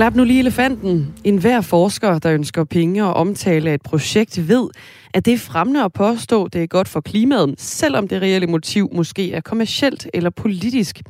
Klap 0.00 0.14
nu 0.14 0.24
lige 0.24 0.38
elefanten. 0.38 1.14
En 1.24 1.38
hver 1.38 1.60
forsker, 1.60 2.18
der 2.18 2.32
ønsker 2.32 2.64
penge 2.64 3.04
og 3.04 3.14
omtale 3.14 3.70
af 3.70 3.74
et 3.74 3.82
projekt, 3.82 4.48
ved, 4.48 4.68
at 5.14 5.24
det 5.24 5.34
er 5.34 5.38
fremmende 5.38 5.84
at 5.84 5.92
påstå, 5.92 6.48
det 6.48 6.62
er 6.62 6.66
godt 6.66 6.88
for 6.88 7.00
klimaet, 7.00 7.54
selvom 7.58 8.08
det 8.08 8.22
reelle 8.22 8.46
motiv 8.46 8.90
måske 8.92 9.32
er 9.32 9.40
kommercielt 9.40 10.08
eller 10.14 10.30
politisk. 10.30 11.00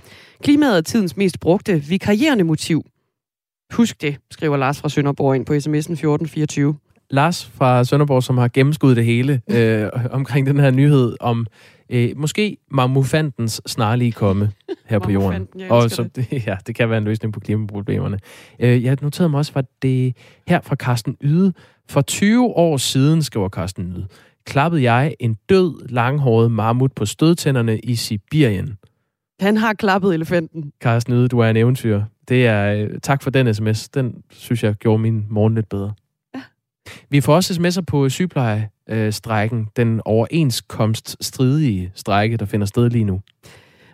Klimaet 0.42 0.76
er 0.76 0.80
tidens 0.80 1.16
mest 1.16 1.40
brugte 1.40 1.82
vikarierende 1.82 2.44
motiv. 2.44 2.82
Husk 3.72 4.02
det, 4.02 4.16
skriver 4.30 4.56
Lars 4.56 4.80
fra 4.80 4.88
Sønderborg 4.88 5.36
ind 5.36 5.46
på 5.46 5.52
sms'en 5.52 5.92
1424. 5.92 6.74
Lars 7.10 7.50
fra 7.54 7.84
Sønderborg, 7.84 8.22
som 8.22 8.38
har 8.38 8.48
gennemskuddet 8.48 8.96
det 8.96 9.04
hele 9.04 9.40
øh, 9.50 9.88
omkring 10.10 10.46
den 10.46 10.60
her 10.60 10.70
nyhed 10.70 11.16
om 11.20 11.46
øh, 11.90 12.10
måske 12.16 12.56
mammufantens 12.70 13.62
snarlige 13.66 14.12
komme 14.12 14.52
her 14.86 14.98
på 14.98 15.10
jorden. 15.10 15.48
Og 15.70 15.90
så, 15.90 16.02
det. 16.02 16.32
ja, 16.46 16.56
det 16.66 16.74
kan 16.74 16.90
være 16.90 16.98
en 16.98 17.04
løsning 17.04 17.32
på 17.34 17.40
klimaproblemerne. 17.40 18.18
Øh, 18.58 18.84
jeg 18.84 18.98
noterede 19.02 19.28
mig 19.28 19.38
også, 19.38 19.52
at 19.54 19.64
det 19.82 20.16
her 20.48 20.60
fra 20.60 20.76
Carsten 20.76 21.16
Yde. 21.22 21.52
For 21.88 22.00
20 22.00 22.44
år 22.44 22.76
siden, 22.76 23.22
skriver 23.22 23.48
Carsten 23.48 23.92
Yde, 23.92 24.06
klappede 24.46 24.82
jeg 24.82 25.14
en 25.20 25.36
død, 25.48 25.88
langhåret 25.88 26.50
mammut 26.50 26.92
på 26.92 27.06
stødtænderne 27.06 27.78
i 27.78 27.94
Sibirien. 27.94 28.76
Han 29.40 29.56
har 29.56 29.72
klappet 29.72 30.14
elefanten. 30.14 30.72
Carsten 30.82 31.14
Yde, 31.14 31.28
du 31.28 31.38
er 31.38 31.50
en 31.50 31.56
eventyr. 31.56 32.02
Det 32.28 32.46
er, 32.46 32.74
øh, 32.74 32.90
tak 33.02 33.22
for 33.22 33.30
den 33.30 33.54
sms. 33.54 33.88
Den 33.88 34.14
synes 34.30 34.64
jeg 34.64 34.74
gjorde 34.74 35.02
min 35.02 35.26
morgen 35.30 35.54
lidt 35.54 35.68
bedre. 35.68 35.92
Ja. 36.34 36.40
Vi 37.10 37.20
får 37.20 37.34
også 37.34 37.54
sms'er 37.54 37.84
på 37.86 38.08
sygeplejestrækken, 38.90 39.68
den 39.76 40.00
overenskomststridige 40.04 41.92
strække, 41.94 42.36
der 42.36 42.44
finder 42.44 42.66
sted 42.66 42.90
lige 42.90 43.04
nu. 43.04 43.20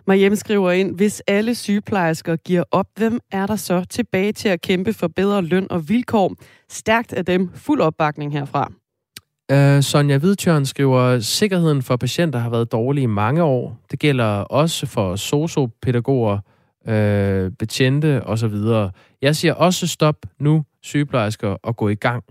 Mariem 0.07 0.35
skriver 0.35 0.71
ind, 0.71 0.95
hvis 0.95 1.23
alle 1.27 1.55
sygeplejersker 1.55 2.35
giver 2.35 2.63
op, 2.71 2.87
hvem 2.95 3.19
er 3.31 3.45
der 3.45 3.55
så 3.55 3.85
tilbage 3.89 4.31
til 4.31 4.49
at 4.49 4.61
kæmpe 4.61 4.93
for 4.93 5.07
bedre 5.07 5.41
løn 5.41 5.67
og 5.69 5.89
vilkår? 5.89 6.35
Stærkt 6.69 7.13
af 7.13 7.25
dem. 7.25 7.49
Fuld 7.55 7.81
opbakning 7.81 8.33
herfra. 8.33 8.71
Uh, 9.53 9.83
Sonja 9.83 10.17
Hvidtjørn 10.17 10.65
skriver, 10.65 11.19
sikkerheden 11.19 11.81
for 11.81 11.95
patienter 11.95 12.39
har 12.39 12.49
været 12.49 12.71
dårlig 12.71 13.03
i 13.03 13.05
mange 13.05 13.43
år. 13.43 13.77
Det 13.91 13.99
gælder 13.99 14.25
også 14.39 14.85
for 14.85 15.15
sociopædagoger, 15.15 16.39
uh, 16.87 17.51
betjente 17.59 18.23
osv. 18.23 18.55
Jeg 19.21 19.35
siger 19.35 19.53
også 19.53 19.87
stop 19.87 20.15
nu, 20.39 20.63
sygeplejersker, 20.83 21.47
og 21.63 21.75
gå 21.75 21.89
i 21.89 21.95
gang. 21.95 22.23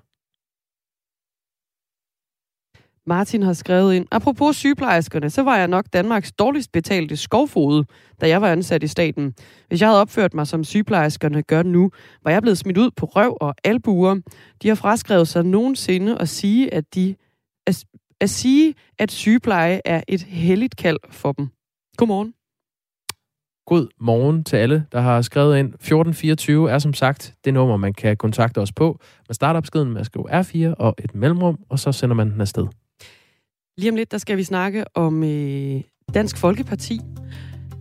Martin 3.07 3.43
har 3.43 3.53
skrevet 3.53 3.95
ind, 3.95 4.07
apropos 4.11 4.57
sygeplejerskerne, 4.57 5.31
så 5.31 5.43
var 5.43 5.57
jeg 5.57 5.69
nok 5.69 5.85
Danmarks 5.93 6.33
dårligst 6.33 6.73
betalte 6.73 7.17
skovfode, 7.17 7.85
da 8.21 8.29
jeg 8.29 8.43
var 8.43 8.53
ansat 8.53 8.83
i 8.83 8.87
staten. 8.87 9.35
Hvis 9.69 9.81
jeg 9.81 9.89
havde 9.89 10.01
opført 10.01 10.35
mig 10.35 10.47
som 10.47 10.65
sygeplejerskerne 10.65 11.43
gør 11.43 11.63
nu, 11.63 11.91
var 12.25 12.31
jeg 12.31 12.43
blevet 12.43 12.59
smidt 12.59 12.79
ud 12.79 12.91
på 12.97 13.07
røv 13.07 13.37
og 13.41 13.55
albuer. 13.65 14.21
De 14.63 14.69
har 14.69 14.75
fraskrevet 14.75 15.29
sig 15.29 15.45
nogensinde 15.45 16.19
at 16.19 16.29
sige, 16.29 16.75
at 16.75 16.95
de 16.95 17.15
at, 17.67 17.85
at 18.21 18.31
sige, 18.31 18.75
at 18.99 19.13
sygepleje 19.13 19.81
er 19.85 20.01
et 20.09 20.23
helligt 20.23 20.77
kald 20.77 20.99
for 21.11 21.33
dem. 21.33 21.49
Godmorgen. 21.97 22.33
God 23.67 23.89
morgen 24.01 24.45
til 24.45 24.57
alle, 24.57 24.87
der 24.93 25.01
har 25.01 25.23
skrevet 25.23 25.59
ind. 25.59 25.67
1424 25.67 26.71
er 26.71 26.79
som 26.79 26.95
sagt 26.95 27.35
det 27.45 27.55
nummer, 27.55 27.77
man 27.77 27.95
kan 27.95 28.17
kontakte 28.17 28.59
os 28.59 28.73
på. 28.73 29.01
Man 29.29 29.35
starter 29.35 29.61
beskeden 29.61 29.93
med 29.93 30.01
at 30.01 30.07
skrive 30.07 30.41
R4 30.41 30.75
og 30.79 30.95
et 30.99 31.15
mellemrum, 31.15 31.59
og 31.69 31.79
så 31.79 31.93
sender 31.93 32.15
man 32.15 32.31
den 32.31 32.41
afsted. 32.41 32.67
Lige 33.79 33.91
om 33.91 33.97
lidt, 33.97 34.13
der 34.13 34.19
skal 34.19 34.37
vi 34.37 34.43
snakke 34.43 34.85
om 34.95 35.25
øh, 35.25 35.81
Dansk 36.15 36.39
Folkeparti. 36.39 37.01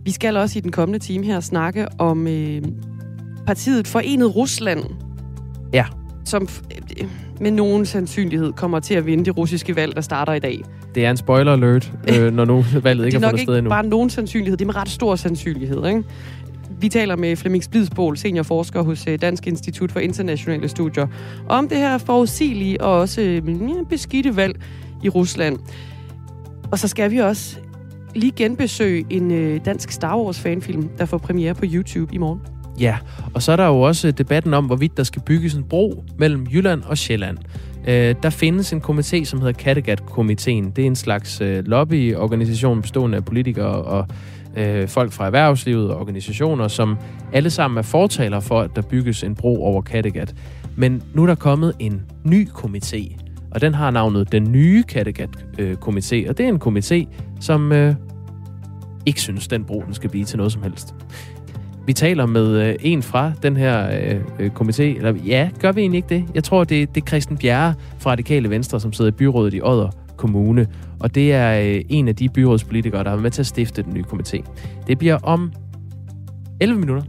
Vi 0.04 0.10
skal 0.10 0.36
også 0.36 0.58
i 0.58 0.62
den 0.62 0.72
kommende 0.72 0.98
time 0.98 1.24
her 1.24 1.40
snakke 1.40 1.86
om 1.98 2.26
øh, 2.26 2.62
partiet 3.46 3.86
Forenet 3.86 4.36
Rusland. 4.36 4.84
Ja. 5.72 5.84
Som 6.24 6.48
øh, 7.00 7.08
med 7.40 7.50
nogen 7.50 7.86
sandsynlighed 7.86 8.52
kommer 8.52 8.80
til 8.80 8.94
at 8.94 9.06
vinde 9.06 9.24
det 9.24 9.36
russiske 9.36 9.76
valg, 9.76 9.94
der 9.94 10.00
starter 10.00 10.32
i 10.32 10.38
dag. 10.38 10.60
Det 10.94 11.04
er 11.04 11.10
en 11.10 11.16
spoiler 11.16 11.52
alert, 11.52 11.92
øh, 12.14 12.32
når 12.32 12.44
nu 12.44 12.64
valget 12.82 13.06
ikke 13.06 13.18
har 13.18 13.28
fundet 13.28 13.42
sted 13.42 13.54
endnu. 13.54 13.54
Det 13.54 13.58
er 13.58 13.62
nok 13.62 13.64
ikke 13.64 13.68
bare 13.68 13.86
nogen 13.86 14.10
sandsynlighed, 14.10 14.56
det 14.56 14.64
er 14.64 14.66
med 14.66 14.76
ret 14.76 14.88
stor 14.88 15.16
sandsynlighed. 15.16 15.86
Ikke? 15.86 16.02
Vi 16.80 16.88
taler 16.88 17.16
med 17.16 17.36
Flemming 17.36 17.64
Splidsbål, 17.64 18.16
seniorforsker 18.16 18.82
hos 18.82 19.06
øh, 19.06 19.18
Dansk 19.20 19.46
Institut 19.46 19.92
for 19.92 20.00
Internationale 20.00 20.68
Studier, 20.68 21.06
om 21.48 21.68
det 21.68 21.78
her 21.78 21.98
forudsigelige 21.98 22.80
og 22.80 23.00
også 23.00 23.20
øh, 23.20 23.42
beskidte 23.88 24.36
valg 24.36 24.60
i 25.02 25.08
Rusland. 25.08 25.58
Og 26.70 26.78
så 26.78 26.88
skal 26.88 27.10
vi 27.10 27.18
også 27.18 27.56
lige 28.14 28.32
genbesøge 28.36 29.06
en 29.10 29.30
øh, 29.30 29.60
dansk 29.64 29.90
Star 29.90 30.18
Wars 30.18 30.40
fanfilm, 30.40 30.88
der 30.98 31.04
får 31.04 31.18
premiere 31.18 31.54
på 31.54 31.64
YouTube 31.64 32.14
i 32.14 32.18
morgen. 32.18 32.40
Ja, 32.80 32.96
og 33.34 33.42
så 33.42 33.52
er 33.52 33.56
der 33.56 33.66
jo 33.66 33.80
også 33.80 34.10
debatten 34.10 34.54
om, 34.54 34.66
hvorvidt 34.66 34.96
der 34.96 35.02
skal 35.02 35.22
bygges 35.22 35.54
en 35.54 35.64
bro 35.64 36.04
mellem 36.18 36.46
Jylland 36.52 36.82
og 36.82 36.98
Sjælland. 36.98 37.38
Øh, 37.88 38.14
der 38.22 38.30
findes 38.30 38.72
en 38.72 38.82
komité, 38.88 39.24
som 39.24 39.40
hedder 39.40 39.52
Kattegat-komiteen. 39.52 40.70
Det 40.70 40.82
er 40.82 40.86
en 40.86 40.96
slags 40.96 41.40
øh, 41.40 41.64
lobbyorganisation 41.66 42.82
bestående 42.82 43.16
af 43.16 43.24
politikere 43.24 43.82
og 43.82 44.06
øh, 44.56 44.88
folk 44.88 45.12
fra 45.12 45.26
erhvervslivet 45.26 45.90
og 45.90 46.00
organisationer, 46.00 46.68
som 46.68 46.96
alle 47.32 47.50
sammen 47.50 47.78
er 47.78 47.82
fortaler 47.82 48.40
for, 48.40 48.60
at 48.60 48.76
der 48.76 48.82
bygges 48.82 49.22
en 49.22 49.34
bro 49.34 49.64
over 49.64 49.82
Kattegat. 49.82 50.34
Men 50.76 51.02
nu 51.14 51.22
er 51.22 51.26
der 51.26 51.34
kommet 51.34 51.72
en 51.78 52.02
ny 52.24 52.48
komité, 52.48 53.25
og 53.56 53.62
den 53.62 53.74
har 53.74 53.90
navnet 53.90 54.32
Den 54.32 54.52
Nye 54.52 54.84
Kattegat-komité, 54.92 56.16
øh, 56.16 56.28
og 56.28 56.38
det 56.38 56.40
er 56.40 56.48
en 56.48 56.62
komité, 56.64 57.06
som 57.40 57.72
øh, 57.72 57.94
ikke 59.06 59.20
synes, 59.20 59.48
den 59.48 59.64
bro 59.64 59.82
den 59.86 59.94
skal 59.94 60.10
blive 60.10 60.24
til 60.24 60.36
noget 60.36 60.52
som 60.52 60.62
helst. 60.62 60.94
Vi 61.86 61.92
taler 61.92 62.26
med 62.26 62.68
øh, 62.68 62.74
en 62.80 63.02
fra 63.02 63.32
den 63.42 63.56
her 63.56 64.00
øh, 64.00 64.20
øh 64.38 64.50
komité, 64.60 64.82
eller 64.82 65.14
ja, 65.26 65.50
gør 65.60 65.72
vi 65.72 65.80
egentlig 65.80 65.98
ikke 65.98 66.08
det? 66.08 66.24
Jeg 66.34 66.44
tror, 66.44 66.64
det, 66.64 66.94
det 66.94 67.02
er 67.02 67.06
Christian 67.06 67.38
Bjerre 67.38 67.74
fra 67.98 68.10
Radikale 68.10 68.50
Venstre, 68.50 68.80
som 68.80 68.92
sidder 68.92 69.10
i 69.10 69.14
byrådet 69.14 69.54
i 69.54 69.60
Odder 69.62 69.90
Kommune, 70.16 70.66
og 71.00 71.14
det 71.14 71.32
er 71.32 71.60
øh, 71.60 71.84
en 71.88 72.08
af 72.08 72.16
de 72.16 72.28
byrådspolitikere, 72.28 73.04
der 73.04 73.08
har 73.08 73.16
været 73.16 73.22
med 73.22 73.30
til 73.30 73.42
at 73.42 73.46
stifte 73.46 73.82
den 73.82 73.94
nye 73.94 74.04
komité. 74.12 74.42
Det 74.86 74.98
bliver 74.98 75.18
om 75.22 75.52
11 76.60 76.80
minutter. 76.80 77.04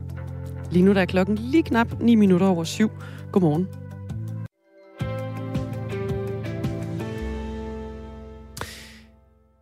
Lige 0.72 0.86
nu 0.86 0.94
der 0.94 1.02
er 1.02 1.06
klokken 1.06 1.38
lige 1.42 1.64
knap 1.64 2.02
9 2.02 2.16
minutter 2.16 2.48
over 2.48 2.64
syv. 2.64 2.92
Godmorgen. 3.32 3.68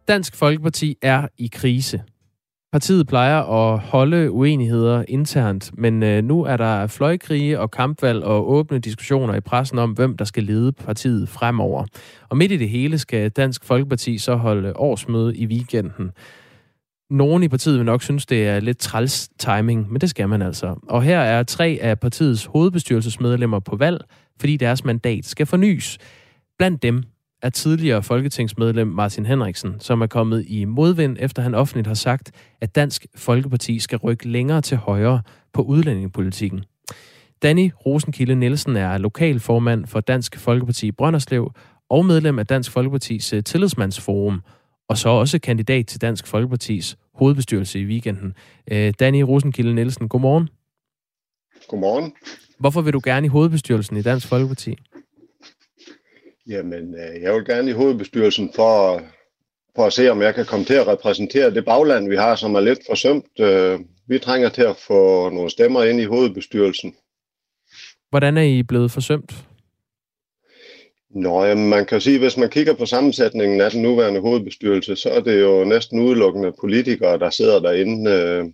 Dansk 0.07 0.35
Folkeparti 0.35 0.97
er 1.01 1.27
i 1.37 1.49
krise. 1.53 2.03
Partiet 2.71 3.07
plejer 3.07 3.41
at 3.41 3.79
holde 3.79 4.31
uenigheder 4.31 5.05
internt, 5.07 5.71
men 5.77 6.03
øh, 6.03 6.23
nu 6.23 6.43
er 6.43 6.57
der 6.57 6.87
fløjkrige 6.87 7.59
og 7.59 7.71
kampvalg 7.71 8.23
og 8.23 8.51
åbne 8.51 8.79
diskussioner 8.79 9.35
i 9.35 9.41
pressen 9.41 9.79
om, 9.79 9.91
hvem 9.91 10.17
der 10.17 10.25
skal 10.25 10.43
lede 10.43 10.71
partiet 10.71 11.29
fremover. 11.29 11.85
Og 12.29 12.37
midt 12.37 12.51
i 12.51 12.57
det 12.57 12.69
hele 12.69 12.97
skal 12.97 13.29
Dansk 13.29 13.63
Folkeparti 13.63 14.17
så 14.17 14.35
holde 14.35 14.77
årsmøde 14.77 15.37
i 15.37 15.45
weekenden. 15.45 16.11
Nogen 17.09 17.43
i 17.43 17.47
partiet 17.47 17.77
vil 17.77 17.85
nok 17.85 18.03
synes, 18.03 18.25
det 18.25 18.47
er 18.47 18.59
lidt 18.59 18.77
træls 18.77 19.29
timing, 19.39 19.91
men 19.91 20.01
det 20.01 20.09
skal 20.09 20.29
man 20.29 20.41
altså. 20.41 20.75
Og 20.89 21.03
her 21.03 21.19
er 21.19 21.43
tre 21.43 21.79
af 21.81 21.99
partiets 21.99 22.45
hovedbestyrelsesmedlemmer 22.45 23.59
på 23.59 23.75
valg, 23.75 24.01
fordi 24.39 24.57
deres 24.57 24.83
mandat 24.83 25.25
skal 25.25 25.45
fornyes. 25.45 25.97
Blandt 26.57 26.83
dem 26.83 27.03
er 27.45 27.49
tidligere 27.49 28.03
folketingsmedlem 28.03 28.87
Martin 28.87 29.25
Henriksen, 29.25 29.79
som 29.79 30.01
er 30.01 30.07
kommet 30.07 30.45
i 30.47 30.65
modvind, 30.65 31.17
efter 31.19 31.41
han 31.41 31.55
offentligt 31.55 31.87
har 31.87 31.93
sagt, 31.93 32.31
at 32.61 32.75
Dansk 32.75 33.05
Folkeparti 33.15 33.79
skal 33.79 33.97
rykke 33.97 34.27
længere 34.27 34.61
til 34.61 34.77
højre 34.77 35.21
på 35.53 35.61
udlændingepolitikken. 35.61 36.63
Danny 37.41 37.71
Rosenkilde 37.85 38.35
Nielsen 38.35 38.75
er 38.75 38.97
lokalformand 38.97 39.85
for 39.85 39.99
Dansk 39.99 40.39
Folkeparti 40.39 40.87
i 40.87 40.91
Brønderslev 40.91 41.51
og 41.89 42.05
medlem 42.05 42.39
af 42.39 42.47
Dansk 42.47 42.71
Folkepartis 42.71 43.33
øh, 43.33 43.43
tillidsmandsforum, 43.43 44.41
og 44.89 44.97
så 44.97 45.09
også 45.09 45.39
kandidat 45.39 45.87
til 45.87 46.01
Dansk 46.01 46.27
Folkepartis 46.27 46.97
hovedbestyrelse 47.13 47.79
i 47.79 47.85
weekenden. 47.85 48.33
Øh, 48.71 48.93
Danny 48.99 49.21
Rosenkilde 49.21 49.73
Nielsen, 49.73 50.09
godmorgen. 50.09 50.49
Godmorgen. 51.67 52.13
Hvorfor 52.59 52.81
vil 52.81 52.93
du 52.93 53.01
gerne 53.03 53.25
i 53.25 53.29
hovedbestyrelsen 53.29 53.97
i 53.97 54.01
Dansk 54.01 54.27
Folkeparti? 54.27 54.75
Jamen, 56.49 56.95
øh, 56.95 57.21
jeg 57.21 57.33
vil 57.33 57.45
gerne 57.45 57.69
i 57.69 57.73
hovedbestyrelsen 57.73 58.51
for, 58.55 59.01
for 59.75 59.85
at 59.85 59.93
se, 59.93 60.09
om 60.09 60.21
jeg 60.21 60.35
kan 60.35 60.45
komme 60.45 60.65
til 60.65 60.73
at 60.73 60.87
repræsentere 60.87 61.53
det 61.53 61.65
bagland, 61.65 62.09
vi 62.09 62.15
har, 62.15 62.35
som 62.35 62.55
er 62.55 62.59
lidt 62.59 62.79
forsømt. 62.89 63.39
Øh, 63.39 63.79
vi 64.07 64.19
trænger 64.19 64.49
til 64.49 64.61
at 64.61 64.75
få 64.75 65.29
nogle 65.29 65.49
stemmer 65.49 65.83
ind 65.83 65.99
i 65.99 66.05
hovedbestyrelsen. 66.05 66.95
Hvordan 68.09 68.37
er 68.37 68.41
I 68.41 68.63
blevet 68.63 68.91
forsømt? 68.91 69.45
Nå, 71.09 71.43
jamen, 71.43 71.69
man 71.69 71.85
kan 71.85 72.01
sige, 72.01 72.19
hvis 72.19 72.37
man 72.37 72.49
kigger 72.49 72.73
på 72.73 72.85
sammensætningen 72.85 73.61
af 73.61 73.71
den 73.71 73.81
nuværende 73.81 74.19
hovedbestyrelse, 74.19 74.95
så 74.95 75.09
er 75.09 75.19
det 75.19 75.41
jo 75.41 75.63
næsten 75.63 75.99
udelukkende 75.99 76.53
politikere, 76.59 77.19
der 77.19 77.29
sidder 77.29 77.59
derinde. 77.59 78.11
Øh, 78.11 78.45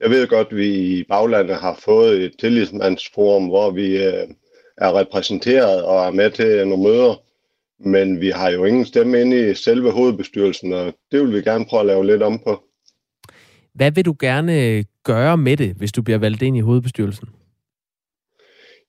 jeg 0.00 0.10
ved 0.10 0.26
godt, 0.26 0.48
at 0.50 0.56
vi 0.56 0.98
i 0.98 1.04
baglandet 1.08 1.56
har 1.56 1.74
fået 1.84 2.22
et 2.22 2.32
tillidsmandsforum, 2.38 3.46
hvor 3.46 3.70
vi 3.70 3.96
er 3.96 4.98
repræsenteret 4.98 5.82
og 5.84 6.06
er 6.06 6.10
med 6.10 6.30
til 6.30 6.68
nogle 6.68 6.82
møder. 6.82 7.22
Men 7.84 8.20
vi 8.20 8.28
har 8.28 8.50
jo 8.50 8.64
ingen 8.64 8.84
stemme 8.84 9.20
inde 9.20 9.50
i 9.50 9.54
selve 9.54 9.90
hovedbestyrelsen, 9.90 10.72
og 10.72 10.94
det 11.12 11.20
vil 11.20 11.34
vi 11.34 11.42
gerne 11.42 11.64
prøve 11.64 11.80
at 11.80 11.86
lave 11.86 12.06
lidt 12.06 12.22
om 12.22 12.38
på. 12.38 12.64
Hvad 13.74 13.92
vil 13.92 14.04
du 14.04 14.14
gerne 14.20 14.84
gøre 15.04 15.36
med 15.36 15.56
det, 15.56 15.74
hvis 15.76 15.92
du 15.92 16.02
bliver 16.02 16.18
valgt 16.18 16.42
ind 16.42 16.56
i 16.56 16.60
hovedbestyrelsen? 16.60 17.28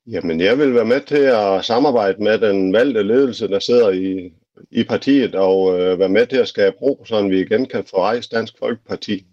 Jamen, 0.08 0.40
jeg 0.40 0.58
vil 0.58 0.74
være 0.74 0.86
med 0.86 1.02
til 1.02 1.24
at 1.24 1.66
samarbejde 1.66 2.24
med 2.24 2.38
den 2.38 2.74
valgte 2.74 3.04
ledelse, 3.04 3.48
der 3.48 3.60
sidder 3.60 3.90
i, 3.90 4.34
i 4.72 4.84
partiet, 4.84 5.36
og 5.36 5.80
øh, 5.80 6.00
være 6.00 6.10
med 6.10 6.28
til 6.28 6.38
at 6.38 6.48
skabe 6.48 6.76
ro, 6.82 7.06
så 7.06 7.28
vi 7.28 7.40
igen 7.40 7.66
kan 7.66 7.84
få 7.90 7.98
rejst 7.98 8.32
Dansk 8.32 8.54
Folkeparti. 8.60 9.26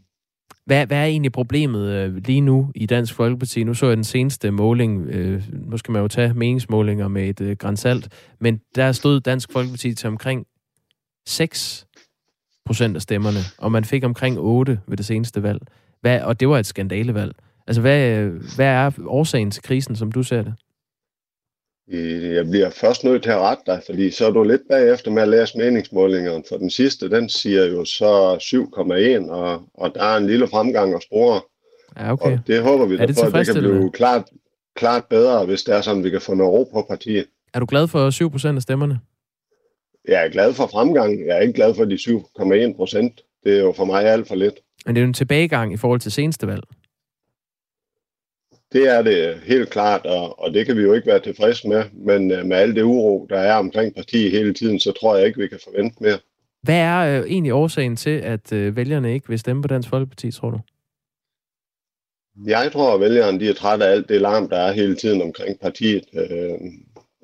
Hvad, 0.67 0.87
hvad 0.87 0.99
er 0.99 1.05
egentlig 1.05 1.33
problemet 1.33 1.89
øh, 1.89 2.17
lige 2.17 2.41
nu 2.41 2.71
i 2.75 2.87
Dansk 2.87 3.15
Folkeparti? 3.15 3.65
Nu 3.65 3.75
så 3.75 3.87
jeg 3.87 3.97
den 3.97 4.05
seneste 4.05 4.51
måling, 4.51 5.07
øh, 5.09 5.43
nu 5.53 5.77
skal 5.77 5.93
man 5.93 6.03
jo 6.03 6.09
tage 6.09 6.35
meningsmålinger 6.35 7.09
med 7.09 7.29
et 7.29 7.41
øh, 7.41 7.57
grænsalt, 7.57 8.09
men 8.41 8.61
der 8.75 8.93
stod 8.93 9.21
Dansk 9.21 9.53
Folkeparti 9.53 9.95
til 9.95 10.09
omkring 10.09 10.47
6 11.27 11.87
procent 12.67 12.97
af 12.97 13.03
stemmerne, 13.03 13.39
og 13.59 13.73
man 13.73 13.85
fik 13.85 14.05
omkring 14.05 14.39
8 14.39 14.81
ved 14.87 14.97
det 14.97 15.07
seneste 15.07 15.43
valg. 15.43 15.61
Hvad, 16.01 16.21
og 16.21 16.41
det 16.41 16.49
var 16.49 16.59
et 16.59 16.67
skandalevalg. 16.67 17.35
Altså, 17.67 17.81
hvad, 17.81 18.19
øh, 18.19 18.43
hvad 18.57 18.67
er 18.67 18.91
årsagen 19.07 19.51
til 19.51 19.63
krisen, 19.63 19.97
som 19.97 20.13
du 20.13 20.23
ser 20.23 20.43
det? 20.43 20.55
Jeg 21.93 22.51
bliver 22.51 22.71
først 22.71 23.05
nødt 23.05 23.23
til 23.23 23.31
at 23.31 23.39
rette 23.39 23.63
dig, 23.67 23.83
fordi 23.87 24.11
så 24.11 24.27
er 24.27 24.31
du 24.31 24.43
lidt 24.43 24.63
bagefter 24.71 25.11
med 25.11 25.23
at 25.23 25.29
læse 25.29 25.59
meningsmålingerne, 25.59 26.45
for 26.49 26.57
den 26.57 26.71
sidste, 26.71 27.11
den 27.11 27.29
siger 27.29 27.65
jo 27.65 27.85
så 27.85 28.35
7,1, 28.37 29.31
og, 29.31 29.63
og 29.75 29.95
der 29.95 30.03
er 30.03 30.17
en 30.17 30.27
lille 30.27 30.49
fremgang 30.49 30.95
at 30.95 31.03
spore. 31.03 31.41
Ja, 31.99 32.13
okay. 32.13 32.33
Og 32.33 32.39
det 32.47 32.63
håber 32.63 32.87
vi, 32.87 32.95
er 32.95 33.07
det, 33.07 33.17
på, 33.17 33.27
at 33.27 33.47
det 33.47 33.55
kan 33.55 33.63
blive 33.63 33.93
klart, 33.93 34.25
klart 34.77 35.05
bedre, 35.11 35.45
hvis 35.45 35.63
det 35.63 35.75
er 35.75 35.81
sådan, 35.81 36.05
vi 36.05 36.11
kan 36.11 36.21
få 36.21 36.35
noget 36.35 36.53
ro 36.53 36.65
på 36.73 36.87
partiet. 36.89 37.27
Er 37.55 37.61
du 37.61 37.67
glad 37.69 37.89
for 37.89 38.11
7 38.11 38.31
procent 38.31 38.57
af 38.57 38.63
stemmerne? 38.63 39.01
Jeg 40.09 40.25
er 40.27 40.29
glad 40.29 40.55
for 40.55 40.67
fremgang. 40.67 41.27
Jeg 41.27 41.37
er 41.37 41.41
ikke 41.41 41.53
glad 41.53 41.75
for 41.75 41.85
de 41.85 41.95
7,1 41.95 42.77
procent. 42.77 43.21
Det 43.45 43.57
er 43.57 43.61
jo 43.61 43.73
for 43.73 43.85
mig 43.85 44.05
alt 44.05 44.29
for 44.29 44.35
lidt. 44.35 44.55
Men 44.87 44.95
det 44.95 45.01
er 45.01 45.05
jo 45.05 45.09
en 45.09 45.15
tilbagegang 45.15 45.73
i 45.73 45.77
forhold 45.77 46.01
til 46.01 46.13
seneste 46.13 46.47
valg. 46.47 46.63
Det 48.73 48.89
er 48.89 49.03
det 49.03 49.41
helt 49.47 49.71
klart, 49.71 50.07
og, 50.07 50.41
og 50.41 50.55
det 50.55 50.67
kan 50.67 50.77
vi 50.77 50.83
jo 50.83 50.93
ikke 50.93 51.07
være 51.07 51.21
tilfredse 51.21 51.69
med. 51.69 51.85
Men 51.93 52.33
uh, 52.33 52.47
med 52.47 52.57
al 52.57 52.75
det 52.75 52.83
uro, 52.83 53.27
der 53.31 53.39
er 53.39 53.55
omkring 53.55 53.95
partiet 53.95 54.31
hele 54.31 54.55
tiden, 54.55 54.81
så 54.81 54.93
tror 54.93 55.17
jeg 55.17 55.27
ikke, 55.27 55.41
vi 55.41 55.49
kan 55.49 55.61
forvente 55.65 55.97
mere. 56.01 56.19
Hvad 56.63 56.77
er 56.79 57.21
uh, 57.21 57.31
egentlig 57.31 57.53
årsagen 57.53 57.97
til, 57.97 58.11
at 58.11 58.53
uh, 58.53 58.77
vælgerne 58.77 59.15
ikke 59.15 59.29
vil 59.29 59.39
stemme 59.39 59.63
på 59.63 59.69
Dansk 59.69 59.89
Folkeparti, 59.89 60.31
tror 60.31 60.51
du? 60.51 60.61
Jeg 62.47 62.73
tror, 62.73 62.95
at 62.95 63.01
vælgerne 63.01 63.41
de 63.41 63.49
er 63.49 63.55
trætte 63.55 63.85
af 63.85 63.91
alt 63.91 64.09
det 64.09 64.21
larm, 64.21 64.49
der 64.49 64.57
er 64.57 64.73
hele 64.73 64.97
tiden 64.97 65.23
omkring 65.23 65.61
partiet. 65.61 66.05
Uh, 66.13 66.69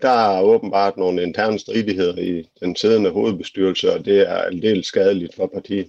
der 0.02 0.37
er 0.37 0.42
åbenbart 0.42 0.96
nogle 0.96 1.22
interne 1.22 1.58
stridigheder 1.58 2.19
i 2.19 2.49
den 2.60 2.76
siddende 2.76 3.10
hovedbestyrelse, 3.10 3.92
og 3.92 4.04
det 4.04 4.31
er 4.31 4.37
aldeles 4.37 4.87
skadeligt 4.87 5.34
for 5.34 5.50
partiet. 5.54 5.87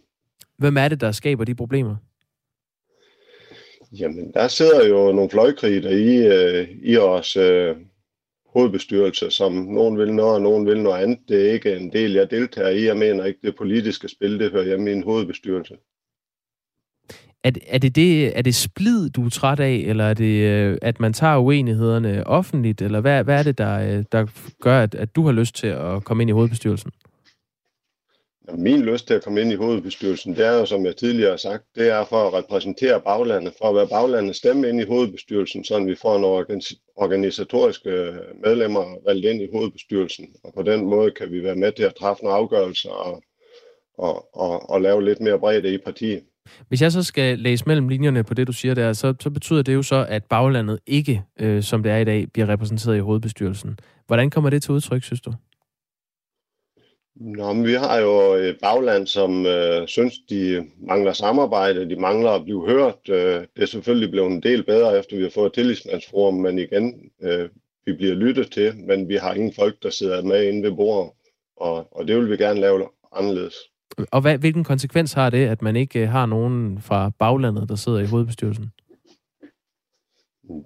Hvem 0.57 0.77
er 0.77 0.87
det, 0.87 1.01
der 1.01 1.11
skaber 1.11 1.43
de 1.43 1.55
problemer? 1.55 1.95
Jamen, 3.91 4.31
der 4.33 4.47
sidder 4.47 4.87
jo 4.87 5.11
nogle 5.11 5.29
fløjkriger 5.29 5.89
i, 5.89 6.27
øh, 6.27 6.67
i 6.83 6.95
vores 6.95 7.37
øh, 7.37 7.75
hovedbestyrelse, 8.45 9.31
som 9.31 9.53
nogen 9.53 9.97
vil 9.97 10.13
noget, 10.13 10.35
og 10.35 10.41
nogen 10.41 10.65
vil 10.65 10.81
noget 10.81 11.03
andet. 11.03 11.19
Det 11.27 11.47
er 11.47 11.53
ikke 11.53 11.75
en 11.75 11.93
del, 11.93 12.13
jeg 12.13 12.31
deltager 12.31 12.69
i. 12.69 12.85
Jeg 12.85 12.97
mener 12.97 13.25
ikke, 13.25 13.39
det 13.43 13.55
politiske 13.55 14.07
spil, 14.07 14.39
det 14.39 14.51
hører 14.51 14.65
hjemme 14.65 14.89
i 14.89 14.93
en 14.93 15.03
hovedbestyrelse. 15.03 15.77
Er 17.43 17.49
det, 17.49 17.63
er, 17.67 17.77
det 17.77 17.95
det, 17.95 18.37
er 18.37 18.41
det 18.41 18.55
splid, 18.55 19.09
du 19.09 19.25
er 19.25 19.29
træt 19.29 19.59
af, 19.59 19.83
eller 19.85 20.03
er 20.03 20.13
det, 20.13 20.43
øh, 20.43 20.77
at 20.81 20.99
man 20.99 21.13
tager 21.13 21.37
uenighederne 21.37 22.27
offentligt, 22.27 22.81
eller 22.81 23.01
hvad, 23.01 23.23
hvad 23.23 23.39
er 23.39 23.43
det, 23.43 23.57
der, 23.57 23.79
øh, 23.79 24.03
der 24.11 24.25
gør, 24.61 24.83
at, 24.83 24.95
at 24.95 25.15
du 25.15 25.25
har 25.25 25.31
lyst 25.31 25.55
til 25.55 25.67
at 25.67 26.03
komme 26.03 26.23
ind 26.23 26.29
i 26.29 26.33
hovedbestyrelsen? 26.33 26.91
Min 28.53 28.81
lyst 28.81 29.07
til 29.07 29.13
at 29.13 29.23
komme 29.23 29.41
ind 29.41 29.51
i 29.51 29.55
hovedbestyrelsen, 29.55 30.35
det 30.35 30.45
er 30.45 30.53
jo, 30.53 30.65
som 30.65 30.85
jeg 30.85 30.95
tidligere 30.95 31.29
har 31.29 31.37
sagt, 31.37 31.63
det 31.75 31.89
er 31.89 32.05
for 32.05 32.27
at 32.27 32.33
repræsentere 32.33 33.01
baglandet, 33.01 33.53
for 33.57 33.69
at 33.69 33.75
være 33.75 33.87
baglandets 33.87 34.37
stemme 34.37 34.69
ind 34.69 34.81
i 34.81 34.85
hovedbestyrelsen, 34.85 35.63
så 35.63 35.83
vi 35.83 35.95
får 35.95 36.17
nogle 36.17 36.61
organisatoriske 36.95 37.89
øh, 37.89 38.15
medlemmer 38.45 38.85
valgt 39.05 39.25
ind 39.25 39.41
i 39.41 39.47
hovedbestyrelsen. 39.53 40.27
Og 40.43 40.53
på 40.53 40.61
den 40.63 40.85
måde 40.85 41.11
kan 41.11 41.31
vi 41.31 41.43
være 41.43 41.55
med 41.55 41.71
til 41.71 41.83
at 41.83 41.95
træffe 41.95 42.23
nogle 42.23 42.37
afgørelser 42.37 42.89
og, 42.89 43.23
og, 43.97 44.35
og, 44.35 44.69
og 44.69 44.81
lave 44.81 45.05
lidt 45.05 45.19
mere 45.19 45.39
bredde 45.39 45.73
i 45.73 45.77
partiet. 45.77 46.23
Hvis 46.67 46.81
jeg 46.81 46.91
så 46.91 47.03
skal 47.03 47.39
læse 47.39 47.63
mellem 47.67 47.87
linjerne 47.87 48.23
på 48.23 48.33
det, 48.33 48.47
du 48.47 48.53
siger 48.53 48.73
der, 48.73 48.93
så, 48.93 49.13
så 49.19 49.29
betyder 49.29 49.61
det 49.61 49.73
jo 49.73 49.81
så, 49.81 50.05
at 50.09 50.23
baglandet 50.23 50.79
ikke, 50.87 51.23
øh, 51.39 51.63
som 51.63 51.83
det 51.83 51.91
er 51.91 51.97
i 51.97 52.03
dag, 52.03 52.31
bliver 52.33 52.49
repræsenteret 52.49 52.97
i 52.97 52.99
hovedbestyrelsen. 52.99 53.79
Hvordan 54.07 54.29
kommer 54.29 54.49
det 54.49 54.63
til 54.63 54.71
udtryk, 54.71 55.03
synes 55.03 55.21
du? 55.21 55.33
Nå, 57.19 57.53
men 57.53 57.65
vi 57.65 57.73
har 57.73 57.97
jo 57.97 58.33
et 58.33 58.57
bagland, 58.61 59.07
som 59.07 59.45
øh, 59.45 59.87
synes, 59.87 60.13
de 60.29 60.65
mangler 60.79 61.13
samarbejde, 61.13 61.89
de 61.89 61.95
mangler 61.95 62.31
at 62.31 62.43
blive 62.43 62.67
hørt. 62.67 63.09
Øh, 63.09 63.41
det 63.55 63.61
er 63.61 63.65
selvfølgelig 63.65 64.11
blevet 64.11 64.31
en 64.31 64.43
del 64.43 64.63
bedre, 64.63 64.99
efter 64.99 65.17
vi 65.17 65.23
har 65.23 65.29
fået 65.29 65.53
tillidsmandsforum, 65.53 66.33
men 66.33 66.59
igen, 66.59 67.11
øh, 67.21 67.49
vi 67.85 67.93
bliver 67.93 68.15
lyttet 68.15 68.51
til, 68.51 68.73
men 68.87 69.09
vi 69.09 69.15
har 69.15 69.33
ingen 69.33 69.53
folk, 69.53 69.83
der 69.83 69.89
sidder 69.89 70.23
med 70.23 70.47
inde 70.47 70.63
ved 70.63 70.75
bordet, 70.75 71.11
og, 71.57 71.87
og 71.97 72.07
det 72.07 72.17
vil 72.17 72.29
vi 72.29 72.37
gerne 72.37 72.59
lave 72.59 72.87
anderledes. 73.15 73.55
Og 74.11 74.21
hvad, 74.21 74.37
hvilken 74.37 74.63
konsekvens 74.63 75.13
har 75.13 75.29
det, 75.29 75.47
at 75.47 75.61
man 75.61 75.75
ikke 75.75 75.99
øh, 75.99 76.09
har 76.09 76.25
nogen 76.25 76.81
fra 76.81 77.11
baglandet, 77.19 77.69
der 77.69 77.75
sidder 77.75 77.99
i 77.99 78.05
hovedbestyrelsen? 78.05 78.71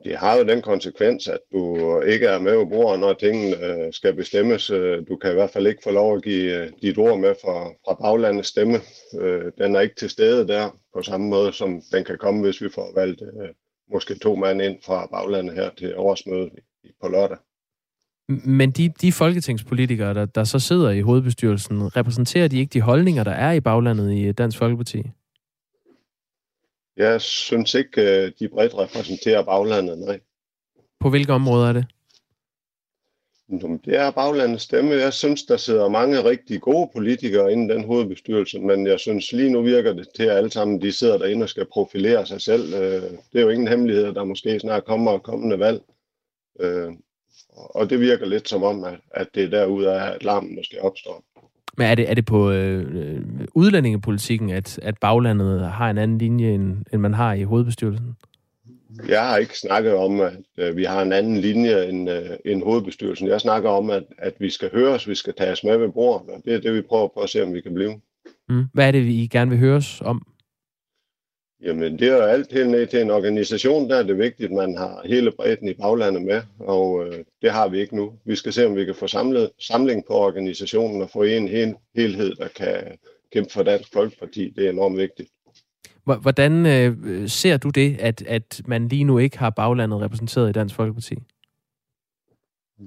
Det 0.03 0.17
har 0.17 0.37
jo 0.37 0.43
den 0.43 0.61
konsekvens, 0.61 1.27
at 1.27 1.39
du 1.51 1.99
ikke 2.01 2.25
er 2.25 2.39
med 2.39 2.53
på 2.53 2.65
bordet, 2.65 2.99
når 2.99 3.13
tingene 3.13 3.65
øh, 3.65 3.93
skal 3.93 4.13
bestemmes. 4.13 4.69
Øh, 4.69 5.03
du 5.07 5.15
kan 5.15 5.31
i 5.31 5.33
hvert 5.33 5.49
fald 5.49 5.67
ikke 5.67 5.83
få 5.83 5.91
lov 5.91 6.15
at 6.15 6.23
give 6.23 6.61
øh, 6.61 6.71
dit 6.81 6.97
ord 6.97 7.19
med 7.19 7.35
fra, 7.41 7.69
fra 7.85 7.93
baglandets 7.93 8.47
stemme. 8.47 8.77
Den 9.57 9.75
er 9.75 9.79
ikke 9.79 9.95
til 9.95 10.09
stede 10.09 10.47
der 10.47 10.77
på 10.95 11.01
samme 11.01 11.29
måde, 11.29 11.53
som 11.53 11.81
den 11.91 12.03
kan 12.03 12.17
komme, 12.17 12.41
hvis 12.41 12.61
vi 12.61 12.69
får 12.69 12.91
valgt 12.95 13.21
måske 13.91 14.19
to 14.19 14.35
mand 14.35 14.61
ind 14.61 14.77
fra 14.85 15.07
baglandet 15.11 15.55
her 15.55 15.69
til 15.77 15.97
årsmødet 15.97 16.49
på 17.01 17.07
lørdag. 17.07 17.37
Men 18.45 18.71
de, 18.71 18.93
de 19.01 19.11
folketingspolitikere, 19.11 20.13
der, 20.13 20.25
der 20.25 20.43
så 20.43 20.59
sidder 20.59 20.89
i 20.89 21.01
hovedbestyrelsen, 21.01 21.97
repræsenterer 21.97 22.47
de 22.47 22.59
ikke 22.59 22.73
de 22.73 22.81
holdninger, 22.81 23.23
der 23.23 23.31
er 23.31 23.51
i 23.51 23.59
baglandet 23.59 24.13
i 24.13 24.31
Dansk 24.31 24.57
Folkeparti? 24.57 25.03
Jeg 26.97 27.21
synes 27.21 27.73
ikke, 27.73 28.01
øh, 28.01 28.31
de 28.39 28.49
bredt 28.49 28.77
repræsenterer 28.77 29.43
baglandet, 29.43 29.97
nej. 29.97 30.19
På 30.99 31.09
hvilke 31.09 31.33
områder 31.33 31.67
er 31.67 31.73
det? 31.73 31.85
Det 33.85 33.95
er 33.95 34.11
baglandets 34.11 34.63
stemme. 34.63 34.91
Jeg 34.91 35.13
synes, 35.13 35.43
der 35.43 35.57
sidder 35.57 35.89
mange 35.89 36.23
rigtig 36.23 36.61
gode 36.61 36.89
politikere 36.93 37.51
inden 37.51 37.69
den 37.69 37.83
hovedbestyrelse, 37.83 38.59
men 38.59 38.87
jeg 38.87 38.99
synes 38.99 39.31
lige 39.31 39.49
nu 39.49 39.61
virker 39.61 39.93
det 39.93 40.07
til, 40.15 40.23
at 40.23 40.37
alle 40.37 40.51
sammen 40.51 40.81
de 40.81 40.91
sidder 40.91 41.17
derinde 41.17 41.43
og 41.43 41.49
skal 41.49 41.65
profilere 41.65 42.25
sig 42.25 42.41
selv. 42.41 42.73
Øh, 42.73 43.01
det 43.01 43.39
er 43.39 43.41
jo 43.41 43.49
ingen 43.49 43.67
hemmelighed, 43.67 44.05
at 44.05 44.15
der 44.15 44.23
måske 44.23 44.59
snart 44.59 44.85
kommer 44.85 45.11
og 45.11 45.23
kommende 45.23 45.59
valg. 45.59 45.81
Øh, 46.59 46.91
og 47.53 47.89
det 47.89 47.99
virker 47.99 48.25
lidt 48.25 48.49
som 48.49 48.63
om, 48.63 48.85
at 49.11 49.27
det 49.35 49.43
er 49.43 49.49
derude 49.49 50.01
at 50.01 50.23
larmen 50.23 50.55
måske 50.55 50.81
opstår. 50.81 51.23
Men 51.77 51.87
er 51.87 51.95
det, 51.95 52.09
er 52.09 52.13
det 52.13 52.25
på 52.25 52.51
øh, 52.51 53.21
udlændingepolitikken, 53.55 54.49
at, 54.49 54.79
at 54.81 54.97
baglandet 54.97 55.71
har 55.71 55.89
en 55.89 55.97
anden 55.97 56.17
linje, 56.17 56.53
end, 56.53 56.77
end 56.93 57.01
man 57.01 57.13
har 57.13 57.33
i 57.33 57.43
hovedbestyrelsen? 57.43 58.15
Jeg 59.07 59.27
har 59.27 59.37
ikke 59.37 59.59
snakket 59.59 59.93
om, 59.93 60.21
at 60.21 60.33
øh, 60.57 60.77
vi 60.77 60.83
har 60.83 61.01
en 61.01 61.13
anden 61.13 61.37
linje 61.37 61.89
end, 61.89 62.09
øh, 62.09 62.29
end 62.45 62.63
hovedbestyrelsen. 62.63 63.27
Jeg 63.27 63.41
snakker 63.41 63.69
om, 63.69 63.89
at, 63.89 64.03
at 64.17 64.33
vi 64.39 64.49
skal 64.49 64.69
høres, 64.73 65.07
vi 65.07 65.15
skal 65.15 65.33
tages 65.37 65.63
med 65.63 65.77
ved 65.77 65.89
bordet, 65.89 66.29
og 66.29 66.41
det 66.45 66.53
er 66.53 66.59
det, 66.59 66.73
vi 66.73 66.81
prøver 66.81 67.07
på 67.07 67.19
at 67.19 67.29
se, 67.29 67.43
om 67.43 67.53
vi 67.53 67.61
kan 67.61 67.73
blive. 67.73 68.01
Mm. 68.49 68.65
Hvad 68.73 68.87
er 68.87 68.91
det, 68.91 69.05
vi 69.05 69.27
gerne 69.31 69.51
vil 69.51 69.59
høres 69.59 70.01
om? 70.01 70.21
Jamen, 71.63 71.99
det 71.99 72.07
er 72.07 72.13
jo 72.13 72.21
alt 72.21 72.53
helt 72.53 72.69
ned 72.69 72.87
til 72.87 73.01
en 73.01 73.11
organisation, 73.11 73.89
der 73.89 73.95
er 73.97 74.03
det 74.03 74.17
vigtigt, 74.17 74.49
at 74.49 74.55
man 74.55 74.77
har 74.77 75.01
hele 75.05 75.31
bredden 75.31 75.67
i 75.67 75.73
baglandet 75.73 76.21
med, 76.21 76.41
og 76.59 77.05
øh, 77.05 77.23
det 77.41 77.51
har 77.51 77.67
vi 77.67 77.79
ikke 77.79 77.95
nu. 77.95 78.13
Vi 78.25 78.35
skal 78.35 78.53
se, 78.53 78.65
om 78.65 78.75
vi 78.75 78.85
kan 78.85 78.95
få 78.95 79.07
samlet, 79.07 79.49
samling 79.59 80.03
på 80.07 80.13
organisationen 80.13 81.01
og 81.01 81.09
få 81.09 81.23
en 81.23 81.47
hel, 81.47 81.75
helhed, 81.95 82.35
der 82.35 82.47
kan 82.47 82.97
kæmpe 83.33 83.51
for 83.53 83.63
Dansk 83.63 83.93
Folkeparti. 83.93 84.53
Det 84.55 84.65
er 84.65 84.69
enormt 84.69 84.97
vigtigt. 84.97 85.29
Hvordan 86.21 86.65
øh, 86.65 86.97
øh, 87.03 87.29
ser 87.29 87.57
du 87.57 87.69
det, 87.69 87.97
at, 87.99 88.21
at 88.27 88.61
man 88.65 88.87
lige 88.87 89.03
nu 89.03 89.17
ikke 89.17 89.37
har 89.37 89.49
baglandet 89.49 90.01
repræsenteret 90.01 90.49
i 90.49 90.51
Dansk 90.51 90.75
Folkeparti? 90.75 91.15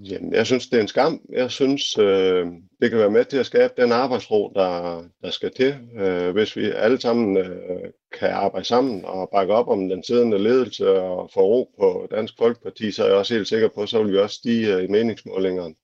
Jamen, 0.03 0.35
jeg 0.35 0.47
synes, 0.47 0.67
det 0.67 0.77
er 0.77 0.83
en 0.83 0.89
skam. 0.89 1.21
Jeg 1.33 1.51
synes, 1.51 1.99
øh, 1.99 2.47
det 2.83 2.91
kan 2.91 2.99
være 2.99 3.11
med 3.11 3.25
til 3.25 3.37
at 3.37 3.47
skabe 3.47 3.73
den 3.77 3.93
arbejdsro, 3.93 4.53
der, 4.55 5.03
der 5.23 5.31
skal 5.31 5.51
til. 5.57 5.75
Øh, 5.97 6.31
hvis 6.33 6.57
vi 6.57 6.71
alle 6.71 7.01
sammen 7.01 7.37
øh, 7.37 7.91
kan 8.19 8.31
arbejde 8.31 8.67
sammen 8.67 9.05
og 9.05 9.29
bakke 9.33 9.55
op 9.55 9.69
om 9.69 9.89
den 9.89 10.05
siddende 10.05 10.39
ledelse 10.39 11.01
og 11.01 11.31
få 11.35 11.41
ro 11.41 11.71
på 11.79 12.09
Dansk 12.11 12.35
Folkeparti, 12.39 12.91
så 12.91 13.03
er 13.05 13.09
jeg 13.09 13.17
også 13.17 13.35
helt 13.35 13.49
sikker 13.49 13.69
på, 13.75 13.87
så 13.87 14.03
vil 14.03 14.13
vi 14.13 14.19
også 14.19 14.37
stige 14.37 14.75
øh, 14.75 14.85
i 14.85 14.87
meningsmålingerne. 14.87 15.75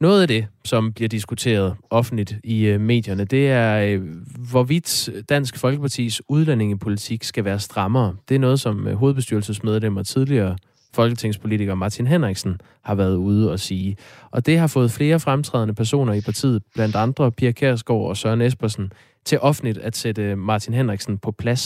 Noget 0.00 0.22
af 0.22 0.28
det, 0.28 0.46
som 0.64 0.92
bliver 0.92 1.08
diskuteret 1.08 1.76
offentligt 1.90 2.34
i 2.44 2.66
øh, 2.66 2.80
medierne, 2.80 3.24
det 3.24 3.48
er, 3.48 3.80
øh, 3.80 4.02
hvorvidt 4.50 5.10
Dansk 5.28 5.58
Folkepartis 5.58 6.22
udlændingepolitik 6.28 7.24
skal 7.24 7.44
være 7.44 7.60
strammere. 7.60 8.16
Det 8.28 8.34
er 8.34 8.38
noget, 8.38 8.60
som 8.60 8.88
øh, 8.88 8.94
hovedbestyrelsesmedlemmer 8.94 10.02
tidligere 10.02 10.56
folketingspolitiker 10.96 11.74
Martin 11.74 12.06
Henriksen 12.06 12.60
har 12.84 12.94
været 12.94 13.16
ude 13.16 13.52
og 13.52 13.58
sige. 13.58 13.96
Og 14.30 14.46
det 14.46 14.58
har 14.58 14.70
fået 14.76 14.90
flere 14.90 15.20
fremtrædende 15.20 15.74
personer 15.74 16.12
i 16.12 16.20
partiet, 16.28 16.62
blandt 16.74 16.96
andre 16.96 17.32
Pia 17.32 17.52
Kærsgaard 17.52 18.08
og 18.10 18.16
Søren 18.16 18.40
Espersen, 18.40 18.92
til 19.24 19.38
offentligt 19.40 19.78
at 19.78 19.96
sætte 19.96 20.36
Martin 20.36 20.74
Henriksen 20.74 21.18
på 21.18 21.30
plads. 21.32 21.64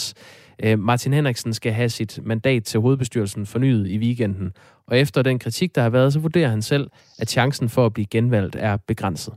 Øh, 0.63 0.79
Martin 0.79 1.13
Henriksen 1.13 1.53
skal 1.53 1.71
have 1.71 1.89
sit 1.89 2.19
mandat 2.25 2.63
til 2.63 2.79
hovedbestyrelsen 2.79 3.45
fornyet 3.45 3.87
i 3.87 3.97
weekenden. 3.97 4.53
Og 4.87 4.97
efter 4.97 5.21
den 5.21 5.39
kritik, 5.39 5.75
der 5.75 5.81
har 5.81 5.89
været, 5.89 6.13
så 6.13 6.19
vurderer 6.19 6.49
han 6.49 6.61
selv, 6.61 6.89
at 7.19 7.29
chancen 7.29 7.69
for 7.69 7.85
at 7.85 7.93
blive 7.93 8.05
genvalgt 8.11 8.55
er 8.55 8.77
begrænset. 8.87 9.33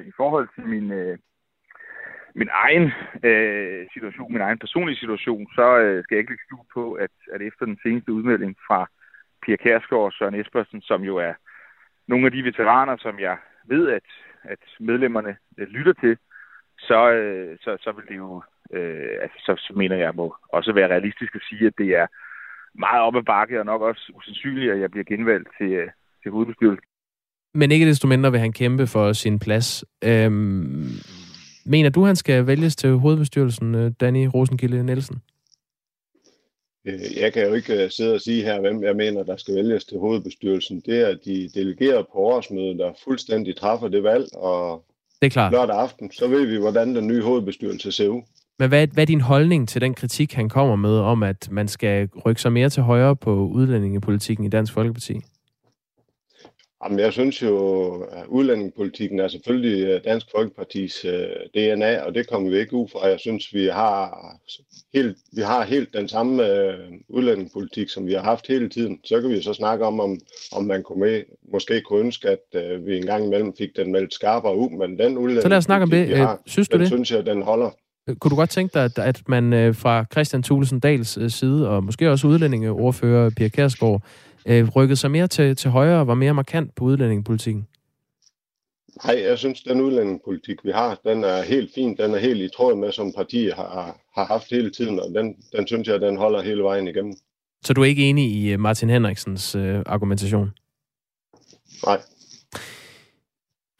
I 0.00 0.12
forhold 0.16 0.48
til 0.54 0.64
min, 0.66 0.92
øh, 0.92 1.18
min 2.34 2.48
egen 2.52 2.84
øh, 3.28 3.86
situation, 3.94 4.32
min 4.32 4.42
egen 4.42 4.58
personlige 4.58 4.98
situation, 4.98 5.46
så 5.54 5.78
øh, 5.78 6.04
skal 6.04 6.14
jeg 6.14 6.20
ikke 6.20 6.32
lægge 6.32 6.46
skjul 6.46 6.66
på, 6.74 6.92
at, 6.92 7.14
at 7.34 7.40
efter 7.42 7.64
den 7.64 7.78
seneste 7.82 8.12
udmelding 8.12 8.56
fra 8.66 8.80
Pia 9.42 9.56
Kærsgaard 9.56 10.04
og 10.04 10.12
Søren 10.12 10.40
Espersen, 10.40 10.82
som 10.82 11.02
jo 11.02 11.16
er 11.16 11.34
nogle 12.08 12.26
af 12.26 12.32
de 12.32 12.44
veteraner, 12.44 12.96
som 12.96 13.20
jeg 13.20 13.36
ved, 13.68 13.88
at, 13.88 14.06
at 14.42 14.58
medlemmerne 14.80 15.36
øh, 15.58 15.68
lytter 15.68 15.92
til, 15.92 16.16
så, 16.78 17.10
øh, 17.10 17.58
så, 17.60 17.76
så 17.80 17.92
vil 17.92 18.04
det 18.08 18.16
jo, 18.16 18.42
øh, 18.72 19.12
altså, 19.22 19.38
så, 19.46 19.54
så 19.66 19.72
mener 19.76 19.96
jeg 19.96 20.12
må 20.14 20.36
også 20.48 20.72
være 20.72 20.88
realistisk 20.88 21.34
at 21.34 21.42
sige, 21.48 21.66
at 21.66 21.72
det 21.78 21.88
er 21.96 22.06
meget 22.74 23.02
op 23.02 23.16
ad 23.16 23.22
bakke, 23.22 23.60
og 23.60 23.66
nok 23.66 23.82
også 23.82 24.12
usandsynligt, 24.14 24.72
at 24.72 24.80
jeg 24.80 24.90
bliver 24.90 25.04
genvalgt 25.04 25.48
til, 25.58 25.72
øh, 25.72 25.88
til 26.22 26.30
hovedbestyrelsen. 26.30 26.84
Men 27.54 27.72
ikke 27.72 27.86
desto 27.86 28.08
mindre 28.08 28.30
vil 28.30 28.40
han 28.40 28.52
kæmpe 28.52 28.86
for 28.86 29.12
sin 29.12 29.38
plads. 29.38 29.84
Øhm, 30.04 30.88
mener 31.66 31.90
du, 31.90 32.04
han 32.04 32.16
skal 32.16 32.46
vælges 32.46 32.76
til 32.76 32.90
hovedbestyrelsen, 32.90 33.74
øh, 33.74 33.92
Danny 34.00 34.28
Rosenkilde 34.34 34.84
Nielsen? 34.84 35.22
Øh, 36.84 37.16
jeg 37.20 37.32
kan 37.32 37.46
jo 37.46 37.54
ikke 37.54 37.84
øh, 37.84 37.90
sidde 37.90 38.14
og 38.14 38.20
sige 38.20 38.42
her, 38.42 38.60
hvem 38.60 38.82
jeg 38.82 38.96
mener, 38.96 39.22
der 39.22 39.36
skal 39.36 39.54
vælges 39.54 39.84
til 39.84 39.98
hovedbestyrelsen. 39.98 40.80
Det 40.86 41.10
er 41.10 41.14
de 41.24 41.50
delegerede 41.54 42.06
på 42.12 42.18
årsmødet, 42.18 42.78
der 42.78 42.92
fuldstændig 43.04 43.56
træffer 43.56 43.88
det 43.88 44.02
valg, 44.02 44.26
og 44.34 44.84
det 45.20 45.26
er 45.26 45.30
klart. 45.30 45.52
lørdag 45.52 45.76
aften, 45.76 46.12
så 46.12 46.26
ved 46.26 46.46
vi, 46.46 46.56
hvordan 46.56 46.96
den 46.96 47.06
nye 47.06 47.22
hovedbestyrelse 47.22 47.92
ser 47.92 48.08
ud. 48.08 48.22
Men 48.58 48.68
hvad, 48.68 48.86
hvad 48.86 49.04
er 49.04 49.06
din 49.06 49.20
holdning 49.20 49.68
til 49.68 49.80
den 49.80 49.94
kritik, 49.94 50.32
han 50.32 50.48
kommer 50.48 50.76
med, 50.76 50.98
om 50.98 51.22
at 51.22 51.48
man 51.50 51.68
skal 51.68 52.08
rykke 52.26 52.40
sig 52.40 52.52
mere 52.52 52.70
til 52.70 52.82
højre 52.82 53.16
på 53.16 53.34
udlændingepolitikken 53.34 54.46
i 54.46 54.48
Dansk 54.48 54.72
Folkeparti? 54.72 55.20
Jamen, 56.84 56.98
jeg 56.98 57.12
synes 57.12 57.42
jo, 57.42 57.56
at 58.02 58.26
udlændingepolitikken 58.26 59.20
er 59.20 59.28
selvfølgelig 59.28 59.86
øh, 59.86 60.00
Dansk 60.04 60.26
Folkepartis 60.36 61.04
øh, 61.04 61.28
DNA, 61.54 62.02
og 62.02 62.14
det 62.14 62.28
kommer 62.28 62.50
vi 62.50 62.58
ikke 62.58 62.74
ud 62.74 62.88
fra. 62.88 63.06
Jeg 63.06 63.20
synes, 63.20 63.54
vi 63.54 63.64
har 63.64 64.18
helt, 64.94 65.16
vi 65.32 65.42
har 65.42 65.64
helt 65.64 65.94
den 65.94 66.08
samme 66.08 66.42
uh, 66.42 67.16
udlændingepolitik, 67.16 67.88
som 67.88 68.06
vi 68.06 68.12
har 68.12 68.22
haft 68.22 68.46
hele 68.46 68.68
tiden. 68.68 68.98
Så 69.04 69.20
kan 69.20 69.30
vi 69.30 69.42
så 69.42 69.54
snakke 69.54 69.86
om, 69.86 70.00
om, 70.00 70.18
om 70.52 70.64
man 70.64 70.82
kunne 70.82 71.00
med, 71.00 71.22
måske 71.52 71.80
kunne 71.80 72.00
ønske, 72.00 72.28
at 72.28 72.62
vi 72.86 72.96
en 72.96 73.06
gang 73.06 73.24
imellem 73.24 73.52
fik 73.58 73.76
den 73.76 73.92
meldt 73.92 74.14
skarpere 74.14 74.56
ud, 74.56 74.70
men 74.70 74.98
den 74.98 75.18
udlændingepolitik, 75.18 75.42
Så 75.42 75.48
lad 75.48 75.58
os 75.58 75.64
snakke 75.64 75.82
om 75.82 75.90
det. 75.90 76.16
har, 76.16 76.40
synes 76.46 76.68
du 76.68 76.74
den 76.74 76.80
det? 76.80 76.88
synes 76.88 77.12
jeg, 77.12 77.26
den 77.26 77.42
holder. 77.42 77.70
Kunne 78.20 78.30
du 78.30 78.36
godt 78.36 78.50
tænke 78.50 78.74
dig, 78.74 78.84
at, 78.84 78.98
at 78.98 79.22
man 79.28 79.74
fra 79.74 80.04
Christian 80.12 80.42
Thulesen 80.42 80.80
Dals 80.80 81.34
side, 81.34 81.68
og 81.68 81.84
måske 81.84 82.10
også 82.10 82.26
udlændingeordfører 82.26 83.30
Pia 83.36 83.48
Kærsgaard, 83.48 84.02
øh, 84.48 84.68
rykket 84.68 84.98
sig 84.98 85.10
mere 85.10 85.26
til, 85.26 85.56
til 85.56 85.70
højre 85.70 86.00
og 86.00 86.06
var 86.06 86.14
mere 86.14 86.34
markant 86.34 86.74
på 86.74 86.84
udlændingepolitikken? 86.84 87.66
Nej, 89.04 89.22
jeg 89.22 89.38
synes, 89.38 89.62
den 89.62 89.80
udlændingepolitik, 89.80 90.64
vi 90.64 90.70
har, 90.70 91.00
den 91.04 91.24
er 91.24 91.42
helt 91.42 91.74
fin. 91.74 91.96
Den 91.96 92.14
er 92.14 92.18
helt 92.18 92.40
i 92.40 92.48
tråd 92.56 92.76
med, 92.76 92.92
som 92.92 93.12
partiet 93.12 93.54
har, 93.54 93.96
har 94.14 94.24
haft 94.24 94.50
hele 94.50 94.70
tiden, 94.70 95.00
og 95.00 95.08
den, 95.14 95.36
den 95.56 95.66
synes 95.66 95.88
jeg, 95.88 96.00
den 96.00 96.16
holder 96.16 96.42
hele 96.42 96.62
vejen 96.62 96.88
igennem. 96.88 97.14
Så 97.64 97.72
du 97.72 97.80
er 97.82 97.86
ikke 97.86 98.08
enig 98.08 98.30
i 98.30 98.52
øh, 98.52 98.60
Martin 98.60 98.90
Henriksens 98.90 99.54
øh, 99.54 99.82
argumentation? 99.86 100.50
Nej. 101.86 102.00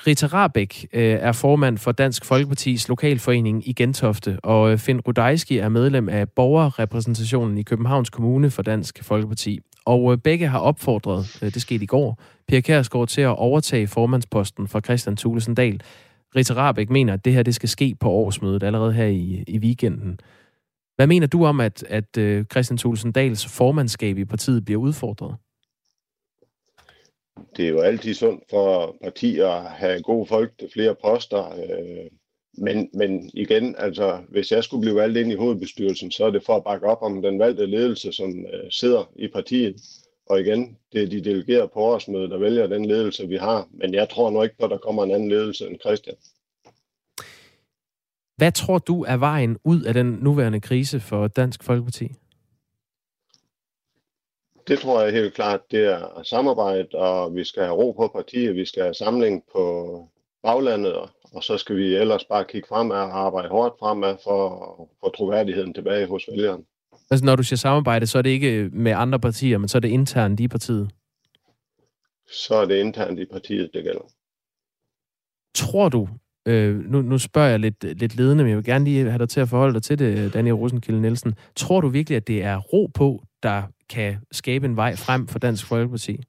Rita 0.07 0.27
Rabeck 0.27 0.85
øh, 0.93 1.03
er 1.03 1.33
formand 1.33 1.79
for 1.79 1.93
Dansk 1.93 2.25
Folkepartis 2.25 2.89
lokalforening 2.89 3.69
i 3.69 3.73
Gentofte, 3.73 4.39
og 4.43 4.73
øh, 4.73 4.79
Finn 4.79 5.01
Rudajski 5.01 5.59
er 5.59 5.69
medlem 5.69 6.09
af 6.09 6.29
borgerrepræsentationen 6.31 7.59
i 7.59 7.63
Københavns 7.63 8.11
Kommune 8.11 8.51
for 8.51 8.63
Dansk 8.63 9.05
Folkeparti. 9.05 9.61
Og 9.89 10.13
øh, 10.13 10.19
begge 10.19 10.47
har 10.47 10.59
opfordret, 10.59 11.43
øh, 11.43 11.55
det 11.55 11.63
skete 11.63 11.85
i 11.85 11.87
går, 11.87 12.23
Pia 12.49 12.61
Kærsgaard 12.61 13.09
til 13.09 13.21
at 13.21 13.37
overtage 13.39 13.87
formandsposten 13.87 14.69
fra 14.69 14.81
Christian 14.81 15.17
Thulesen 15.17 15.55
Dahl. 15.55 15.83
Rita 16.37 16.55
Rabeck 16.55 16.91
mener, 16.91 17.13
at 17.13 17.25
det 17.25 17.33
her 17.33 17.43
det 17.43 17.55
skal 17.55 17.69
ske 17.69 17.97
på 18.01 18.11
årsmødet 18.11 18.63
allerede 18.63 18.93
her 18.93 19.07
i, 19.07 19.45
i 19.47 19.59
weekenden. 19.59 20.21
Hvad 20.97 21.07
mener 21.07 21.27
du 21.27 21.45
om, 21.45 21.61
at, 21.61 21.85
at 21.89 22.19
øh, 22.19 22.45
Christian 22.45 22.79
Thulesen 22.79 23.13
Dahls 23.13 23.47
formandskab 23.57 24.19
i 24.19 24.25
partiet 24.25 24.65
bliver 24.65 24.81
udfordret? 24.81 25.37
Det 27.57 27.65
er 27.65 27.69
jo 27.69 27.81
altid 27.81 28.15
sundt 28.15 28.45
for 28.51 28.97
partier 29.03 29.49
at 29.49 29.71
have 29.71 30.03
gode 30.03 30.27
folk 30.27 30.59
til 30.59 30.69
flere 30.73 30.95
poster. 31.05 31.43
Men, 32.61 32.91
men 32.95 33.31
igen, 33.35 33.75
altså, 33.79 34.19
hvis 34.29 34.53
jeg 34.53 34.65
skulle 34.65 34.81
blive 34.81 34.97
valgt 34.97 35.19
ind 35.19 35.33
i 35.33 35.37
hovedbestyrelsen, 35.37 36.11
så 36.11 36.25
er 36.25 36.31
det 36.31 36.45
for 36.45 36.57
at 36.57 36.65
bakke 36.65 36.87
op 36.87 37.03
om 37.03 37.23
den 37.23 37.39
valgte 37.39 37.67
ledelse, 37.67 38.13
som 38.13 38.31
øh, 38.31 38.71
sidder 38.71 39.13
i 39.17 39.29
partiet. 39.29 39.77
Og 40.27 40.41
igen, 40.41 40.79
det 40.93 41.03
er 41.03 41.09
de 41.09 41.25
delegerede 41.25 41.71
på 41.75 41.81
årsmødet, 41.81 42.31
der 42.31 42.39
vælger 42.39 42.67
den 42.67 42.85
ledelse, 42.85 43.29
vi 43.29 43.37
har. 43.37 43.69
Men 43.71 43.95
jeg 43.95 44.09
tror 44.09 44.31
nu 44.31 44.43
ikke 44.43 44.57
på, 44.59 44.65
at 44.65 44.71
der 44.71 44.79
kommer 44.79 45.05
en 45.05 45.11
anden 45.11 45.29
ledelse 45.29 45.67
end 45.67 45.81
Christian. 45.81 46.17
Hvad 48.37 48.53
tror 48.53 48.79
du 48.79 49.05
er 49.05 49.17
vejen 49.17 49.59
ud 49.65 49.83
af 49.83 49.95
den 49.95 50.07
nuværende 50.07 50.61
krise 50.61 51.01
for 51.01 51.29
Dansk 51.29 51.63
Folkeparti? 51.63 52.09
Det 54.69 54.79
tror 54.79 55.03
jeg 55.03 55.13
helt 55.13 55.35
klart, 55.35 55.71
det 55.71 55.85
er 55.85 56.23
samarbejde, 56.23 56.89
og 56.95 57.35
vi 57.35 57.45
skal 57.45 57.63
have 57.63 57.77
ro 57.77 57.93
på 57.93 58.09
partiet, 58.09 58.55
vi 58.55 58.65
skal 58.65 58.83
have 58.83 58.95
samling 58.95 59.45
på 59.53 60.09
baglandet, 60.43 60.95
og 60.95 61.09
så 61.41 61.59
skal 61.59 61.77
vi 61.77 61.95
ellers 61.95 62.25
bare 62.25 62.45
kigge 62.45 62.69
fremad 62.69 62.97
og 62.97 63.19
arbejde 63.19 63.49
hårdt 63.49 63.75
fremad 63.79 64.17
for 64.25 64.47
at 64.83 64.89
få 65.01 65.11
troværdigheden 65.17 65.75
tilbage 65.75 66.07
hos 66.07 66.29
vælgeren. 66.31 66.65
Altså 67.11 67.25
når 67.25 67.37
du 67.37 67.43
siger 67.43 67.57
samarbejde, 67.57 68.07
så 68.07 68.19
er 68.19 68.23
det 68.23 68.31
ikke 68.31 68.71
med 68.73 68.93
andre 68.93 69.21
partier, 69.21 69.59
men 69.59 69.69
så 69.69 69.79
er 69.79 69.81
det 69.81 69.89
internt 69.89 70.41
i 70.41 70.49
partiet? 70.49 70.91
Så 72.33 72.55
er 72.55 72.65
det 72.65 72.77
internt 72.77 73.19
i 73.19 73.25
partiet, 73.25 73.71
det 73.75 73.85
gælder. 73.85 74.13
Tror 75.55 75.89
du, 75.89 76.09
øh, 76.47 76.77
nu, 76.77 77.03
nu 77.03 77.19
spørger 77.19 77.49
jeg 77.49 77.61
lidt, 77.61 77.85
lidt 77.85 78.17
ledende, 78.17 78.45
men 78.45 78.49
jeg 78.49 78.57
vil 78.57 78.65
gerne 78.65 78.85
lige 78.85 79.11
have 79.11 79.19
dig 79.19 79.29
til 79.29 79.41
at 79.41 79.49
forholde 79.49 79.75
dig 79.75 79.83
til 79.83 79.99
det, 79.99 80.35
Daniel 80.35 80.55
Rosenkilde 80.55 81.01
Nielsen. 81.01 81.35
Tror 81.57 81.81
du 81.81 81.89
virkelig, 81.89 82.17
at 82.17 82.27
det 82.27 82.43
er 82.43 82.57
ro 82.57 82.87
på, 82.87 83.23
der 83.43 83.63
kan 83.89 84.17
skabe 84.33 84.67
en 84.67 84.77
vej 84.77 84.97
frem 84.97 85.29
for 85.29 85.39
Dansk 85.39 85.67
Folkeparti? 85.67 86.21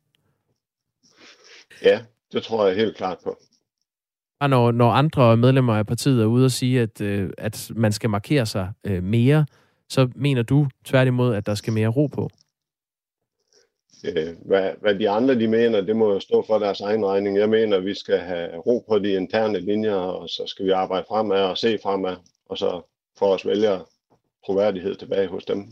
Ja, 1.84 2.01
det 2.32 2.44
tror 2.44 2.68
jeg 2.68 2.75
helt 2.75 2.98
klart 2.98 3.18
på 3.24 3.38
bare 4.39 4.50
når, 4.50 4.72
når 4.72 4.89
andre 4.91 5.38
medlemmer 5.38 5.74
af 5.75 5.88
partiet 5.88 6.22
er 6.22 6.25
ude 6.25 6.46
og 6.46 6.51
sige, 6.51 6.81
at, 6.81 7.01
øh, 7.01 7.29
at 7.38 7.72
man 7.75 7.91
skal 7.91 8.10
markere 8.10 8.46
sig 8.46 8.72
øh, 8.84 9.03
mere, 9.03 9.46
så 9.89 10.10
mener 10.15 10.43
du 10.43 10.67
tværtimod, 10.86 11.36
at 11.36 11.46
der 11.46 11.55
skal 11.55 11.74
mere 11.74 11.88
ro 11.88 12.08
på? 12.08 12.29
Øh, 14.05 14.36
hvad, 14.46 14.72
hvad 14.81 14.96
de 14.96 15.10
andre 15.10 15.39
de 15.39 15.48
mener, 15.48 15.81
det 15.81 15.96
må 15.96 16.13
jo 16.13 16.19
stå 16.19 16.43
for 16.48 16.60
deres 16.60 16.81
egen 16.81 17.05
regning. 17.05 17.38
Jeg 17.38 17.50
mener, 17.50 17.77
at 17.77 17.86
vi 17.86 17.93
skal 17.93 18.17
have 18.17 18.58
ro 18.58 18.86
på 18.89 19.00
de 19.00 19.12
interne 19.12 19.60
linjer, 19.60 19.96
og 19.96 20.29
så 20.29 20.43
skal 20.48 20.65
vi 20.65 20.72
arbejde 20.72 21.05
fremad 21.10 21.41
og 21.41 21.58
se 21.58 21.79
fremad, 21.84 22.15
og 22.46 22.58
så 22.58 22.81
få 23.19 23.25
os 23.34 23.46
vælgere 23.46 23.86
troværdighed 24.46 24.96
tilbage 24.96 25.27
hos 25.27 25.46
dem. 25.46 25.67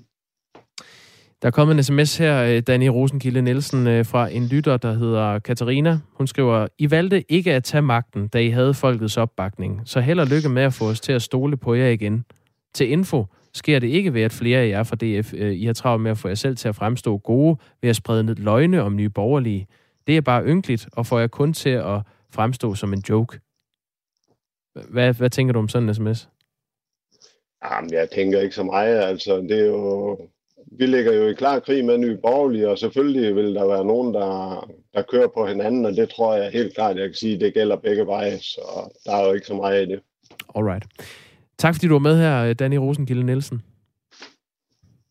Der 1.41 1.48
er 1.48 1.51
kommet 1.51 1.77
en 1.77 1.84
sms 1.84 2.17
her, 2.17 2.44
øh, 2.44 2.62
Danny 2.62 2.88
Rosenkilde 2.88 3.41
Nielsen, 3.41 3.88
øh, 3.88 4.06
fra 4.06 4.29
en 4.29 4.48
lytter, 4.48 4.77
der 4.77 4.94
hedder 4.94 5.39
Katarina. 5.39 6.00
Hun 6.13 6.27
skriver, 6.27 6.67
I 6.77 6.91
valgte 6.91 7.32
ikke 7.32 7.53
at 7.53 7.63
tage 7.63 7.82
magten, 7.82 8.27
da 8.27 8.39
I 8.39 8.50
havde 8.50 8.74
folkets 8.74 9.17
opbakning. 9.17 9.82
Så 9.86 10.00
held 10.00 10.20
og 10.20 10.27
lykke 10.27 10.50
med 10.50 10.63
at 10.63 10.74
få 10.74 10.86
os 10.86 11.01
til 11.01 11.13
at 11.13 11.22
stole 11.22 11.58
på 11.58 11.74
jer 11.74 11.88
igen. 11.88 12.25
Til 12.74 12.91
info 12.91 13.25
sker 13.53 13.79
det 13.79 13.88
ikke 13.88 14.13
ved, 14.13 14.22
at 14.22 14.32
flere 14.32 14.60
af 14.60 14.67
jer 14.67 14.84
fra 14.84 14.96
DF, 14.96 15.34
øh, 15.34 15.53
I 15.53 15.65
har 15.65 15.74
travlt 15.74 16.03
med 16.03 16.12
at 16.12 16.17
få 16.17 16.27
jer 16.27 16.36
selv 16.36 16.58
til 16.58 16.67
at 16.67 16.75
fremstå 16.75 17.17
gode 17.17 17.58
ved 17.82 17.89
at 17.89 17.96
sprede 17.96 18.34
løgne 18.34 18.82
om 18.82 18.96
nye 18.96 19.10
borgerlige. 19.10 19.67
Det 20.08 20.17
er 20.17 20.22
bare 20.22 20.46
ynkeligt, 20.46 20.88
og 20.94 21.06
får 21.06 21.20
jer 21.20 21.27
kun 21.27 21.53
til 21.53 21.70
at 21.70 22.01
fremstå 22.32 22.75
som 22.75 22.94
en 22.94 23.03
joke. 23.10 23.39
Hvad, 24.89 25.13
hvad 25.13 25.29
tænker 25.29 25.53
du 25.53 25.60
om 25.60 25.70
sådan 25.70 25.89
en 25.89 25.96
sms? 25.96 26.29
Jamen, 27.65 27.94
jeg 27.94 28.10
tænker 28.10 28.39
ikke 28.41 28.56
så 28.56 28.63
meget. 28.63 29.00
Altså, 29.00 29.38
det 29.38 29.60
er 29.60 29.65
jo 29.65 30.17
vi 30.71 30.86
ligger 30.86 31.13
jo 31.13 31.27
i 31.27 31.33
klar 31.33 31.59
krig 31.59 31.86
med 31.86 31.97
Nye 31.97 32.17
Borgerlige, 32.17 32.69
og 32.69 32.77
selvfølgelig 32.77 33.36
vil 33.36 33.55
der 33.55 33.67
være 33.67 33.86
nogen, 33.86 34.13
der, 34.13 34.69
der 34.93 35.01
kører 35.01 35.27
på 35.27 35.47
hinanden, 35.47 35.86
og 35.86 35.91
det 35.91 36.09
tror 36.09 36.36
jeg 36.36 36.51
helt 36.51 36.74
klart, 36.75 36.97
jeg 36.97 37.05
kan 37.05 37.13
sige, 37.13 37.39
det 37.39 37.53
gælder 37.53 37.75
begge 37.75 38.05
veje, 38.05 38.39
så 38.39 38.62
der 39.05 39.12
er 39.12 39.27
jo 39.27 39.33
ikke 39.33 39.47
så 39.47 39.53
meget 39.53 39.88
i 39.88 39.91
det. 39.91 40.00
Alright. 40.55 40.86
Tak 41.57 41.75
fordi 41.75 41.88
du 41.88 41.93
var 41.93 42.00
med 42.00 42.17
her, 42.17 42.53
Danny 42.53 42.75
Rosenkilde 42.75 43.24
Nielsen. 43.24 43.62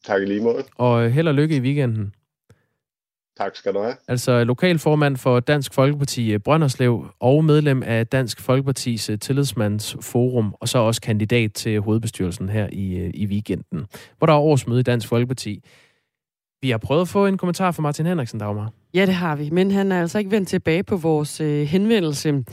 Tak 0.04 0.22
i 0.22 0.24
lige 0.24 0.42
måde. 0.42 0.64
Og 0.76 1.10
held 1.10 1.28
og 1.28 1.34
lykke 1.34 1.56
i 1.56 1.60
weekenden. 1.60 2.12
Tak 3.36 3.56
skal 3.56 3.74
du 3.74 3.78
have. 3.78 3.94
Altså 4.08 4.44
lokalformand 4.44 5.16
for 5.16 5.40
Dansk 5.40 5.74
Folkeparti 5.74 6.32
eh, 6.32 6.40
Brønderslev 6.40 7.06
og 7.20 7.44
medlem 7.44 7.82
af 7.82 8.06
Dansk 8.06 8.40
Folkepartis 8.40 9.10
eh, 9.10 9.18
tillidsmandsforum, 9.18 10.54
og 10.60 10.68
så 10.68 10.78
også 10.78 11.00
kandidat 11.00 11.52
til 11.52 11.80
hovedbestyrelsen 11.80 12.48
her 12.48 12.68
i, 12.72 12.96
eh, 12.96 13.10
i 13.14 13.26
weekenden, 13.26 13.86
hvor 14.18 14.26
der 14.26 14.34
er 14.34 14.38
årsmøde 14.38 14.80
i 14.80 14.82
Dansk 14.82 15.08
Folkeparti. 15.08 15.64
Vi 16.62 16.70
har 16.70 16.78
prøvet 16.78 17.00
at 17.00 17.08
få 17.08 17.26
en 17.26 17.38
kommentar 17.38 17.70
fra 17.70 17.82
Martin 17.82 18.06
Henriksen, 18.06 18.40
Dagmar. 18.40 18.72
Ja, 18.94 19.06
det 19.06 19.14
har 19.14 19.36
vi, 19.36 19.50
men 19.50 19.70
han 19.70 19.92
er 19.92 20.00
altså 20.00 20.18
ikke 20.18 20.30
vendt 20.30 20.48
tilbage 20.48 20.82
på 20.82 20.96
vores 20.96 21.40
øh, 21.40 21.66
henvendelse. 21.66 22.44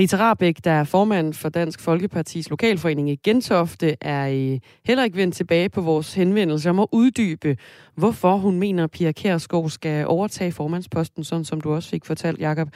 Rita 0.00 0.16
Rabeck, 0.16 0.64
der 0.64 0.70
er 0.70 0.84
formand 0.84 1.34
for 1.34 1.48
Dansk 1.48 1.80
Folkepartis 1.80 2.50
lokalforening 2.50 3.10
i 3.10 3.16
Gentofte, 3.16 3.96
er 4.00 4.28
øh, 4.28 4.58
heller 4.84 5.04
ikke 5.04 5.16
vendt 5.16 5.36
tilbage 5.36 5.68
på 5.68 5.80
vores 5.80 6.14
henvendelse 6.14 6.70
om 6.70 6.78
at 6.78 6.86
uddybe, 6.92 7.56
hvorfor 7.94 8.36
hun 8.36 8.58
mener, 8.58 8.84
at 8.84 8.90
Pia 8.90 9.12
Kærsgaard 9.12 9.70
skal 9.70 10.06
overtage 10.06 10.52
formandsposten, 10.52 11.24
sådan 11.24 11.44
som 11.44 11.60
du 11.60 11.74
også 11.74 11.90
fik 11.90 12.04
fortalt, 12.04 12.40
Jakob. 12.40 12.68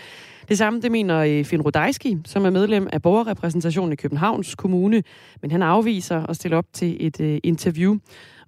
Det 0.49 0.59
samme 0.59 0.81
det 0.81 0.93
mener 0.93 1.19
øh, 1.19 1.45
Finn 1.45 1.63
Rodejski, 1.63 2.19
som 2.25 2.45
er 2.45 2.51
medlem 2.51 2.89
af 2.93 3.03
borgerrepræsentationen 3.03 3.93
i 3.93 3.97
Københavns 3.97 4.55
Kommune, 4.55 5.03
men 5.43 5.51
han 5.51 5.63
afviser 5.63 6.27
at 6.27 6.37
stille 6.37 6.57
op 6.57 6.67
til 6.73 6.97
et 7.07 7.21
øh, 7.21 7.39
interview. 7.43 7.97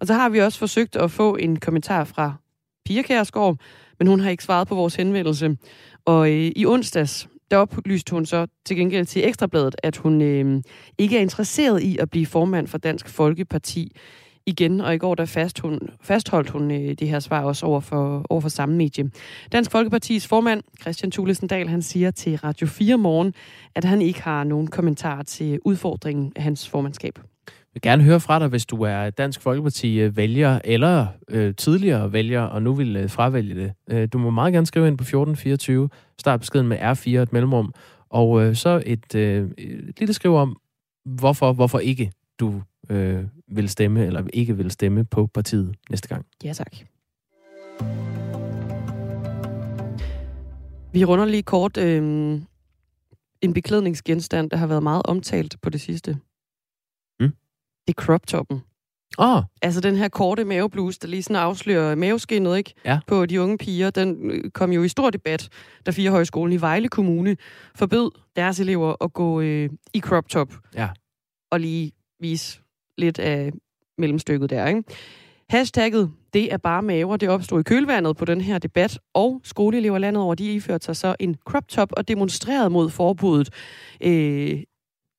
Og 0.00 0.06
så 0.06 0.14
har 0.14 0.28
vi 0.28 0.40
også 0.40 0.58
forsøgt 0.58 0.96
at 0.96 1.10
få 1.10 1.36
en 1.36 1.60
kommentar 1.60 2.04
fra 2.04 2.34
Pia 2.86 3.02
Kærsgaard, 3.02 3.56
men 3.98 4.08
hun 4.08 4.20
har 4.20 4.30
ikke 4.30 4.44
svaret 4.44 4.68
på 4.68 4.74
vores 4.74 4.94
henvendelse. 4.94 5.56
Og 6.04 6.30
øh, 6.30 6.52
i 6.56 6.66
onsdags, 6.66 7.28
der 7.50 7.56
oplyste 7.56 8.10
hun 8.10 8.26
så 8.26 8.46
til 8.64 8.76
gengæld 8.76 9.06
til 9.06 9.28
Ekstrabladet, 9.28 9.76
at 9.82 9.96
hun 9.96 10.22
øh, 10.22 10.62
ikke 10.98 11.16
er 11.16 11.20
interesseret 11.20 11.82
i 11.82 11.98
at 11.98 12.10
blive 12.10 12.26
formand 12.26 12.66
for 12.66 12.78
Dansk 12.78 13.08
Folkeparti 13.08 13.92
igen, 14.46 14.80
og 14.80 14.94
i 14.94 14.98
går 14.98 15.14
der 15.14 15.24
fast 15.24 15.58
hun, 15.60 15.80
fastholdt 16.00 16.50
hun 16.50 16.70
øh, 16.70 16.94
det 16.98 17.08
her 17.08 17.20
svar 17.20 17.44
også 17.44 17.66
over 17.66 17.80
for, 17.80 18.26
over 18.30 18.40
for 18.40 18.48
samme 18.48 18.76
medie. 18.76 19.10
Dansk 19.52 19.70
Folkepartis 19.70 20.26
formand, 20.26 20.62
Christian 20.80 21.10
Thulesen 21.10 21.48
Dahl, 21.48 21.68
han 21.68 21.82
siger 21.82 22.10
til 22.10 22.36
Radio 22.36 22.66
4 22.66 22.98
morgen, 22.98 23.34
at 23.74 23.84
han 23.84 24.02
ikke 24.02 24.22
har 24.22 24.44
nogen 24.44 24.66
kommentar 24.66 25.22
til 25.22 25.58
udfordringen 25.64 26.32
af 26.36 26.42
hans 26.42 26.68
formandskab 26.68 27.18
vil 27.76 27.82
gerne 27.82 28.02
høre 28.02 28.20
fra 28.20 28.38
dig, 28.38 28.48
hvis 28.48 28.66
du 28.66 28.82
er 28.82 29.10
Dansk 29.10 29.40
Folkeparti 29.40 30.00
øh, 30.00 30.16
vælger, 30.16 30.58
eller 30.64 31.06
øh, 31.28 31.54
tidligere 31.54 32.12
vælger, 32.12 32.40
og 32.40 32.62
nu 32.62 32.74
vil 32.74 32.96
øh, 32.96 33.10
fravælge 33.10 33.54
det. 33.54 33.72
Øh, 33.90 34.08
du 34.12 34.18
må 34.18 34.30
meget 34.30 34.52
gerne 34.52 34.66
skrive 34.66 34.88
ind 34.88 34.98
på 34.98 35.02
1424, 35.02 35.88
start 36.18 36.40
beskeden 36.40 36.68
med 36.68 36.78
R4, 36.78 37.10
et 37.10 37.32
mellemrum, 37.32 37.74
og 38.10 38.42
øh, 38.42 38.54
så 38.54 38.82
et, 38.86 39.14
øh, 39.14 39.50
et 39.58 40.00
lille 40.00 40.14
skriv 40.14 40.34
om, 40.34 40.56
hvorfor, 41.04 41.52
hvorfor 41.52 41.78
ikke 41.78 42.12
du 42.40 42.62
øh, 42.90 43.24
vil 43.48 43.68
stemme, 43.68 44.06
eller 44.06 44.22
ikke 44.32 44.56
vil 44.56 44.70
stemme 44.70 45.04
på 45.04 45.26
partiet 45.26 45.74
næste 45.90 46.08
gang. 46.08 46.26
Ja, 46.44 46.52
tak. 46.52 46.76
Vi 50.92 51.04
runder 51.04 51.24
lige 51.24 51.42
kort 51.42 51.76
øh, 51.76 52.02
en 53.40 53.52
beklædningsgenstand, 53.54 54.50
der 54.50 54.56
har 54.56 54.66
været 54.66 54.82
meget 54.82 55.02
omtalt 55.04 55.56
på 55.62 55.70
det 55.70 55.80
sidste. 55.80 56.16
Det 57.86 57.94
er 57.98 58.02
crop 58.02 58.26
toppen. 58.26 58.62
Oh. 59.18 59.42
Altså 59.62 59.80
den 59.80 59.96
her 59.96 60.08
korte 60.08 60.44
mavebluse, 60.44 60.98
der 61.02 61.08
lige 61.08 61.22
sådan 61.22 61.42
afslører 61.42 61.94
maveskinnet 61.94 62.56
ikke? 62.56 62.74
Ja. 62.84 63.00
på 63.06 63.26
de 63.26 63.40
unge 63.42 63.58
piger, 63.58 63.90
den 63.90 64.30
øh, 64.30 64.50
kom 64.50 64.72
jo 64.72 64.82
i 64.82 64.88
stor 64.88 65.10
debat, 65.10 65.48
da 65.86 65.90
Fire 65.90 66.10
Højskolen 66.10 66.52
i 66.52 66.60
Vejle 66.60 66.88
Kommune 66.88 67.36
forbød 67.74 68.10
deres 68.36 68.60
elever 68.60 69.04
at 69.04 69.12
gå 69.12 69.40
øh, 69.40 69.70
i 69.94 70.00
crop 70.00 70.28
top. 70.28 70.54
Ja. 70.74 70.88
Og 71.50 71.60
lige 71.60 71.92
vise 72.20 72.60
lidt 72.98 73.18
af 73.18 73.52
mellemstykket 73.98 74.50
der. 74.50 74.66
Ikke? 74.66 74.82
Hashtagget, 75.50 76.10
det 76.32 76.52
er 76.52 76.56
bare 76.56 76.82
maver, 76.82 77.16
det 77.16 77.28
opstod 77.28 77.60
i 77.60 77.62
kølvandet 77.62 78.16
på 78.16 78.24
den 78.24 78.40
her 78.40 78.58
debat, 78.58 78.98
og 79.14 79.40
skoleelever 79.44 79.98
landet 79.98 80.22
over, 80.22 80.34
de 80.34 80.54
iførte 80.54 80.84
sig 80.84 80.96
så 80.96 81.16
en 81.20 81.36
crop 81.44 81.68
top 81.68 81.92
og 81.96 82.08
demonstrerede 82.08 82.70
mod 82.70 82.90
forbuddet, 82.90 83.50
øh, 84.00 84.62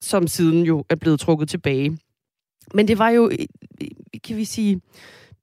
som 0.01 0.27
siden 0.27 0.63
jo 0.63 0.85
er 0.89 0.95
blevet 0.95 1.19
trukket 1.19 1.49
tilbage. 1.49 1.97
Men 2.73 2.87
det 2.87 2.99
var 2.99 3.09
jo, 3.09 3.31
kan 4.23 4.37
vi 4.37 4.45
sige, 4.45 4.81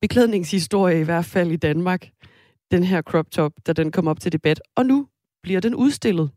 beklædningshistorie 0.00 1.00
i 1.00 1.04
hvert 1.04 1.25
fald 1.25 1.50
i 1.50 1.57
Danmark, 1.57 2.09
den 2.71 2.85
her 2.85 3.02
crop 3.02 3.31
top, 3.31 3.52
da 3.66 3.73
den 3.73 3.93
kom 3.93 4.07
op 4.07 4.21
til 4.21 4.33
debat. 4.33 4.61
Og 4.76 4.87
nu 4.87 5.07
bliver 5.42 5.61
den 5.61 5.75
udstillet. 5.75 6.31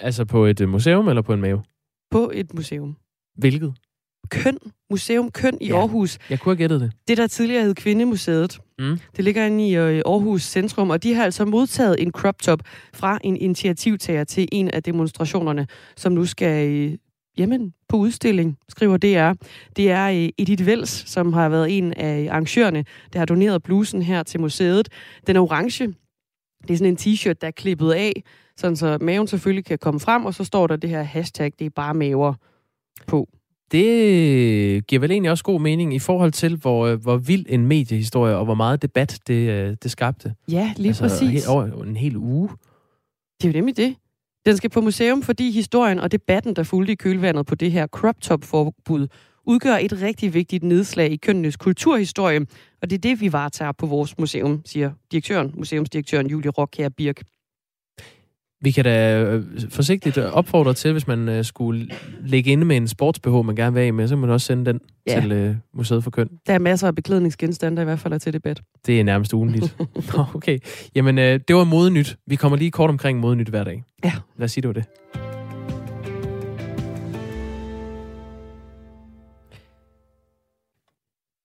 Altså 0.00 0.24
på 0.24 0.44
et 0.44 0.60
øh, 0.60 0.68
museum 0.68 1.08
eller 1.08 1.22
på 1.22 1.32
en 1.32 1.40
mave? 1.40 1.62
På 2.10 2.30
et 2.34 2.54
museum. 2.54 2.96
Hvilket? 3.36 3.74
Køn. 4.30 4.58
Museum 4.90 5.30
Køn 5.30 5.58
i 5.60 5.68
ja, 5.68 5.76
Aarhus. 5.78 6.18
Jeg 6.30 6.40
kunne 6.40 6.50
have 6.50 6.58
gættet 6.58 6.80
det. 6.80 6.92
Det, 7.08 7.16
der 7.16 7.26
tidligere 7.26 7.62
hed 7.62 7.74
Kvindemuseet. 7.74 8.60
Mm. 8.78 8.98
Det 9.16 9.24
ligger 9.24 9.46
inde 9.46 9.68
i 9.68 9.76
øh, 9.76 10.02
Aarhus 10.06 10.42
Centrum, 10.42 10.90
og 10.90 11.02
de 11.02 11.14
har 11.14 11.24
altså 11.24 11.44
modtaget 11.44 12.02
en 12.02 12.10
crop 12.10 12.42
top 12.42 12.60
fra 12.94 13.18
en 13.24 13.36
initiativtager 13.36 14.24
til 14.24 14.48
en 14.52 14.70
af 14.70 14.82
demonstrationerne, 14.82 15.66
som 15.96 16.12
nu 16.12 16.26
skal 16.26 16.68
øh, 16.68 16.98
Jamen, 17.38 17.74
på 17.88 17.96
udstilling, 17.96 18.58
skriver 18.68 18.96
DR. 18.96 19.44
Det 19.76 19.90
er 19.90 20.08
øh, 20.08 20.28
Edith 20.38 20.66
Vels, 20.66 21.10
som 21.10 21.32
har 21.32 21.48
været 21.48 21.78
en 21.78 21.92
af 21.92 22.28
arrangørerne, 22.30 22.84
der 23.12 23.18
har 23.18 23.26
doneret 23.26 23.62
blusen 23.62 24.02
her 24.02 24.22
til 24.22 24.40
museet. 24.40 24.88
Den 25.26 25.36
er 25.36 25.40
orange. 25.40 25.86
Det 26.62 26.70
er 26.70 26.76
sådan 26.76 26.92
en 26.92 26.98
t-shirt, 27.00 27.32
der 27.40 27.46
er 27.46 27.50
klippet 27.50 27.92
af, 27.92 28.22
sådan 28.56 28.76
så 28.76 28.98
maven 29.00 29.26
selvfølgelig 29.26 29.64
kan 29.64 29.78
komme 29.78 30.00
frem, 30.00 30.24
og 30.24 30.34
så 30.34 30.44
står 30.44 30.66
der 30.66 30.76
det 30.76 30.90
her 30.90 31.02
hashtag, 31.02 31.52
det 31.58 31.64
er 31.64 31.70
bare 31.70 31.94
maver 31.94 32.34
på. 33.06 33.28
Det 33.72 34.86
giver 34.86 35.00
vel 35.00 35.10
egentlig 35.10 35.30
også 35.30 35.44
god 35.44 35.60
mening 35.60 35.94
i 35.94 35.98
forhold 35.98 36.32
til, 36.32 36.56
hvor, 36.56 36.86
øh, 36.86 37.02
hvor 37.02 37.16
vild 37.16 37.46
en 37.48 37.66
mediehistorie 37.66 38.36
og 38.36 38.44
hvor 38.44 38.54
meget 38.54 38.82
debat 38.82 39.20
det, 39.26 39.50
øh, 39.50 39.76
det 39.82 39.90
skabte. 39.90 40.34
Ja, 40.50 40.72
lige 40.76 40.88
altså, 40.88 41.02
præcis. 41.02 41.46
Over 41.46 41.82
en 41.82 41.96
hel 41.96 42.16
uge. 42.16 42.48
Det 43.42 43.48
er 43.48 43.52
jo 43.52 43.52
nemlig 43.52 43.76
det. 43.76 43.96
Den 44.48 44.56
skal 44.56 44.70
på 44.70 44.80
museum, 44.80 45.22
fordi 45.22 45.50
historien 45.50 45.98
og 45.98 46.12
debatten, 46.12 46.56
der 46.56 46.62
fulgte 46.62 46.92
i 46.92 46.96
kølvandet 46.96 47.46
på 47.46 47.54
det 47.54 47.72
her 47.72 47.86
crop 47.86 48.20
top 48.20 48.44
forbud, 48.44 49.08
udgør 49.44 49.74
et 49.74 50.02
rigtig 50.02 50.34
vigtigt 50.34 50.62
nedslag 50.62 51.10
i 51.12 51.16
kønnenes 51.16 51.56
kulturhistorie, 51.56 52.46
og 52.82 52.90
det 52.90 52.96
er 52.96 53.00
det, 53.00 53.20
vi 53.20 53.32
varetager 53.32 53.72
på 53.72 53.86
vores 53.86 54.18
museum, 54.18 54.62
siger 54.64 54.92
direktøren, 55.12 55.52
museumsdirektøren 55.56 56.26
Julie 56.26 56.50
Rockher 56.50 56.88
Birk. 56.88 57.22
Vi 58.60 58.70
kan 58.70 58.84
da 58.84 59.22
øh, 59.22 59.44
forsigtigt 59.70 60.18
opfordre 60.18 60.74
til, 60.74 60.92
hvis 60.92 61.06
man 61.06 61.28
øh, 61.28 61.44
skulle 61.44 61.90
ligge 62.20 62.50
inde 62.50 62.64
med 62.64 62.76
en 62.76 62.88
sportsbehov, 62.88 63.44
man 63.44 63.56
gerne 63.56 63.74
vil 63.74 63.80
af 63.80 63.92
med, 63.92 64.08
så 64.08 64.14
kan 64.14 64.20
man 64.20 64.30
også 64.30 64.46
sende 64.46 64.64
den 64.64 64.80
ja. 65.06 65.20
til 65.20 65.48
uh, 65.48 65.56
Museet 65.74 66.04
for 66.04 66.10
Køn. 66.10 66.28
Der 66.46 66.54
er 66.54 66.58
masser 66.58 66.86
af 66.86 66.94
beklædningsgenstande, 66.94 67.82
i 67.82 67.84
hvert 67.84 67.98
fald 67.98 68.14
er 68.14 68.18
til 68.18 68.32
debat. 68.32 68.60
Det 68.86 69.00
er 69.00 69.04
nærmest 69.04 69.32
ugenligt. 69.32 69.76
Nå, 70.16 70.24
okay. 70.34 70.58
Jamen, 70.94 71.18
uh, 71.18 71.24
det 71.24 71.56
var 71.56 71.64
modenyt. 71.64 72.16
Vi 72.26 72.36
kommer 72.36 72.58
lige 72.58 72.70
kort 72.70 72.90
omkring 72.90 73.20
modenyt 73.20 73.48
hver 73.48 73.64
dag. 73.64 73.84
Ja. 74.04 74.12
Lad 74.36 74.44
os 74.44 74.52
sige, 74.52 74.62
det 74.62 74.68
var 74.68 74.74
det. 74.74 74.84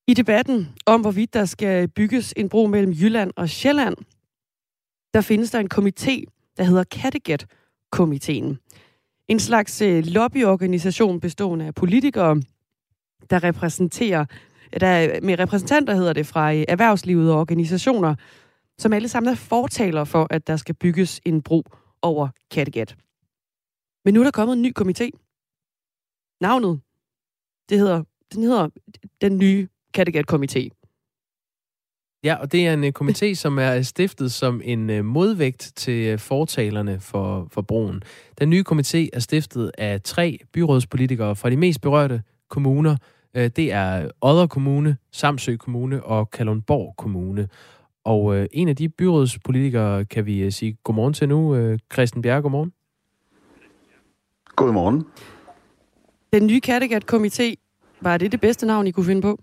I 0.07 0.13
debatten 0.13 0.69
om, 0.85 1.01
hvorvidt 1.01 1.33
der 1.33 1.45
skal 1.45 1.87
bygges 1.87 2.33
en 2.37 2.49
bro 2.49 2.67
mellem 2.67 2.91
Jylland 2.91 3.31
og 3.35 3.49
Sjælland, 3.49 3.95
der 5.13 5.21
findes 5.21 5.51
der 5.51 5.59
en 5.59 5.69
komité, 5.73 6.23
der 6.57 6.63
hedder 6.63 6.83
Kattegat-komiteen. 6.83 8.59
En 9.27 9.39
slags 9.39 9.81
øh, 9.81 10.03
lobbyorganisation 10.05 11.19
bestående 11.19 11.65
af 11.65 11.75
politikere, 11.75 12.41
der 13.29 13.43
repræsenterer, 13.43 14.25
der 14.79 15.21
med 15.21 15.39
repræsentanter 15.39 15.95
hedder 15.95 16.13
det 16.13 16.27
fra 16.27 16.53
øh, 16.53 16.65
erhvervslivet 16.67 17.31
og 17.31 17.39
organisationer, 17.39 18.15
som 18.77 18.93
alle 18.93 19.09
sammen 19.09 19.31
er 19.31 19.35
fortaler 19.35 20.03
for, 20.03 20.27
at 20.29 20.47
der 20.47 20.57
skal 20.57 20.75
bygges 20.75 21.21
en 21.25 21.41
bro 21.41 21.63
over 22.01 22.27
Kattegat. 22.51 22.95
Men 24.05 24.13
nu 24.13 24.19
er 24.19 24.23
der 24.23 24.31
kommet 24.31 24.53
en 24.55 24.61
ny 24.61 24.73
komité. 24.79 25.09
Navnet, 26.41 26.81
det 27.69 27.79
hedder, 27.79 28.03
den 28.33 28.43
hedder 28.43 28.69
den 29.21 29.37
nye 29.37 29.67
Kattegat-komité. 29.97 30.82
Ja, 32.23 32.35
og 32.35 32.51
det 32.51 32.67
er 32.67 32.73
en 32.73 32.83
uh, 32.83 32.89
komité, 33.01 33.33
som 33.33 33.57
er 33.59 33.81
stiftet 33.81 34.31
som 34.31 34.61
en 34.63 34.89
uh, 34.89 35.05
modvægt 35.05 35.71
til 35.75 36.13
uh, 36.13 36.19
fortalerne 36.19 36.99
for, 36.99 37.47
for 37.51 37.61
broen. 37.61 38.03
Den 38.39 38.49
nye 38.49 38.63
komité 38.71 39.09
er 39.13 39.19
stiftet 39.19 39.71
af 39.77 40.01
tre 40.01 40.39
byrådspolitikere 40.53 41.35
fra 41.35 41.49
de 41.49 41.57
mest 41.57 41.81
berørte 41.81 42.21
kommuner. 42.49 42.95
Uh, 43.37 43.45
det 43.45 43.71
er 43.71 44.09
Odder 44.21 44.47
Kommune, 44.47 44.97
Samsø 45.11 45.55
Kommune 45.55 46.03
og 46.03 46.31
Kalundborg 46.31 46.93
Kommune. 46.97 47.49
Og 48.03 48.47
en 48.51 48.67
af 48.67 48.75
de 48.75 48.89
byrådspolitikere 48.89 50.05
kan 50.05 50.25
vi 50.25 50.45
uh, 50.45 50.51
sige 50.51 50.77
godmorgen 50.83 51.13
til 51.13 51.29
nu. 51.29 51.71
Uh, 51.71 51.77
Christian 51.93 52.21
Bjerg, 52.21 52.41
godmorgen. 52.41 52.73
Godmorgen. 54.55 55.05
Den 56.33 56.47
nye 56.47 56.61
Kattegat-komité, 56.67 57.55
var 58.01 58.17
det 58.17 58.31
det 58.31 58.41
bedste 58.41 58.65
navn, 58.65 58.87
I 58.87 58.91
kunne 58.91 59.05
finde 59.05 59.21
på? 59.21 59.39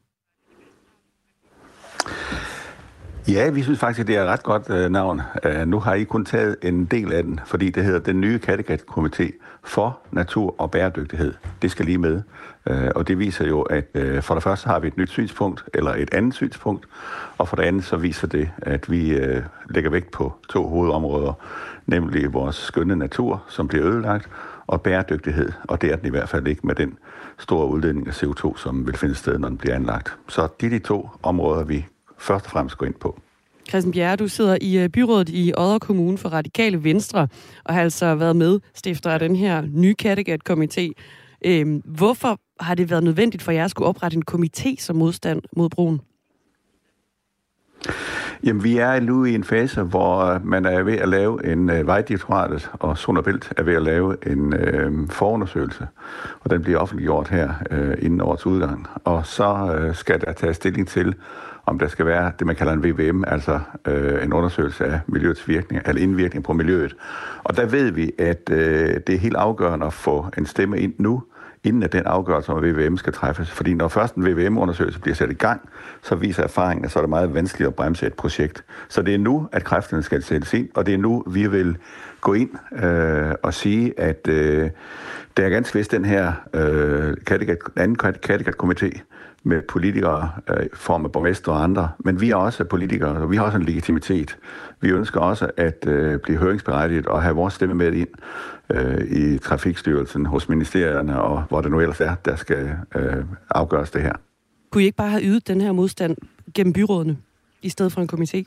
Ja, 3.29 3.51
vi 3.51 3.63
synes 3.63 3.79
faktisk, 3.79 4.01
at 4.01 4.07
det 4.07 4.17
er 4.17 4.23
et 4.23 4.29
ret 4.29 4.43
godt 4.43 4.71
øh, 4.71 4.91
navn. 4.91 5.21
Uh, 5.47 5.69
nu 5.69 5.81
har 5.81 5.95
I 5.95 6.05
kun 6.05 6.25
taget 6.25 6.57
en 6.63 6.85
del 6.85 7.13
af 7.13 7.23
den, 7.23 7.41
fordi 7.47 7.71
det 7.71 7.85
hedder 7.85 7.99
den 7.99 8.21
nye 8.21 8.41
Kattegat-komité 8.47 9.31
for 9.65 9.99
natur 10.11 10.55
og 10.59 10.71
bæredygtighed. 10.71 11.35
Det 11.63 11.71
skal 11.71 11.85
lige 11.85 11.99
med. 11.99 12.23
Uh, 12.71 12.77
og 12.95 13.09
det 13.09 13.19
viser 13.19 13.47
jo, 13.47 13.63
at 13.63 13.85
øh, 13.95 14.23
for 14.23 14.35
det 14.35 14.43
første 14.43 14.67
har 14.67 14.81
vi 14.81 14.87
et 14.87 14.97
nyt 14.97 15.11
synspunkt, 15.11 15.65
eller 15.75 15.95
et 15.95 16.15
andet 16.15 16.35
synspunkt, 16.35 16.87
og 17.39 17.49
for 17.49 17.57
det 17.57 17.63
andet 17.63 17.85
så 17.85 17.97
viser 17.97 18.27
det, 18.27 18.51
at 18.59 18.91
vi 18.91 19.11
øh, 19.11 19.43
lægger 19.71 19.91
vægt 19.91 20.11
på 20.11 20.35
to 20.49 20.69
hovedområder, 20.69 21.33
nemlig 21.87 22.33
vores 22.33 22.57
skønne 22.57 22.97
natur, 22.97 23.43
som 23.49 23.69
bliver 23.69 23.87
ødelagt, 23.87 24.29
og 24.67 24.83
bæredygtighed, 24.83 25.53
og 25.69 25.83
det 25.83 25.93
er 25.93 25.97
den 25.97 26.07
i 26.07 26.11
hvert 26.11 26.29
fald 26.29 26.47
ikke 26.47 26.67
med 26.67 26.75
den 26.75 26.99
store 27.39 27.67
udledning 27.67 28.07
af 28.07 28.23
CO2, 28.23 28.59
som 28.59 28.87
vil 28.87 28.97
finde 28.97 29.15
sted, 29.15 29.39
når 29.39 29.49
den 29.49 29.59
bliver 29.59 29.75
anlagt. 29.75 30.17
Så 30.29 30.49
det 30.61 30.67
er 30.67 30.71
de 30.71 30.79
to 30.79 31.09
områder, 31.23 31.65
vi 31.65 31.87
først 32.21 32.45
og 32.45 32.51
fremmest 32.51 32.79
gå 32.79 32.87
ind 32.87 32.95
på. 32.95 33.21
Christian 33.69 33.93
Bjerre, 33.93 34.17
du 34.17 34.29
sidder 34.29 34.59
i 34.61 34.79
øh, 34.79 34.89
byrådet 34.89 35.29
i 35.29 35.53
Odder 35.57 35.79
Kommune 35.79 36.19
for 36.19 36.29
Radikale 36.29 36.85
Venstre, 36.85 37.29
og 37.65 37.75
har 37.75 37.83
altså 37.83 38.15
været 38.15 38.37
med 38.37 38.61
stifter 38.75 39.11
af 39.11 39.19
den 39.19 39.37
her 39.37 39.63
nye 39.73 39.95
Kattegat-komité. 40.03 40.93
Øhm, 41.45 41.83
hvorfor 41.85 42.41
har 42.61 42.75
det 42.75 42.91
været 42.91 43.05
nødvendigt 43.05 43.43
for 43.43 43.53
jer 43.53 43.65
at 43.65 43.71
skulle 43.71 43.89
oprette 43.89 44.17
en 44.17 44.23
komité 44.31 44.75
som 44.79 44.97
modstand 44.97 45.43
mod 45.57 45.69
broen? 45.71 46.01
Jamen, 48.45 48.65
vi 48.65 48.77
er 48.77 49.01
nu 49.01 49.25
i 49.25 49.35
en 49.35 49.45
fase, 49.45 49.83
hvor 49.83 50.41
man 50.45 50.65
er 50.65 50.83
ved 50.83 50.99
at 50.99 51.09
lave 51.09 51.53
en 51.53 51.71
uh, 51.71 51.87
vejdirektoratet, 51.87 52.71
og 52.73 52.99
Sunderbælt 52.99 53.53
er 53.57 53.63
ved 53.63 53.75
at 53.75 53.83
lave 53.83 54.17
en 54.27 54.55
uh, 54.55 55.09
forundersøgelse, 55.09 55.89
og 56.41 56.51
den 56.51 56.63
bliver 56.63 56.79
offentliggjort 56.79 57.29
her 57.29 57.49
uh, 57.71 58.05
inden 58.05 58.21
årets 58.21 58.47
udgang. 58.47 58.87
Og 59.05 59.27
så 59.27 59.85
uh, 59.89 59.95
skal 59.95 60.21
der 60.21 60.33
tage 60.33 60.55
stilling 60.55 60.89
til, 60.89 61.15
om 61.67 61.79
der 61.79 61.89
skal 61.89 62.07
være 62.07 62.33
det, 62.39 62.47
man 62.47 62.57
kalder 62.57 62.73
en 62.73 62.85
VVM, 62.85 63.25
altså 63.27 63.61
øh, 63.87 64.25
en 64.25 64.33
undersøgelse 64.33 64.85
af 64.85 65.01
miljøets 65.07 65.49
virkning, 65.49 65.83
eller 65.87 66.03
indvirkning 66.03 66.45
på 66.45 66.53
miljøet. 66.53 66.97
Og 67.45 67.57
der 67.57 67.67
ved 67.67 67.91
vi, 67.91 68.13
at 68.19 68.51
øh, 68.51 69.01
det 69.07 69.15
er 69.15 69.19
helt 69.19 69.37
afgørende 69.37 69.87
at 69.87 69.93
få 69.93 70.27
en 70.39 70.47
stemme 70.47 70.81
ind 70.81 70.95
nu, 70.99 71.23
inden 71.65 71.83
at 71.83 71.93
den 71.93 72.07
afgørelse 72.07 72.53
om 72.53 72.63
VVM 72.63 72.97
skal 72.97 73.13
træffes. 73.13 73.51
Fordi 73.51 73.75
når 73.75 73.89
først 73.89 74.15
en 74.15 74.27
VVM-undersøgelse 74.27 75.01
bliver 75.01 75.15
sat 75.15 75.31
i 75.31 75.35
gang, 75.35 75.69
så 76.03 76.15
viser 76.15 76.43
erfaringen, 76.43 76.85
at 76.85 76.91
så 76.91 76.99
er 76.99 77.03
det 77.03 77.11
meget 77.11 77.35
vanskeligt 77.35 77.69
at 77.69 77.75
bremse 77.75 78.07
et 78.07 78.15
projekt. 78.15 78.65
Så 78.89 79.03
det 79.03 79.15
er 79.15 79.19
nu, 79.19 79.49
at 79.53 79.65
kræfterne 79.65 80.03
skal 80.03 80.23
sættes 80.23 80.55
ind, 80.55 80.69
og 80.75 80.87
det 80.87 80.95
er 80.95 80.99
nu, 80.99 81.25
vi 81.27 81.47
vil 81.47 81.77
gå 82.21 82.33
ind 82.33 82.51
øh, 82.85 83.33
og 83.43 83.55
sige, 83.55 84.01
at 84.01 84.29
øh, 84.29 84.71
der 85.37 85.45
er 85.45 85.49
ganske 85.49 85.79
vist 85.79 85.91
den 85.91 86.05
her 86.05 86.33
øh, 86.55 87.17
Kattegat, 87.27 87.59
anden 87.77 87.97
Kattegat-komité, 88.03 89.01
med 89.43 89.63
politikere 89.63 90.31
øh, 90.51 90.67
i 90.67 90.69
form 90.73 91.05
af 91.05 91.13
borgmester 91.13 91.53
og 91.53 91.63
andre, 91.63 91.91
men 91.99 92.21
vi 92.21 92.31
er 92.31 92.37
også 92.37 92.65
politikere, 92.65 93.17
og 93.17 93.31
vi 93.31 93.37
har 93.37 93.45
også 93.45 93.59
en 93.59 93.65
legitimitet. 93.65 94.39
Vi 94.81 94.91
ønsker 94.91 95.21
også 95.21 95.51
at 95.57 95.87
øh, 95.87 96.19
blive 96.19 96.39
høringsberettiget 96.39 97.07
og 97.07 97.23
have 97.23 97.35
vores 97.35 97.55
stemme 97.55 97.75
med 97.75 97.93
ind 97.93 98.09
øh, 98.71 99.01
i 99.11 99.39
Trafikstyrelsen, 99.39 100.27
hos 100.27 100.49
ministerierne 100.49 101.23
og 101.23 101.43
hvor 101.49 101.61
det 101.61 101.71
nu 101.71 101.81
ellers 101.81 102.01
er, 102.01 102.15
der 102.15 102.37
skal 102.37 102.71
øh, 102.95 103.25
afgøres 103.51 103.91
det 103.91 104.03
her. 104.03 104.13
Kunne 104.71 104.83
I 104.83 104.85
ikke 104.85 104.97
bare 104.97 105.11
have 105.11 105.23
ydet 105.23 105.49
den 105.49 105.61
her 105.61 105.73
modstand 105.73 106.17
gennem 106.55 106.73
byrådene, 106.73 107.17
i 107.63 107.69
stedet 107.69 107.93
for 107.93 108.01
en 108.01 108.09
komité? 108.13 108.45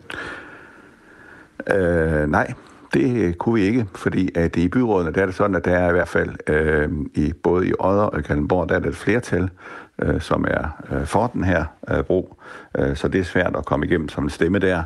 Øh, 1.75 2.29
nej, 2.29 2.53
det 2.93 3.17
øh, 3.17 3.33
kunne 3.33 3.55
vi 3.55 3.61
ikke, 3.61 3.85
fordi 3.95 4.29
øh, 4.35 4.43
at 4.43 4.55
i 4.55 4.67
byrådene 4.67 5.11
der 5.11 5.21
er 5.21 5.25
det 5.25 5.35
sådan, 5.35 5.55
at 5.55 5.65
der 5.65 5.77
er 5.77 5.89
i 5.89 5.91
hvert 5.91 6.07
fald 6.07 6.35
øh, 6.47 6.89
i 7.13 7.33
både 7.43 7.67
i 7.67 7.73
Odder 7.79 8.03
og 8.03 8.23
Kalundborg, 8.23 8.69
der 8.69 8.75
er 8.75 8.79
det 8.79 8.89
et 8.89 8.95
flertal, 8.95 9.49
øh, 10.01 10.21
som 10.21 10.45
er 10.47 10.83
øh, 10.91 11.05
for 11.05 11.27
den 11.27 11.43
her 11.43 11.65
øh, 11.89 12.03
bro. 12.03 12.39
Øh, 12.77 12.95
så 12.95 13.07
det 13.07 13.21
er 13.21 13.25
svært 13.25 13.55
at 13.55 13.65
komme 13.65 13.85
igennem 13.85 14.09
som 14.09 14.23
en 14.23 14.29
stemme 14.29 14.59
der. 14.59 14.83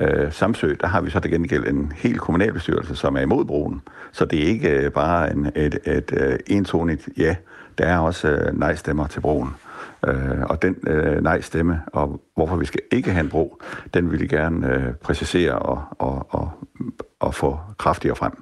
Øh, 0.00 0.32
Samsø, 0.32 0.74
der 0.80 0.86
har 0.86 1.00
vi 1.00 1.10
så 1.10 1.20
til 1.20 1.30
gengæld 1.30 1.66
en 1.66 1.92
helt 1.96 2.20
kommunalbestyrelse, 2.20 2.96
som 2.96 3.16
er 3.16 3.20
imod 3.20 3.44
broen. 3.44 3.82
Så 4.12 4.24
det 4.24 4.42
er 4.42 4.46
ikke 4.46 4.70
øh, 4.70 4.90
bare 4.90 5.32
en, 5.32 5.46
et, 5.46 5.54
et, 5.56 5.78
et 5.86 6.12
øh, 6.12 6.38
entonigt 6.46 7.08
ja. 7.16 7.36
Der 7.78 7.84
er 7.86 7.98
også 7.98 8.28
øh, 8.28 8.58
nej-stemmer 8.58 9.06
til 9.06 9.20
broen. 9.20 9.54
Øh, 10.06 10.40
og 10.50 10.62
den 10.62 10.76
øh, 10.86 11.22
nej-stemme, 11.22 11.80
og 11.86 12.20
hvorfor 12.36 12.56
vi 12.56 12.64
skal 12.64 12.80
ikke 12.92 13.10
have 13.10 13.24
en 13.24 13.28
bro, 13.28 13.62
den 13.94 14.10
vil 14.10 14.20
vi 14.20 14.26
gerne 14.26 14.74
øh, 14.74 14.94
præcisere 14.94 15.58
og, 15.58 15.82
og, 15.90 16.26
og, 16.30 16.50
og 17.20 17.34
få 17.34 17.58
kraftigere 17.78 18.16
frem. 18.16 18.32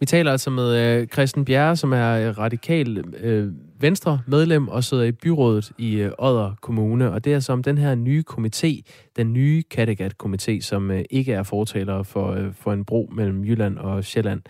Vi 0.00 0.06
taler 0.06 0.32
altså 0.32 0.50
med 0.50 1.00
øh, 1.00 1.06
Christian 1.06 1.44
Bjerre, 1.44 1.76
som 1.76 1.92
er 1.92 2.38
radikal 2.38 3.04
øh, 3.20 3.52
venstre 3.80 4.20
medlem 4.26 4.68
og 4.68 4.84
sidder 4.84 5.04
i 5.04 5.12
byrådet 5.12 5.72
i 5.78 5.94
øh, 5.94 6.10
Odder 6.18 6.54
Kommune. 6.60 7.12
Og 7.12 7.24
det 7.24 7.34
er 7.34 7.40
som 7.40 7.62
den 7.62 7.78
her 7.78 7.94
nye 7.94 8.24
komité, 8.30 8.82
den 9.16 9.32
nye 9.32 9.62
Kattegat-komité, 9.74 10.60
som 10.60 10.90
øh, 10.90 11.04
ikke 11.10 11.32
er 11.32 11.42
fortaler 11.42 12.02
for, 12.02 12.32
øh, 12.32 12.52
for 12.54 12.72
en 12.72 12.84
bro 12.84 13.10
mellem 13.12 13.44
Jylland 13.44 13.78
og 13.78 14.04
Sjælland. 14.04 14.42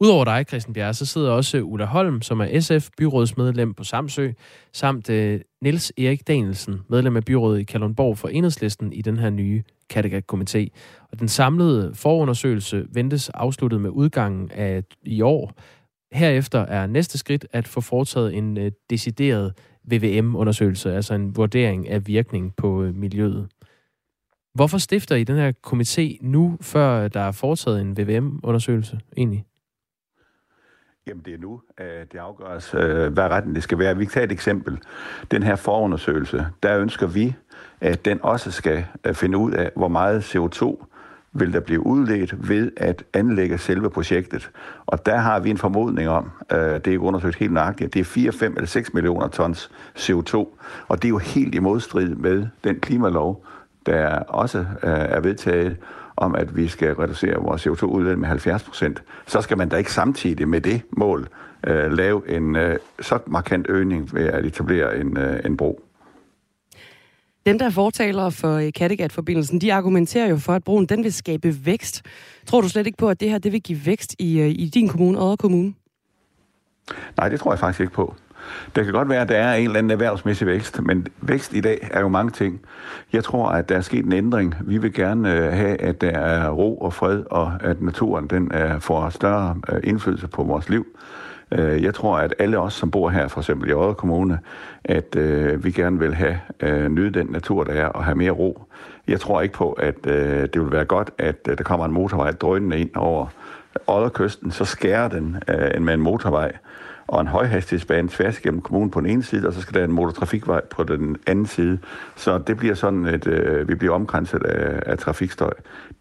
Udover 0.00 0.24
dig, 0.24 0.44
Christian 0.48 0.74
Bjerre, 0.74 0.94
så 0.94 1.06
sidder 1.06 1.30
også 1.30 1.58
øh, 1.58 1.66
Ulla 1.66 1.84
Holm, 1.84 2.22
som 2.22 2.40
er 2.40 2.60
SF-byrådsmedlem 2.60 3.74
på 3.74 3.84
Samsø, 3.84 4.30
samt 4.72 5.10
øh, 5.10 5.40
Niels 5.62 5.92
Erik 5.98 6.28
Danielsen, 6.28 6.80
medlem 6.88 7.16
af 7.16 7.24
byrådet 7.24 7.60
i 7.60 7.64
Kalundborg 7.64 8.18
for 8.18 8.28
Enhedslisten 8.28 8.92
i 8.92 9.02
den 9.02 9.16
her 9.16 9.30
nye 9.30 9.62
Kattegat-komité. 9.94 10.68
Og 11.12 11.20
den 11.20 11.28
samlede 11.28 11.94
forundersøgelse 11.94 12.86
ventes 12.92 13.28
afsluttet 13.28 13.80
med 13.80 13.90
udgangen 13.90 14.50
af 14.50 14.84
i 15.02 15.20
år. 15.20 15.52
Herefter 16.12 16.58
er 16.58 16.86
næste 16.86 17.18
skridt 17.18 17.46
at 17.52 17.68
få 17.68 17.80
foretaget 17.80 18.34
en 18.34 18.58
øh, 18.58 18.72
decideret 18.90 19.52
VVM-undersøgelse, 19.84 20.94
altså 20.94 21.14
en 21.14 21.36
vurdering 21.36 21.88
af 21.88 22.06
virkning 22.06 22.56
på 22.56 22.82
øh, 22.82 22.94
miljøet. 22.94 23.48
Hvorfor 24.54 24.78
stifter 24.78 25.16
I 25.16 25.24
den 25.24 25.36
her 25.36 25.52
komité 25.66 26.26
nu, 26.26 26.58
før 26.60 27.04
øh, 27.04 27.10
der 27.14 27.20
er 27.20 27.32
foretaget 27.32 27.80
en 27.80 27.96
VVM-undersøgelse 27.96 29.00
egentlig? 29.16 29.44
Jamen 31.06 31.22
det 31.24 31.34
er 31.34 31.38
nu, 31.38 31.60
at 31.76 32.12
det 32.12 32.18
afgøres, 32.18 32.74
øh, 32.74 33.12
hvad 33.12 33.24
retten 33.24 33.54
det 33.54 33.62
skal 33.62 33.78
være. 33.78 33.96
Vi 33.96 34.04
kan 34.04 34.12
tage 34.12 34.24
et 34.24 34.32
eksempel. 34.32 34.78
Den 35.30 35.42
her 35.42 35.56
forundersøgelse, 35.56 36.46
der 36.62 36.78
ønsker 36.78 37.06
vi, 37.06 37.34
at 37.80 38.04
den 38.04 38.20
også 38.22 38.50
skal 38.50 38.84
øh, 39.04 39.14
finde 39.14 39.38
ud 39.38 39.52
af, 39.52 39.70
hvor 39.76 39.88
meget 39.88 40.36
CO2 40.36 40.84
vil 41.32 41.52
der 41.52 41.60
blive 41.60 41.86
udledt 41.86 42.48
ved 42.48 42.72
at 42.76 43.04
anlægge 43.12 43.58
selve 43.58 43.90
projektet. 43.90 44.50
Og 44.86 45.06
der 45.06 45.16
har 45.16 45.40
vi 45.40 45.50
en 45.50 45.58
formodning 45.58 46.08
om, 46.08 46.30
øh, 46.52 46.58
det 46.58 46.86
er 46.86 46.90
ikke 46.90 47.00
undersøgt 47.00 47.36
helt 47.36 47.52
nøjagtigt, 47.52 47.88
at 47.88 47.94
det 47.94 48.00
er 48.00 48.04
4, 48.04 48.32
5 48.32 48.52
eller 48.52 48.66
6 48.66 48.94
millioner 48.94 49.28
tons 49.28 49.70
CO2. 49.98 50.34
Og 50.88 51.02
det 51.02 51.04
er 51.04 51.10
jo 51.10 51.18
helt 51.18 51.54
i 51.54 51.58
modstrid 51.58 52.14
med 52.14 52.46
den 52.64 52.80
klimalov, 52.80 53.44
der 53.86 54.18
også 54.18 54.66
er 54.82 55.20
vedtaget 55.20 55.76
om, 56.16 56.34
at 56.34 56.56
vi 56.56 56.68
skal 56.68 56.94
reducere 56.94 57.34
vores 57.34 57.66
CO2-udledning 57.66 58.20
med 58.20 58.28
70 58.28 58.62
procent, 58.62 59.02
så 59.26 59.40
skal 59.40 59.58
man 59.58 59.68
da 59.68 59.76
ikke 59.76 59.92
samtidig 59.92 60.48
med 60.48 60.60
det 60.60 60.82
mål 60.90 61.28
øh, 61.66 61.92
lave 61.92 62.36
en 62.36 62.56
øh, 62.56 62.78
så 63.00 63.18
markant 63.26 63.66
øgning 63.68 64.14
ved 64.14 64.26
at 64.26 64.44
etablere 64.44 64.96
en, 64.96 65.16
øh, 65.16 65.40
en 65.44 65.56
bro. 65.56 65.80
Dem, 67.46 67.58
der 67.58 67.66
er 67.66 67.70
fortalere 67.70 68.32
for 68.32 68.54
øh, 68.56 68.72
Kattegat-forbindelsen, 68.74 69.60
de 69.60 69.74
argumenterer 69.74 70.28
jo 70.28 70.36
for, 70.36 70.52
at 70.52 70.64
broen 70.64 70.86
den 70.86 71.04
vil 71.04 71.12
skabe 71.12 71.66
vækst. 71.66 72.02
Tror 72.46 72.60
du 72.60 72.68
slet 72.68 72.86
ikke 72.86 72.98
på, 72.98 73.08
at 73.08 73.20
det 73.20 73.30
her 73.30 73.38
det 73.38 73.52
vil 73.52 73.62
give 73.62 73.86
vækst 73.86 74.14
i, 74.18 74.40
øh, 74.40 74.48
i 74.48 74.70
din 74.74 74.88
kommune, 74.88 75.22
Odder 75.22 75.36
Kommune? 75.36 75.74
Nej, 77.16 77.28
det 77.28 77.40
tror 77.40 77.52
jeg 77.52 77.58
faktisk 77.58 77.80
ikke 77.80 77.92
på. 77.92 78.14
Det 78.76 78.84
kan 78.84 78.92
godt 78.92 79.08
være, 79.08 79.20
at 79.20 79.28
der 79.28 79.36
er 79.36 79.54
en 79.54 79.64
eller 79.64 79.78
anden 79.78 79.90
erhvervsmæssig 79.90 80.46
vækst, 80.46 80.82
men 80.82 81.06
vækst 81.20 81.52
i 81.52 81.60
dag 81.60 81.88
er 81.90 82.00
jo 82.00 82.08
mange 82.08 82.30
ting. 82.30 82.60
Jeg 83.12 83.24
tror, 83.24 83.48
at 83.48 83.68
der 83.68 83.76
er 83.76 83.80
sket 83.80 84.04
en 84.04 84.12
ændring. 84.12 84.54
Vi 84.60 84.78
vil 84.78 84.92
gerne 84.94 85.34
øh, 85.34 85.52
have, 85.52 85.80
at 85.80 86.00
der 86.00 86.10
er 86.10 86.50
ro 86.50 86.78
og 86.78 86.92
fred, 86.92 87.22
og 87.30 87.52
at 87.60 87.82
naturen 87.82 88.26
den 88.26 88.52
øh, 88.54 88.80
får 88.80 89.08
større 89.08 89.56
øh, 89.72 89.80
indflydelse 89.84 90.28
på 90.28 90.42
vores 90.42 90.68
liv. 90.68 90.86
Jeg 91.58 91.94
tror, 91.94 92.16
at 92.18 92.34
alle 92.38 92.58
os, 92.58 92.74
som 92.74 92.90
bor 92.90 93.08
her, 93.08 93.28
for 93.28 93.40
eksempel 93.40 93.70
i 93.70 93.72
Odder 93.72 93.92
Kommune, 93.92 94.38
at 94.84 95.16
øh, 95.16 95.64
vi 95.64 95.70
gerne 95.70 95.98
vil 95.98 96.14
have 96.14 96.38
øh, 96.60 96.88
nyde 96.88 97.10
den 97.10 97.26
natur, 97.26 97.64
der 97.64 97.72
er, 97.72 97.86
og 97.86 98.04
have 98.04 98.14
mere 98.14 98.30
ro. 98.30 98.62
Jeg 99.08 99.20
tror 99.20 99.40
ikke 99.40 99.54
på, 99.54 99.72
at 99.72 100.06
øh, 100.06 100.42
det 100.42 100.60
vil 100.62 100.72
være 100.72 100.84
godt, 100.84 101.10
at 101.18 101.48
øh, 101.48 101.58
der 101.58 101.64
kommer 101.64 101.86
en 101.86 101.92
motorvej 101.92 102.30
drønende 102.30 102.78
ind 102.78 102.90
over 102.96 103.26
Odderkysten, 103.86 104.50
så 104.50 104.64
skærer 104.64 105.08
den 105.08 105.36
øh, 105.48 105.82
med 105.82 105.94
en 105.94 106.00
motorvej 106.00 106.52
og 107.06 107.20
en 107.20 107.26
højhastighedsbane 107.26 108.08
tværs 108.08 108.38
igennem 108.38 108.60
kommunen 108.60 108.90
på 108.90 109.00
den 109.00 109.10
ene 109.10 109.22
side, 109.22 109.46
og 109.46 109.52
så 109.52 109.60
skal 109.60 109.74
der 109.74 109.84
en 109.84 109.92
motortrafikvej 109.92 110.60
på 110.70 110.84
den 110.84 111.16
anden 111.26 111.46
side. 111.46 111.78
Så 112.16 112.38
det 112.38 112.56
bliver 112.56 112.74
sådan, 112.74 113.06
at 113.06 113.26
øh, 113.26 113.68
vi 113.68 113.74
bliver 113.74 113.94
omkranset 113.94 114.42
af, 114.42 114.82
af 114.86 114.98
trafikstøj. 114.98 115.52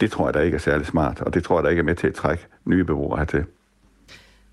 Det 0.02 0.12
tror 0.12 0.28
jeg, 0.28 0.34
der 0.34 0.42
ikke 0.42 0.56
er 0.56 0.60
særlig 0.60 0.86
smart, 0.86 1.22
og 1.22 1.34
det 1.34 1.44
tror 1.44 1.58
jeg, 1.58 1.64
der 1.64 1.70
ikke 1.70 1.80
er 1.80 1.84
med 1.84 1.96
til 1.96 2.08
at 2.08 2.14
trække 2.14 2.46
nye 2.66 2.84
beboere 2.84 3.18
hertil. 3.18 3.46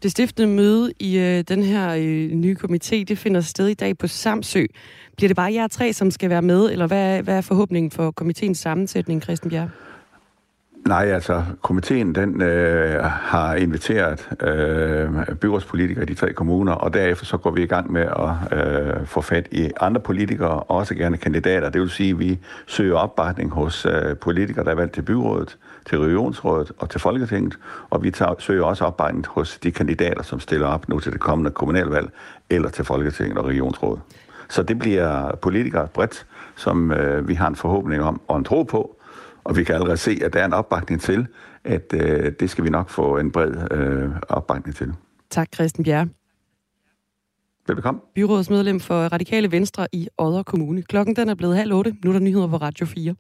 Det 0.03 0.11
stiftende 0.11 0.55
møde 0.55 0.93
i 0.99 1.19
øh, 1.19 1.45
den 1.49 1.63
her 1.63 1.95
øh, 1.95 2.31
nye 2.31 2.57
komité, 2.65 3.05
det 3.05 3.19
finder 3.19 3.41
sted 3.41 3.67
i 3.69 3.75
dag 3.75 3.99
på 3.99 4.07
Samsø. 4.07 4.65
Bliver 5.17 5.29
det 5.29 5.37
bare 5.37 5.53
jer 5.55 5.69
tre, 5.69 5.93
som 5.93 6.11
skal 6.11 6.31
være 6.31 6.43
med, 6.43 6.73
eller 6.73 6.87
hvad 6.87 7.17
er, 7.17 7.23
hvad 7.23 7.37
er 7.37 7.41
forhåbningen 7.41 7.91
for 7.91 8.11
komiteens 8.11 8.59
sammensætning, 8.59 9.23
Christian 9.23 9.51
Bjerg? 9.51 9.69
Nej, 10.87 11.07
altså, 11.07 11.43
komiteen 11.63 12.15
den 12.15 12.43
øh, 12.43 13.05
har 13.05 13.55
inviteret 13.55 14.29
øh, 14.43 15.37
byrådspolitikere 15.37 16.03
i 16.03 16.07
de 16.07 16.15
tre 16.15 16.33
kommuner, 16.33 16.73
og 16.73 16.95
derefter 16.95 17.27
så 17.27 17.37
går 17.37 17.51
vi 17.51 17.63
i 17.63 17.67
gang 17.67 17.93
med 17.93 18.03
at 18.03 18.59
øh, 18.59 19.07
få 19.07 19.21
fat 19.21 19.49
i 19.51 19.71
andre 19.81 20.01
politikere, 20.01 20.49
og 20.51 20.71
også 20.71 20.95
gerne 20.95 21.17
kandidater. 21.17 21.71
Det 21.71 21.81
vil 21.81 21.91
sige, 21.91 22.11
at 22.11 22.19
vi 22.19 22.39
søger 22.67 22.97
opbakning 22.97 23.51
hos 23.51 23.87
øh, 23.87 24.17
politikere, 24.17 24.65
der 24.65 24.71
er 24.71 24.75
valgt 24.75 24.95
til 24.95 25.03
byrådet, 25.03 25.59
til 25.87 25.99
regionsrådet 25.99 26.73
og 26.79 26.91
til 26.91 27.01
Folketinget, 27.01 27.59
og 27.91 28.03
vi 28.03 28.11
tager, 28.11 28.35
søger 28.39 28.65
også 28.65 28.85
opbakning 28.85 29.27
hos 29.29 29.59
de 29.59 29.71
kandidater, 29.71 30.23
som 30.23 30.41
stiller 30.41 30.67
op 30.67 30.89
nu 30.89 30.99
til 30.99 31.13
det 31.13 31.21
kommende 31.21 31.51
kommunalvalg, 31.51 32.11
eller 32.51 32.69
til 32.69 32.85
Folketinget 32.85 33.39
og 33.39 33.45
regionsrådet. 33.45 34.01
Så 34.49 34.63
det 34.63 34.79
bliver 34.79 35.37
politikere 35.43 35.87
bredt, 35.87 36.27
som 36.57 36.93
øh, 36.93 37.29
vi 37.29 37.35
har 37.35 37.49
en 37.49 37.57
forhåbning 37.57 38.03
om 38.03 38.21
og 38.29 38.39
en 38.39 38.45
tro 38.45 38.63
på, 38.63 38.97
og 39.45 39.57
vi 39.57 39.65
kan 39.65 39.75
allerede 39.75 39.97
se, 39.97 40.19
at 40.25 40.33
der 40.33 40.41
er 40.41 40.45
en 40.45 40.53
opbakning 40.53 41.01
til, 41.01 41.27
at 41.65 41.95
øh, 41.95 42.33
det 42.41 42.51
skal 42.51 42.65
vi 42.65 42.71
nok 42.71 42.89
få 42.89 43.19
en 43.19 43.33
bred 43.33 43.73
øh, 43.73 44.11
opbakning 44.29 44.77
til. 44.77 44.93
Tak, 45.31 45.49
Christian 45.55 45.85
Bjerre. 45.85 46.09
Velbekomme. 47.67 48.01
Byrådsmedlem 48.15 48.81
for 48.81 48.95
Radikale 48.95 49.53
Venstre 49.53 49.87
i 49.93 50.09
Odder 50.19 50.43
Kommune. 50.43 50.83
Klokken 50.83 51.17
den 51.17 51.29
er 51.29 51.35
blevet 51.35 51.57
halv 51.57 51.73
otte. 51.73 51.97
Nu 52.05 52.11
er 52.11 52.13
der 52.13 52.21
nyheder 52.21 52.49
på 52.49 52.57
Radio 52.57 52.87
4. 52.87 53.15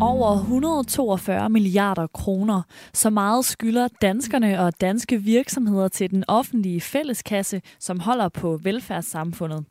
over 0.00 0.32
142 0.32 1.48
milliarder 1.48 2.06
kroner. 2.06 2.62
Så 2.92 3.10
meget 3.10 3.44
skylder 3.44 3.88
danskerne 4.02 4.60
og 4.60 4.80
danske 4.80 5.22
virksomheder 5.22 5.88
til 5.88 6.10
den 6.10 6.24
offentlige 6.28 6.80
fælleskasse, 6.80 7.62
som 7.80 8.00
holder 8.00 8.28
på 8.28 8.56
velfærdssamfundet. 8.56 9.64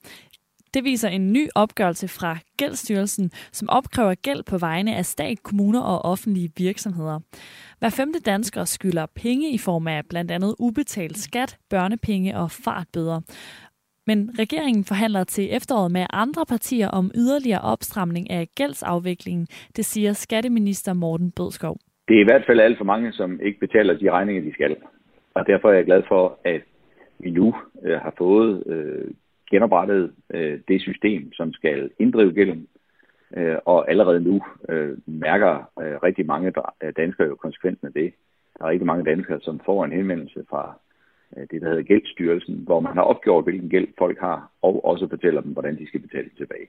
Det 0.74 0.84
viser 0.84 1.10
en 1.10 1.34
ny 1.34 1.50
opgørelse 1.56 2.08
fra 2.08 2.38
Gældsstyrelsen, 2.58 3.32
som 3.52 3.70
opkræver 3.70 4.16
gæld 4.16 4.44
på 4.44 4.58
vegne 4.58 4.96
af 4.96 5.06
stat, 5.06 5.44
kommuner 5.44 5.82
og 5.82 6.06
offentlige 6.06 6.52
virksomheder. 6.58 7.20
Hver 7.80 7.90
femte 7.90 8.20
dansker 8.20 8.66
skylder 8.66 9.06
penge 9.16 9.52
i 9.52 9.58
form 9.58 9.88
af 9.88 10.02
blandt 10.10 10.32
andet 10.32 10.56
ubetalt 10.60 11.18
skat, 11.18 11.58
børnepenge 11.70 12.38
og 12.38 12.52
fartbøder. 12.52 13.22
Men 14.08 14.20
regeringen 14.40 14.84
forhandler 14.84 15.24
til 15.24 15.56
efteråret 15.58 15.92
med 15.92 16.06
andre 16.14 16.46
partier 16.50 16.88
om 16.88 17.12
yderligere 17.16 17.62
opstramning 17.62 18.30
af 18.30 18.48
gældsafviklingen, 18.56 19.48
det 19.76 19.86
siger 19.86 20.14
skatteminister 20.14 20.94
Morten 20.94 21.32
Bødskov. 21.32 21.78
Det 22.08 22.16
er 22.18 22.22
i 22.22 22.30
hvert 22.30 22.46
fald 22.48 22.60
alt 22.60 22.78
for 22.78 22.86
mange, 22.86 23.14
som 23.14 23.40
ikke 23.42 23.60
betaler 23.60 23.94
de 23.98 24.12
regninger, 24.12 24.44
de 24.44 24.54
skal. 24.54 24.76
Og 25.34 25.48
derfor 25.48 25.70
er 25.70 25.74
jeg 25.74 25.86
glad 25.86 26.04
for, 26.08 26.40
at 26.44 26.62
vi 27.20 27.30
nu 27.30 27.56
øh, 27.84 28.00
har 28.00 28.14
fået 28.18 28.68
øh, 28.68 29.12
genoprettet 29.52 30.12
øh, 30.34 30.60
det 30.68 30.82
system, 30.82 31.34
som 31.34 31.54
skal 31.54 31.90
inddrive 32.00 32.34
gælden. 32.34 32.68
Øh, 33.38 33.56
og 33.66 33.90
allerede 33.90 34.20
nu 34.20 34.42
øh, 34.70 34.98
mærker 35.06 35.54
øh, 35.82 35.96
rigtig 36.04 36.26
mange 36.26 36.54
danskere 36.98 37.28
jo 37.28 37.36
konsekvensen 37.36 37.88
af 37.88 37.94
det. 37.94 38.14
Der 38.58 38.66
er 38.66 38.70
rigtig 38.70 38.86
mange 38.86 39.06
danskere, 39.06 39.40
som 39.42 39.60
får 39.66 39.86
en 39.86 39.92
henvendelse 39.92 40.46
fra 40.50 40.80
Øh, 41.36 41.48
det, 41.52 41.62
der 41.62 41.68
hedder 41.70 41.84
Gældsstyrelsen, 41.84 42.56
hvor 42.68 42.80
man 42.80 42.94
har 42.94 43.02
opgjort, 43.02 43.44
hvilken 43.44 43.70
gæld 43.70 43.88
folk 43.98 44.20
har, 44.20 44.52
og 44.62 44.86
også 44.86 45.08
fortæller 45.10 45.42
dem, 45.42 45.52
hvordan 45.52 45.78
de 45.78 45.88
skal 45.88 46.00
betale 46.00 46.30
tilbage. 46.38 46.68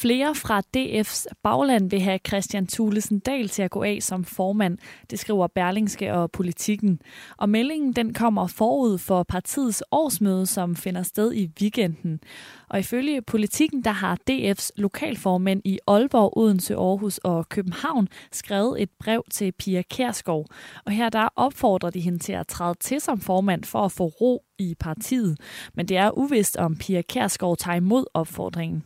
Flere 0.00 0.34
fra 0.34 0.62
DF's 0.76 1.26
bagland 1.42 1.90
vil 1.90 2.00
have 2.00 2.18
Christian 2.28 2.66
Thulesen 2.66 3.18
Dahl 3.18 3.48
til 3.48 3.62
at 3.62 3.70
gå 3.70 3.82
af 3.82 3.98
som 4.00 4.24
formand, 4.24 4.78
det 5.10 5.18
skriver 5.18 5.46
Berlingske 5.46 6.14
og 6.14 6.30
Politikken. 6.30 7.00
Og 7.38 7.48
meldingen 7.48 7.92
den 7.92 8.14
kommer 8.14 8.46
forud 8.46 8.98
for 8.98 9.22
partiets 9.22 9.82
årsmøde, 9.90 10.46
som 10.46 10.76
finder 10.76 11.02
sted 11.02 11.32
i 11.32 11.50
weekenden. 11.60 12.20
Og 12.68 12.78
ifølge 12.78 13.22
Politikken, 13.22 13.84
der 13.84 13.90
har 13.90 14.18
DF's 14.30 14.70
lokalformænd 14.76 15.62
i 15.64 15.78
Aalborg, 15.86 16.36
Odense, 16.36 16.74
Aarhus 16.74 17.18
og 17.18 17.48
København 17.48 18.08
skrevet 18.32 18.82
et 18.82 18.90
brev 19.00 19.24
til 19.30 19.52
Pia 19.52 19.82
Kærskov. 19.82 20.46
Og 20.84 20.92
her 20.92 21.08
der 21.08 21.28
opfordrer 21.36 21.90
de 21.90 22.00
hende 22.00 22.18
til 22.18 22.32
at 22.32 22.46
træde 22.46 22.74
til 22.80 23.00
som 23.00 23.20
formand 23.20 23.64
for 23.64 23.84
at 23.84 23.92
få 23.92 24.06
ro 24.06 24.44
i 24.58 24.74
partiet. 24.80 25.38
Men 25.74 25.88
det 25.88 25.96
er 25.96 26.18
uvist, 26.18 26.56
om 26.56 26.76
Pia 26.76 27.02
Kærskov 27.02 27.56
tager 27.56 27.76
imod 27.76 28.04
opfordringen. 28.14 28.84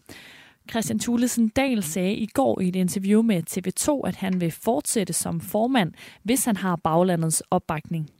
Christian 0.70 0.98
Thulesen 0.98 1.48
Dahl 1.48 1.82
sagde 1.82 2.14
i 2.14 2.26
går 2.26 2.60
i 2.60 2.68
et 2.68 2.76
interview 2.76 3.22
med 3.22 3.42
TV2, 3.50 4.08
at 4.08 4.16
han 4.16 4.40
vil 4.40 4.50
fortsætte 4.50 5.12
som 5.12 5.40
formand, 5.40 5.92
hvis 6.22 6.44
han 6.44 6.56
har 6.56 6.76
baglandets 6.76 7.42
opbakning. 7.50 8.10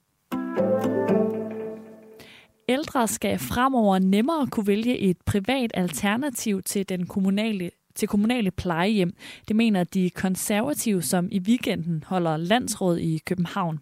Ældre 2.68 3.08
skal 3.08 3.38
fremover 3.38 3.98
nemmere 3.98 4.46
kunne 4.46 4.66
vælge 4.66 4.98
et 4.98 5.16
privat 5.26 5.70
alternativ 5.74 6.62
til 6.62 6.88
den 6.88 7.06
kommunale 7.06 7.70
til 7.94 8.08
kommunale 8.08 8.50
plejehjem. 8.50 9.14
Det 9.48 9.56
mener 9.56 9.84
de 9.84 10.10
konservative, 10.10 11.02
som 11.02 11.28
i 11.32 11.38
weekenden 11.38 12.04
holder 12.06 12.36
landsråd 12.36 12.98
i 12.98 13.18
København. 13.26 13.80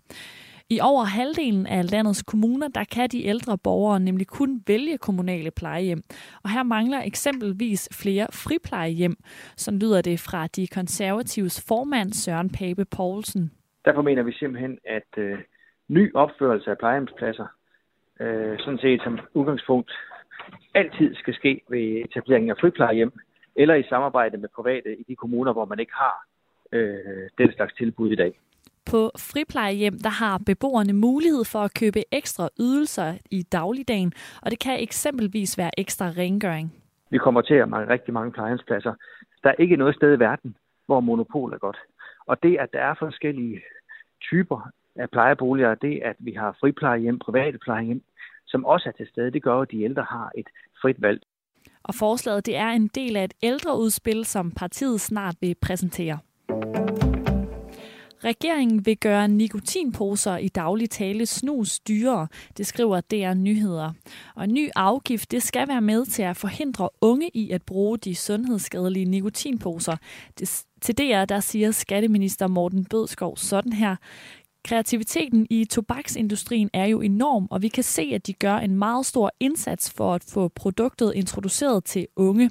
I 0.72 0.78
over 0.80 1.04
halvdelen 1.04 1.66
af 1.66 1.90
landets 1.90 2.22
kommuner, 2.22 2.68
der 2.68 2.85
kan 2.85 3.08
de 3.08 3.24
ældre 3.26 3.58
borgere 3.58 4.00
nemlig 4.00 4.26
kun 4.26 4.62
vælge 4.66 4.98
kommunale 4.98 5.50
plejehjem. 5.50 6.02
Og 6.44 6.50
her 6.50 6.62
mangler 6.62 7.00
eksempelvis 7.02 7.88
flere 8.02 8.26
friplejehjem. 8.32 9.16
som 9.56 9.78
lyder 9.78 10.00
det 10.02 10.20
fra 10.20 10.46
de 10.46 10.66
konservatives 10.66 11.66
formand 11.68 12.11
Søren 12.12 12.50
Pape 12.58 12.85
Poulsen. 12.96 13.50
Derfor 13.85 14.02
mener 14.02 14.22
vi 14.22 14.32
simpelthen, 14.32 14.78
at 14.85 15.11
øh, 15.16 15.38
ny 15.88 16.14
opførelse 16.14 16.70
af 16.70 16.78
plejehjemspladser, 16.78 17.46
øh, 18.20 18.58
sådan 18.58 18.78
set 18.78 19.00
som 19.04 19.18
udgangspunkt, 19.35 19.90
altid 20.74 21.14
skal 21.14 21.35
ske 21.35 21.61
ved 21.68 21.85
etableringen 22.04 22.50
af 22.50 22.56
friplejehjem, 22.61 23.12
eller 23.56 23.74
i 23.74 23.82
samarbejde 23.88 24.37
med 24.37 24.48
private 24.56 24.96
i 25.00 25.04
de 25.08 25.16
kommuner, 25.16 25.52
hvor 25.52 25.64
man 25.64 25.78
ikke 25.78 25.94
har 25.94 26.16
øh, 26.72 27.28
den 27.38 27.52
slags 27.52 27.74
tilbud 27.74 28.12
i 28.12 28.16
dag. 28.16 28.32
På 28.90 29.10
friplejehjem 29.18 29.98
der 29.98 30.10
har 30.10 30.38
beboerne 30.46 30.92
mulighed 30.92 31.44
for 31.44 31.58
at 31.58 31.74
købe 31.74 32.02
ekstra 32.12 32.48
ydelser 32.60 33.18
i 33.30 33.42
dagligdagen, 33.42 34.12
og 34.42 34.50
det 34.50 34.58
kan 34.58 34.82
eksempelvis 34.82 35.58
være 35.58 35.70
ekstra 35.78 36.06
rengøring. 36.06 36.72
Vi 37.10 37.18
kommer 37.18 37.40
til 37.40 37.54
at 37.54 37.68
mangle 37.68 37.92
rigtig 37.92 38.14
mange 38.14 38.32
plejehjemspladser. 38.32 38.94
Der 39.42 39.48
er 39.48 39.54
ikke 39.58 39.76
noget 39.76 39.94
sted 39.94 40.16
i 40.16 40.18
verden, 40.18 40.56
hvor 40.86 41.00
monopol 41.00 41.52
er 41.52 41.58
godt. 41.58 41.78
Og 42.26 42.42
det, 42.42 42.56
at 42.60 42.68
der 42.72 42.80
er 42.80 42.94
forskellige 42.98 43.60
typer 44.20 44.70
af 44.96 45.10
plejeboliger, 45.10 45.74
det 45.74 46.00
at 46.02 46.16
vi 46.18 46.32
har 46.32 46.56
friplejehjem, 46.60 47.18
private 47.18 47.58
plejehjem, 47.58 48.02
som 48.46 48.64
også 48.64 48.88
er 48.88 48.92
til 48.92 49.06
stede, 49.12 49.30
det 49.30 49.42
gør, 49.42 49.60
at 49.60 49.70
de 49.70 49.82
ældre 49.82 50.02
har 50.02 50.30
et 50.34 50.48
frit 50.82 51.02
valg. 51.02 51.22
Og 51.82 51.94
forslaget 51.94 52.46
det 52.46 52.56
er 52.56 52.68
en 52.68 52.88
del 52.88 53.16
af 53.16 53.24
et 53.24 53.34
ældreudspil, 53.42 54.24
som 54.24 54.50
partiet 54.50 55.00
snart 55.00 55.34
vil 55.40 55.56
præsentere. 55.62 56.18
Regeringen 58.24 58.87
vil 58.87 58.96
gøre 58.96 59.28
nikotinposer 59.28 60.37
i 60.37 60.48
daglig 60.48 60.90
tale 60.90 61.26
snus 61.26 61.80
dyrere, 61.80 62.28
det 62.56 62.66
skriver 62.66 63.00
DR 63.00 63.35
Nyheder. 63.35 63.92
Og 64.35 64.44
en 64.44 64.54
ny 64.54 64.70
afgift 64.76 65.30
det 65.30 65.42
skal 65.42 65.68
være 65.68 65.80
med 65.80 66.06
til 66.06 66.22
at 66.22 66.37
forhindre 66.37 66.88
unge 67.00 67.30
i 67.35 67.50
at 67.50 67.62
bruge 67.62 67.98
de 67.98 68.14
sundhedsskadelige 68.14 69.04
nikotinposer. 69.04 69.96
Det, 70.38 70.64
til 70.80 70.98
DR 70.98 71.24
der 71.24 71.40
siger 71.40 71.70
skatteminister 71.70 72.46
Morten 72.46 72.85
Bødskov 72.85 73.37
sådan 73.37 73.72
her. 73.72 73.96
Kreativiteten 74.64 75.46
i 75.51 75.64
tobaksindustrien 75.64 76.70
er 76.72 76.85
jo 76.85 77.01
enorm, 77.01 77.48
og 77.51 77.62
vi 77.62 77.68
kan 77.68 77.85
se, 77.85 78.11
at 78.14 78.27
de 78.27 78.33
gør 78.33 78.57
en 78.57 78.77
meget 78.77 79.07
stor 79.07 79.33
indsats 79.40 79.90
for 79.90 80.14
at 80.14 80.25
få 80.29 80.48
produktet 80.48 81.12
introduceret 81.14 81.85
til 81.85 82.07
unge. 82.16 82.51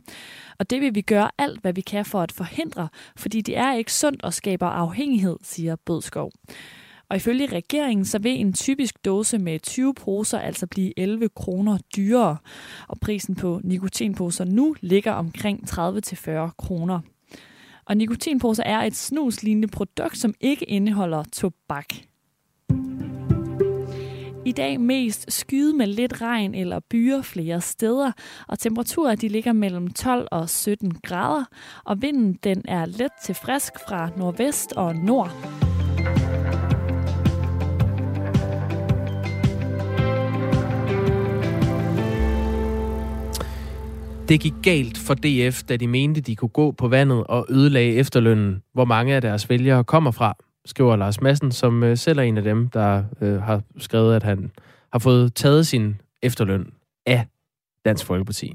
Og 0.60 0.70
det 0.70 0.82
vil 0.82 0.96
vi 0.96 1.02
gøre 1.02 1.32
alt, 1.38 1.62
hvad 1.62 1.74
vi 1.74 1.82
kan 1.82 2.06
for 2.06 2.22
at 2.22 2.32
forhindre, 2.32 2.90
fordi 3.18 3.42
det 3.42 3.58
er 3.58 3.74
ikke 3.74 3.94
sundt 3.94 4.24
og 4.24 4.34
skaber 4.34 4.68
afhængighed, 4.68 5.38
siger 5.44 5.76
Bødskov. 5.86 6.32
Og 7.10 7.18
ifølge 7.18 7.46
regeringen, 7.46 8.06
så 8.06 8.20
vil 8.20 8.40
en 8.40 8.54
typisk 8.54 9.06
dåse 9.06 9.38
med 9.38 9.60
20 9.60 9.94
poser 9.94 10.40
altså 10.40 10.68
blive 10.68 11.00
11 11.00 11.30
kroner 11.30 11.78
dyrere. 11.96 12.38
Og 12.88 13.00
prisen 13.00 13.36
på 13.36 13.62
nikotinposer 13.64 14.46
nu 14.46 14.76
ligger 14.82 15.12
omkring 15.12 15.70
30-40 15.70 16.50
kroner. 16.58 17.00
Og 17.86 17.98
nikotinposer 17.98 18.64
er 18.64 18.80
et 18.82 18.96
snuslignende 18.96 19.68
produkt, 19.68 20.18
som 20.18 20.34
ikke 20.42 20.66
indeholder 20.66 21.24
tobak. 21.24 21.94
I 24.46 24.52
dag 24.52 24.82
mest 24.82 25.32
skyde 25.34 25.78
med 25.78 25.88
lidt 25.88 26.22
regn 26.22 26.56
eller 26.56 26.80
byer 26.90 27.22
flere 27.22 27.62
steder, 27.62 28.12
og 28.48 28.60
temperaturer 28.60 29.16
de 29.16 29.28
ligger 29.28 29.54
mellem 29.54 29.94
12 29.94 30.28
og 30.32 30.50
17 30.50 30.92
grader, 31.04 31.46
og 31.86 32.02
vinden 32.02 32.34
den 32.34 32.62
er 32.66 32.86
let 32.86 33.12
til 33.24 33.36
frisk 33.36 33.74
fra 33.88 34.10
nordvest 34.18 34.74
og 34.74 34.96
nord. 34.96 35.71
Det 44.32 44.40
gik 44.40 44.54
galt 44.64 44.98
for 44.98 45.14
DF, 45.14 45.64
da 45.64 45.78
de 45.78 45.88
mente, 45.88 46.22
de 46.22 46.36
kunne 46.36 46.50
gå 46.50 46.72
på 46.72 46.88
vandet 46.88 47.24
og 47.24 47.46
ødelægge 47.50 47.96
efterlønnen, 47.96 48.64
hvor 48.74 48.86
mange 48.86 49.16
af 49.16 49.22
deres 49.22 49.50
vælgere 49.50 49.84
kommer 49.84 50.12
fra, 50.12 50.36
skriver 50.66 50.96
Lars 50.96 51.22
Madsen, 51.22 51.52
som 51.52 51.84
øh, 51.84 51.98
selv 51.98 52.20
er 52.20 52.24
en 52.24 52.38
af 52.38 52.44
dem, 52.44 52.70
der 52.70 53.04
øh, 53.22 53.42
har 53.42 53.62
skrevet, 53.78 54.16
at 54.16 54.24
han 54.24 54.52
har 54.92 55.00
fået 55.00 55.36
taget 55.36 55.68
sin 55.68 56.02
efterløn 56.22 56.68
af 57.06 57.26
Dansk 57.86 58.06
Folkeparti. 58.06 58.54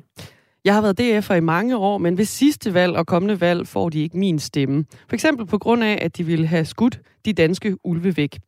Jeg 0.64 0.74
har 0.74 0.82
været 0.82 1.00
DF'er 1.00 1.34
i 1.34 1.40
mange 1.40 1.76
år, 1.76 1.98
men 1.98 2.18
ved 2.18 2.24
sidste 2.24 2.74
valg 2.74 2.96
og 2.96 3.06
kommende 3.06 3.40
valg 3.40 3.68
får 3.68 3.88
de 3.88 3.98
ikke 3.98 4.18
min 4.18 4.38
stemme. 4.38 4.84
For 5.08 5.14
eksempel 5.14 5.46
på 5.46 5.58
grund 5.58 5.84
af, 5.84 5.98
at 6.02 6.16
de 6.16 6.24
ville 6.24 6.46
have 6.46 6.64
skudt 6.64 7.00
de 7.24 7.32
danske 7.32 7.76
ulve 7.84 8.16
væk. 8.16 8.38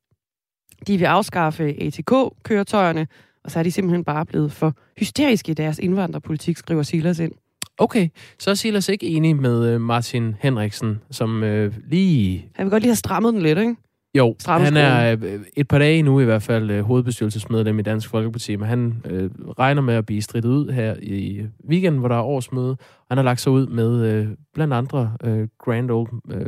De 0.86 0.98
vil 0.98 1.04
afskaffe 1.04 1.82
ATK-køretøjerne, 1.82 3.06
og 3.44 3.50
så 3.50 3.58
er 3.58 3.62
de 3.62 3.70
simpelthen 3.70 4.04
bare 4.04 4.26
blevet 4.26 4.52
for 4.52 4.74
hysteriske 4.98 5.50
i 5.50 5.54
deres 5.54 5.78
indvandrerpolitik, 5.78 6.56
skriver 6.56 6.82
Silas 6.82 7.18
ind. 7.18 7.32
Okay, 7.78 8.08
så 8.38 8.50
er 8.50 8.54
Silas 8.54 8.88
ikke 8.88 9.06
enig 9.06 9.36
med 9.36 9.66
øh, 9.68 9.80
Martin 9.80 10.34
Henriksen, 10.40 11.00
som 11.10 11.42
øh, 11.42 11.74
lige... 11.88 12.50
Han 12.54 12.64
vil 12.64 12.70
godt 12.70 12.82
lige 12.82 12.90
have 12.90 12.96
strammet 12.96 13.34
den 13.34 13.42
lidt, 13.42 13.58
ikke? 13.58 13.76
Jo, 14.14 14.34
han 14.46 14.76
er 14.76 15.16
øh, 15.22 15.40
et 15.56 15.68
par 15.68 15.78
dage 15.78 16.02
nu 16.02 16.20
i 16.20 16.24
hvert 16.24 16.42
fald 16.42 16.70
øh, 16.70 16.84
hovedbestyrelsesmedlem 16.84 17.78
i 17.78 17.82
Dansk 17.82 18.08
Folkeparti, 18.08 18.56
men 18.56 18.68
han 18.68 19.02
øh, 19.04 19.30
regner 19.58 19.82
med 19.82 19.94
at 19.94 20.06
blive 20.06 20.22
stridtet 20.22 20.48
ud 20.48 20.70
her 20.70 20.94
i 21.02 21.42
weekenden, 21.68 21.98
hvor 21.98 22.08
der 22.08 22.16
er 22.16 22.22
årsmøde. 22.22 22.76
Han 23.08 23.18
har 23.18 23.24
lagt 23.24 23.40
sig 23.40 23.52
ud 23.52 23.66
med 23.66 24.12
øh, 24.12 24.26
blandt 24.54 24.74
andre 24.74 25.12
øh, 25.24 25.48
Grand 25.58 25.90
Old 25.90 26.08
øh, 26.30 26.40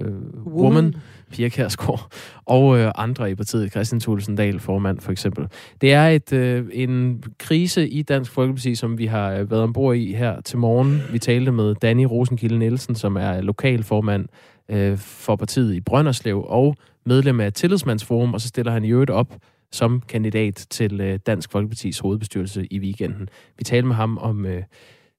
Woman, 0.47 0.75
Woman 0.75 0.95
Pia 1.31 1.49
Kærsgaard, 1.49 2.13
og 2.47 2.79
øh, 2.79 2.93
andre 2.95 3.31
i 3.31 3.35
partiet, 3.35 3.71
Christian 3.71 4.01
Thulesen 4.01 4.37
Dahl, 4.37 4.61
formand 4.61 5.01
for 5.01 5.13
eksempel. 5.13 5.47
Det 5.81 5.93
er 5.93 6.09
et 6.09 6.33
øh, 6.33 6.67
en 6.73 7.23
krise 7.39 7.89
i 7.89 8.03
Dansk 8.03 8.31
Folkeparti, 8.31 8.75
som 8.75 8.99
vi 8.99 9.07
har 9.07 9.33
øh, 9.33 9.51
været 9.51 9.63
ombord 9.63 9.97
i 9.97 10.15
her 10.15 10.41
til 10.41 10.59
morgen. 10.59 11.03
Vi 11.13 11.19
talte 11.19 11.53
med 11.53 11.75
Danny 11.75 12.05
Rosenkilde 12.05 12.59
Nielsen, 12.59 12.95
som 12.95 13.17
er 13.17 13.41
lokalformand 13.41 14.27
øh, 14.71 14.99
for 14.99 15.37
partiet 15.37 15.75
i 15.75 15.81
Brønderslev, 15.81 16.45
og 16.49 16.77
medlem 17.07 17.41
af 17.41 17.53
Tillidsmandsforum, 17.53 18.35
og 18.35 18.41
så 18.41 18.49
stiller 18.49 18.73
han 18.73 18.85
i 18.85 18.91
øvrigt 18.91 19.11
op 19.11 19.35
som 19.73 20.03
kandidat 20.09 20.67
til 20.71 21.01
øh, 21.01 21.19
Dansk 21.27 21.53
Folkepartis 21.53 21.99
hovedbestyrelse 21.99 22.67
i 22.71 22.79
weekenden. 22.79 23.29
Vi 23.59 23.65
taler 23.65 23.87
med 23.87 23.97
ham 23.97 24.19
om 24.19 24.47
øh, 24.47 24.63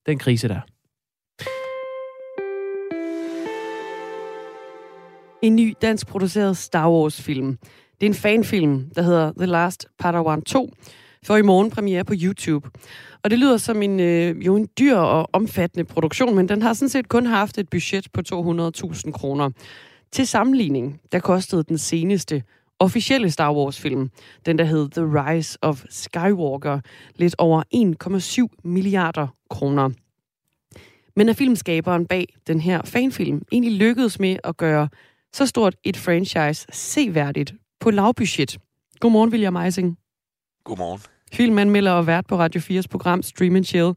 den 0.05 0.17
krise 0.17 0.47
der. 0.47 0.59
En 5.41 5.55
ny 5.55 5.73
dansk 5.81 6.07
produceret 6.07 6.57
Star 6.57 6.91
Wars-film. 6.91 7.57
Det 8.01 8.05
er 8.05 8.09
en 8.09 8.13
fanfilm, 8.13 8.89
der 8.95 9.01
hedder 9.01 9.33
The 9.37 9.45
Last 9.45 9.87
Padawan 9.99 10.41
2, 10.41 10.73
for 11.25 11.35
i 11.35 11.41
morgen 11.41 11.69
premiere 11.69 12.03
på 12.03 12.13
YouTube. 12.21 12.69
Og 13.23 13.29
det 13.29 13.39
lyder 13.39 13.57
som 13.57 13.81
en, 13.81 13.99
øh, 13.99 14.45
jo 14.45 14.55
en 14.55 14.67
dyr 14.79 14.95
og 14.95 15.29
omfattende 15.33 15.85
produktion, 15.85 16.35
men 16.35 16.49
den 16.49 16.61
har 16.61 16.73
sådan 16.73 16.89
set 16.89 17.09
kun 17.09 17.25
haft 17.25 17.57
et 17.57 17.69
budget 17.69 18.07
på 18.13 18.21
200.000 18.33 19.11
kroner. 19.11 19.49
Til 20.11 20.27
sammenligning, 20.27 21.01
der 21.11 21.19
kostede 21.19 21.63
den 21.63 21.77
seneste 21.77 22.43
officielle 22.79 23.31
Star 23.31 23.53
Wars-film, 23.53 24.11
den 24.45 24.57
der 24.57 24.63
hed 24.63 24.89
The 24.89 25.03
Rise 25.03 25.57
of 25.61 25.83
Skywalker, 25.89 26.79
lidt 27.15 27.35
over 27.37 27.63
1,7 28.55 28.61
milliarder 28.63 29.27
kroner. 29.49 29.89
Men 31.15 31.29
er 31.29 31.33
filmskaberen 31.33 32.05
bag 32.05 32.33
den 32.47 32.61
her 32.61 32.81
fanfilm 32.85 33.41
egentlig 33.51 33.73
lykkedes 33.73 34.19
med 34.19 34.37
at 34.43 34.57
gøre 34.57 34.89
så 35.33 35.45
stort 35.45 35.75
et 35.83 35.97
franchise 35.97 36.67
seværdigt 36.71 37.53
på 37.79 37.91
lavbudget? 37.91 38.57
Godmorgen, 38.99 39.29
William 39.29 39.55
Eising. 39.55 39.97
Godmorgen. 40.63 41.01
Filmanmelder 41.33 41.91
og 41.91 42.07
vært 42.07 42.27
på 42.27 42.37
Radio 42.37 42.61
4's 42.61 42.87
program 42.91 43.21
Stream 43.21 43.63
Chill. 43.63 43.93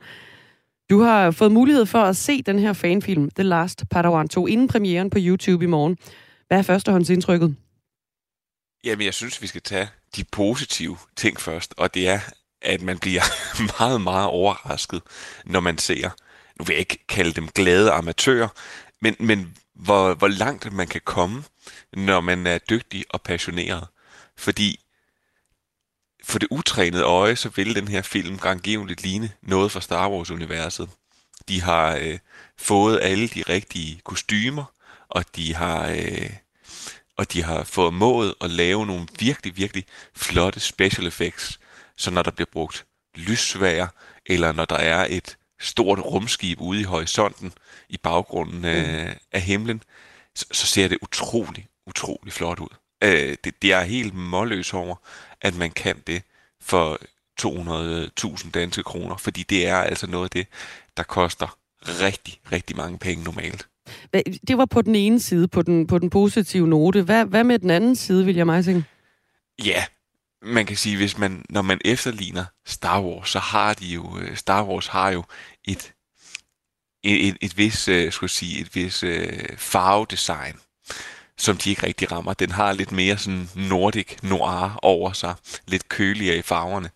Du 0.90 1.00
har 1.00 1.30
fået 1.30 1.52
mulighed 1.52 1.86
for 1.86 2.02
at 2.02 2.16
se 2.16 2.42
den 2.42 2.58
her 2.58 2.72
fanfilm, 2.72 3.30
The 3.30 3.42
Last 3.42 3.84
Padawan 3.90 4.28
2, 4.28 4.46
inden 4.46 4.68
premieren 4.68 5.10
på 5.10 5.18
YouTube 5.20 5.64
i 5.64 5.68
morgen. 5.68 5.98
Hvad 6.48 6.58
er 6.58 6.62
førstehåndsindtrykket? 6.62 7.56
Jamen, 8.84 9.04
jeg 9.04 9.14
synes, 9.14 9.42
vi 9.42 9.46
skal 9.46 9.62
tage 9.62 9.88
de 10.16 10.24
positive 10.32 10.96
ting 11.16 11.40
først, 11.40 11.74
og 11.76 11.94
det 11.94 12.08
er, 12.08 12.20
at 12.62 12.82
man 12.82 12.98
bliver 12.98 13.22
meget, 13.78 14.00
meget 14.00 14.26
overrasket, 14.26 15.02
når 15.44 15.60
man 15.60 15.78
ser, 15.78 16.10
nu 16.58 16.64
vil 16.64 16.74
jeg 16.74 16.80
ikke 16.80 17.06
kalde 17.08 17.32
dem 17.32 17.48
glade 17.48 17.90
amatører, 17.90 18.48
men, 19.00 19.16
men 19.20 19.56
hvor, 19.74 20.14
hvor 20.14 20.28
langt 20.28 20.72
man 20.72 20.86
kan 20.86 21.00
komme, 21.04 21.44
når 21.92 22.20
man 22.20 22.46
er 22.46 22.58
dygtig 22.58 23.04
og 23.10 23.22
passioneret. 23.22 23.86
Fordi 24.36 24.83
for 26.24 26.38
det 26.38 26.48
utrænede 26.50 27.02
øje, 27.02 27.36
så 27.36 27.48
vil 27.48 27.74
den 27.74 27.88
her 27.88 28.02
film 28.02 28.38
grangivligt 28.38 29.02
ligne 29.02 29.30
noget 29.42 29.72
fra 29.72 29.80
Star 29.80 30.08
Wars-universet. 30.08 30.88
De 31.48 31.62
har 31.62 31.96
øh, 31.96 32.18
fået 32.58 32.98
alle 33.02 33.28
de 33.28 33.42
rigtige 33.48 34.00
kostymer, 34.04 34.64
og 35.08 35.24
de 35.36 35.54
har 35.54 35.88
øh, 35.88 36.30
og 37.16 37.32
de 37.32 37.42
har 37.42 37.64
fået 37.64 37.94
mod 37.94 38.34
at 38.40 38.50
lave 38.50 38.86
nogle 38.86 39.06
virkelig, 39.18 39.56
virkelig 39.56 39.84
flotte 40.16 40.60
special 40.60 41.06
effects. 41.06 41.60
Så 41.96 42.10
når 42.10 42.22
der 42.22 42.30
bliver 42.30 42.48
brugt 42.52 42.86
lyssvær, 43.14 43.86
eller 44.26 44.52
når 44.52 44.64
der 44.64 44.76
er 44.76 45.06
et 45.10 45.36
stort 45.60 45.98
rumskib 45.98 46.60
ude 46.60 46.80
i 46.80 46.84
horisonten 46.84 47.52
i 47.88 47.96
baggrunden 47.96 48.64
øh, 48.64 49.16
af 49.32 49.40
himlen, 49.40 49.82
så, 50.34 50.46
så 50.52 50.66
ser 50.66 50.88
det 50.88 50.98
utrolig, 51.02 51.66
utrolig 51.86 52.32
flot 52.32 52.60
ud. 52.60 52.68
Øh, 53.02 53.36
det, 53.44 53.62
det 53.62 53.72
er 53.72 53.82
helt 53.82 54.14
målløs 54.14 54.74
over, 54.74 54.96
at 55.44 55.56
man 55.56 55.70
kan 55.70 56.02
det 56.06 56.22
for 56.60 56.98
200.000 57.40 58.50
danske 58.50 58.82
kroner, 58.82 59.16
fordi 59.16 59.42
det 59.42 59.66
er 59.66 59.76
altså 59.76 60.06
noget 60.06 60.24
af 60.24 60.30
det, 60.30 60.46
der 60.96 61.02
koster 61.02 61.58
rigtig, 61.82 62.40
rigtig 62.52 62.76
mange 62.76 62.98
penge 62.98 63.24
normalt. 63.24 63.68
Det 64.48 64.58
var 64.58 64.64
på 64.64 64.82
den 64.82 64.94
ene 64.94 65.20
side, 65.20 65.48
på 65.48 65.62
den, 65.62 65.86
på 65.86 65.98
den 65.98 66.10
positive 66.10 66.68
note. 66.68 67.02
Hvad, 67.02 67.24
hvad 67.24 67.44
med 67.44 67.58
den 67.58 67.70
anden 67.70 67.96
side, 67.96 68.24
William 68.24 68.50
Eising? 68.50 68.84
Ja, 69.64 69.84
man 70.42 70.66
kan 70.66 70.76
sige, 70.76 70.96
hvis 70.96 71.18
man, 71.18 71.44
når 71.50 71.62
man 71.62 71.80
efterligner 71.84 72.44
Star 72.66 73.02
Wars, 73.02 73.28
så 73.28 73.38
har 73.38 73.74
de 73.74 73.86
jo, 73.86 74.18
øh, 74.18 74.36
Star 74.36 74.64
Wars 74.64 74.86
har 74.86 75.10
jo 75.10 75.24
et, 75.64 75.92
et, 77.02 77.28
et, 77.28 77.36
et 77.40 77.58
vis, 77.58 77.88
uh, 77.88 78.10
skulle 78.10 78.30
sige, 78.30 78.60
et 78.60 78.74
vis 78.74 79.04
uh, 79.04 79.10
farvedesign 79.56 80.54
som 81.38 81.56
de 81.56 81.70
ikke 81.70 81.86
rigtig 81.86 82.12
rammer. 82.12 82.34
Den 82.34 82.50
har 82.50 82.72
lidt 82.72 82.92
mere 82.92 83.18
sådan 83.18 83.50
nordic 83.54 84.16
noir 84.22 84.78
over 84.82 85.12
sig, 85.12 85.34
lidt 85.66 85.88
køligere 85.88 86.36
i 86.36 86.42
farverne. 86.42 86.90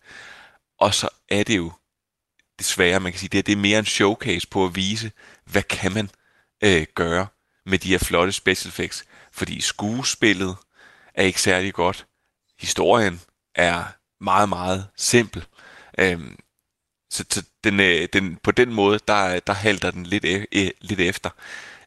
Og 0.79 0.93
så 0.93 1.09
er 1.29 1.43
det 1.43 1.57
jo 1.57 1.71
desværre, 2.59 2.99
man 2.99 3.11
kan 3.11 3.19
sige, 3.19 3.29
det, 3.29 3.45
det 3.45 3.51
er 3.51 3.57
mere 3.57 3.79
en 3.79 3.85
showcase 3.85 4.47
på 4.47 4.65
at 4.65 4.75
vise, 4.75 5.11
hvad 5.45 5.63
kan 5.63 5.93
man 5.93 6.09
øh, 6.63 6.85
gøre 6.95 7.27
med 7.65 7.79
de 7.79 7.89
her 7.89 7.97
flotte 7.97 8.31
special 8.31 8.69
effects. 8.69 9.05
Fordi 9.31 9.61
skuespillet 9.61 10.55
er 11.13 11.23
ikke 11.23 11.41
særlig 11.41 11.73
godt. 11.73 12.05
Historien 12.59 13.21
er 13.55 13.83
meget, 14.21 14.49
meget 14.49 14.87
simpel. 14.97 15.45
Øhm, 15.99 16.39
så, 17.11 17.25
så 17.29 17.43
den, 17.63 17.79
øh, 17.79 18.07
den, 18.13 18.37
på 18.43 18.51
den 18.51 18.73
måde, 18.73 18.99
der, 19.07 19.39
der 19.39 19.53
halter 19.53 19.91
den 19.91 20.05
lidt, 20.05 20.25
e, 20.25 20.71
lidt 20.81 20.99
efter. 20.99 21.29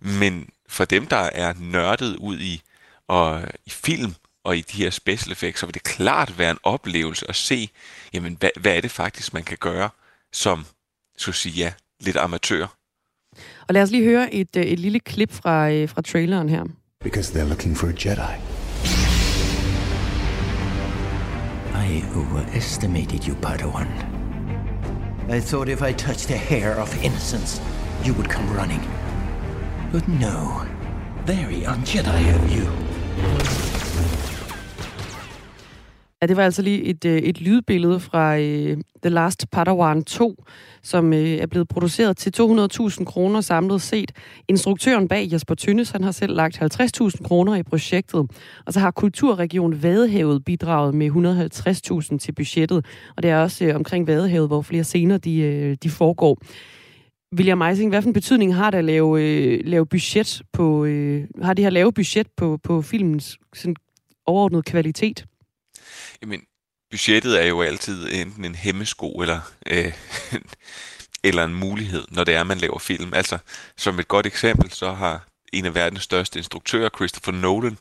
Men 0.00 0.48
for 0.72 0.84
dem, 0.84 1.06
der 1.06 1.16
er 1.16 1.52
nørdet 1.60 2.16
ud 2.16 2.38
i, 2.38 2.62
og, 3.08 3.42
i 3.66 3.70
film 3.70 4.14
og 4.44 4.56
i 4.56 4.60
de 4.60 4.82
her 4.82 4.90
special 4.90 5.32
effects, 5.32 5.60
så 5.60 5.66
vil 5.66 5.74
det 5.74 5.82
klart 5.82 6.38
være 6.38 6.50
en 6.50 6.58
oplevelse 6.62 7.26
at 7.28 7.36
se, 7.36 7.70
jamen, 8.12 8.36
hvad, 8.40 8.50
hvad 8.60 8.76
er 8.76 8.80
det 8.80 8.90
faktisk, 8.90 9.34
man 9.34 9.42
kan 9.42 9.56
gøre 9.60 9.90
som, 10.32 10.66
så 11.16 11.32
sige 11.32 11.52
ja, 11.52 11.72
lidt 12.00 12.16
amatør. 12.16 12.66
Og 13.68 13.74
lad 13.74 13.82
os 13.82 13.90
lige 13.90 14.04
høre 14.04 14.34
et, 14.34 14.56
øh, 14.56 14.62
et 14.62 14.78
lille 14.78 15.00
klip 15.00 15.32
fra, 15.32 15.70
øh, 15.70 15.88
fra 15.88 16.02
traileren 16.02 16.48
her. 16.48 16.64
Because 17.04 17.32
they're 17.32 17.48
looking 17.48 17.76
for 17.76 17.86
a 17.86 17.92
Jedi. 18.04 18.34
I 21.90 22.04
overestimated 22.16 23.28
you, 23.28 23.34
Padawan. 23.34 23.88
I 25.36 25.40
thought 25.40 25.68
if 25.68 25.82
I 25.82 25.92
touched 25.92 26.30
a 26.30 26.36
hair 26.36 26.76
of 26.76 27.04
innocence, 27.04 27.62
you 28.06 28.14
would 28.14 28.28
come 28.28 28.60
running. 28.60 29.01
But 29.92 30.08
no, 30.08 30.64
very 31.26 31.66
un-Jedi 31.66 32.22
of 32.34 32.56
you. 32.56 32.66
Ja, 36.22 36.26
det 36.26 36.36
var 36.36 36.44
altså 36.44 36.62
lige 36.62 36.82
et, 36.82 37.04
øh, 37.04 37.18
et 37.18 37.40
lydbillede 37.40 38.00
fra 38.00 38.36
uh, 38.36 38.78
The 39.02 39.10
Last 39.10 39.46
Padawan 39.50 40.04
2, 40.04 40.44
som 40.82 41.06
uh, 41.06 41.18
er 41.18 41.46
blevet 41.46 41.68
produceret 41.68 42.16
til 42.16 42.32
200.000 42.40 43.04
kroner 43.04 43.40
samlet 43.40 43.82
set. 43.82 44.12
Instruktøren 44.48 45.08
bag 45.08 45.32
Jesper 45.32 45.54
Tynnes, 45.54 45.90
han 45.90 46.04
har 46.04 46.12
selv 46.12 46.36
lagt 46.36 46.62
50.000 46.62 47.22
kroner 47.22 47.54
i 47.54 47.62
projektet, 47.62 48.26
og 48.66 48.72
så 48.72 48.80
har 48.80 48.90
Kulturregion 48.90 49.82
Vadehavet 49.82 50.44
bidraget 50.44 50.94
med 50.94 51.10
150.000 52.12 52.18
til 52.18 52.32
budgettet, 52.32 52.86
og 53.16 53.22
det 53.22 53.30
er 53.30 53.42
også 53.42 53.68
uh, 53.68 53.74
omkring 53.74 54.06
Vadehavet, 54.06 54.48
hvor 54.48 54.62
flere 54.62 54.84
scener 54.84 55.18
de, 55.18 55.68
uh, 55.70 55.76
de 55.82 55.90
foregår. 55.90 56.38
William 57.36 57.58
Meising, 57.58 57.90
hvad 57.90 58.02
for 58.02 58.06
en 58.06 58.12
betydning 58.12 58.54
har 58.54 58.70
det 58.70 58.78
at 58.78 58.84
lave, 58.84 59.22
øh, 59.22 59.60
lave 59.64 59.86
budget 59.86 60.42
på, 60.52 60.84
øh, 60.84 61.24
har 61.42 61.54
det 61.54 61.64
her 61.64 61.70
lave 61.70 61.92
budget 61.92 62.26
på, 62.36 62.60
på 62.62 62.82
filmens 62.82 63.38
sådan, 63.54 63.76
overordnede 64.26 64.62
kvalitet? 64.62 65.26
Jamen, 66.22 66.40
budgettet 66.90 67.42
er 67.42 67.46
jo 67.46 67.62
altid 67.62 68.12
enten 68.12 68.44
en 68.44 68.54
hemmesko 68.54 69.10
eller, 69.12 69.40
øh, 69.66 69.92
eller 71.24 71.44
en 71.44 71.54
mulighed, 71.54 72.04
når 72.10 72.24
det 72.24 72.34
er, 72.34 72.44
man 72.44 72.58
laver 72.58 72.78
film. 72.78 73.14
Altså, 73.14 73.38
som 73.76 73.98
et 73.98 74.08
godt 74.08 74.26
eksempel, 74.26 74.70
så 74.70 74.92
har 74.92 75.28
en 75.52 75.66
af 75.66 75.74
verdens 75.74 76.02
største 76.02 76.38
instruktører, 76.38 76.88
Christopher 76.96 77.32
Nolan, 77.32 77.78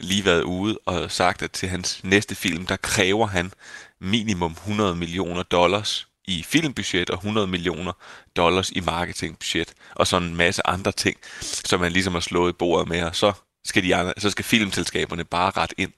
lige 0.00 0.24
været 0.24 0.42
ude 0.42 0.78
og 0.86 1.10
sagt, 1.10 1.42
at 1.42 1.50
til 1.50 1.68
hans 1.68 2.04
næste 2.04 2.34
film, 2.34 2.66
der 2.66 2.76
kræver 2.76 3.26
han 3.26 3.52
minimum 4.00 4.52
100 4.52 4.94
millioner 4.94 5.42
dollars 5.42 6.09
i 6.28 6.42
filmbudget 6.42 7.10
og 7.10 7.16
100 7.16 7.46
millioner 7.46 7.92
dollars 8.36 8.70
i 8.70 8.80
marketingbudget, 8.80 9.74
og 9.94 10.06
sådan 10.06 10.28
en 10.28 10.36
masse 10.36 10.66
andre 10.66 10.92
ting, 10.92 11.16
som 11.40 11.80
man 11.80 11.92
ligesom 11.92 12.12
har 12.12 12.20
slået 12.20 12.52
i 12.52 12.56
bordet 12.58 12.88
med, 12.88 13.02
og 13.02 13.16
så 13.16 13.32
skal, 13.64 13.82
de 13.82 13.96
andre, 13.96 14.12
så 14.18 14.30
skal 14.30 14.44
filmselskaberne 14.44 15.24
bare 15.24 15.50
ret 15.50 15.74
ind. 15.76 15.92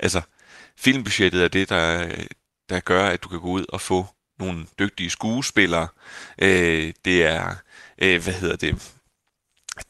Altså, 0.00 0.20
filmbudgettet 0.78 1.44
er 1.44 1.48
det, 1.48 1.68
der, 1.68 2.10
der 2.68 2.80
gør, 2.80 3.06
at 3.06 3.22
du 3.22 3.28
kan 3.28 3.40
gå 3.40 3.48
ud 3.48 3.64
og 3.68 3.80
få 3.80 4.06
nogle 4.38 4.66
dygtige 4.78 5.10
skuespillere. 5.10 5.88
Øh, 6.38 6.92
det 7.04 7.24
er, 7.24 7.54
øh, 7.98 8.22
hvad 8.22 8.34
hedder 8.34 8.56
det, 8.56 8.92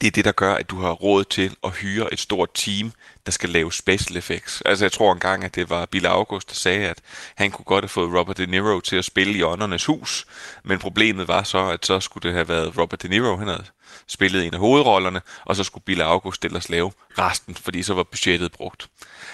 det 0.01 0.07
er 0.07 0.11
det, 0.11 0.25
der 0.25 0.31
gør, 0.31 0.53
at 0.53 0.69
du 0.69 0.79
har 0.79 0.91
råd 0.91 1.23
til 1.23 1.55
at 1.63 1.71
hyre 1.71 2.13
et 2.13 2.19
stort 2.19 2.49
team, 2.53 2.91
der 3.25 3.31
skal 3.31 3.49
lave 3.49 3.73
special 3.73 4.17
effects. 4.17 4.61
Altså 4.65 4.85
jeg 4.85 4.91
tror 4.91 5.13
engang, 5.13 5.43
at 5.43 5.55
det 5.55 5.69
var 5.69 5.85
Bill 5.85 6.05
August, 6.05 6.49
der 6.49 6.55
sagde, 6.55 6.89
at 6.89 7.01
han 7.35 7.51
kunne 7.51 7.65
godt 7.65 7.83
have 7.83 7.89
fået 7.89 8.19
Robert 8.19 8.37
De 8.37 8.45
Niro 8.45 8.79
til 8.79 8.95
at 8.95 9.05
spille 9.05 9.33
i 9.33 9.43
Åndernes 9.43 9.85
Hus, 9.85 10.25
men 10.63 10.79
problemet 10.79 11.27
var 11.27 11.43
så, 11.43 11.69
at 11.69 11.85
så 11.85 11.99
skulle 11.99 12.29
det 12.29 12.33
have 12.33 12.47
været 12.47 12.77
Robert 12.77 13.03
De 13.03 13.07
Niro, 13.07 13.37
han 13.37 13.47
havde 13.47 13.65
spillet 14.07 14.45
en 14.45 14.53
af 14.53 14.59
hovedrollerne, 14.59 15.21
og 15.45 15.55
så 15.55 15.63
skulle 15.63 15.83
Bill 15.83 16.01
August 16.01 16.45
ellers 16.45 16.69
lave 16.69 16.91
resten, 17.17 17.55
fordi 17.55 17.83
så 17.83 17.93
var 17.93 18.03
budgettet 18.03 18.51
brugt. 18.51 18.89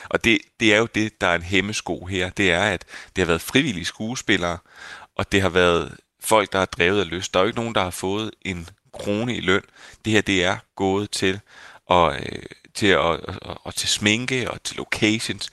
Og 0.09 0.23
det, 0.23 0.37
det 0.59 0.73
er 0.73 0.77
jo 0.77 0.87
det, 0.95 1.21
der 1.21 1.27
er 1.27 1.35
en 1.35 1.41
hemmesko 1.41 2.05
her, 2.05 2.29
det 2.29 2.51
er, 2.51 2.63
at 2.63 2.85
det 3.15 3.21
har 3.21 3.25
været 3.25 3.41
frivillige 3.41 3.85
skuespillere, 3.85 4.57
og 5.15 5.31
det 5.31 5.41
har 5.41 5.49
været 5.49 5.97
folk, 6.19 6.53
der 6.53 6.59
har 6.59 6.65
drevet 6.65 6.99
af 6.99 7.09
lyst. 7.09 7.33
Der 7.33 7.39
er 7.39 7.43
jo 7.43 7.47
ikke 7.47 7.59
nogen, 7.59 7.75
der 7.75 7.83
har 7.83 7.89
fået 7.89 8.31
en 8.41 8.69
krone 8.93 9.35
i 9.35 9.41
løn. 9.41 9.61
Det 10.05 10.13
her, 10.13 10.21
det 10.21 10.43
er 10.43 10.57
gået 10.75 11.11
til 11.11 11.39
at, 11.91 12.15
øh, 12.15 12.41
til 12.73 12.87
at 12.87 12.97
og, 12.97 13.19
og, 13.63 13.75
til 13.75 13.89
sminke 13.89 14.51
og 14.51 14.63
til 14.63 14.77
locations. 14.77 15.49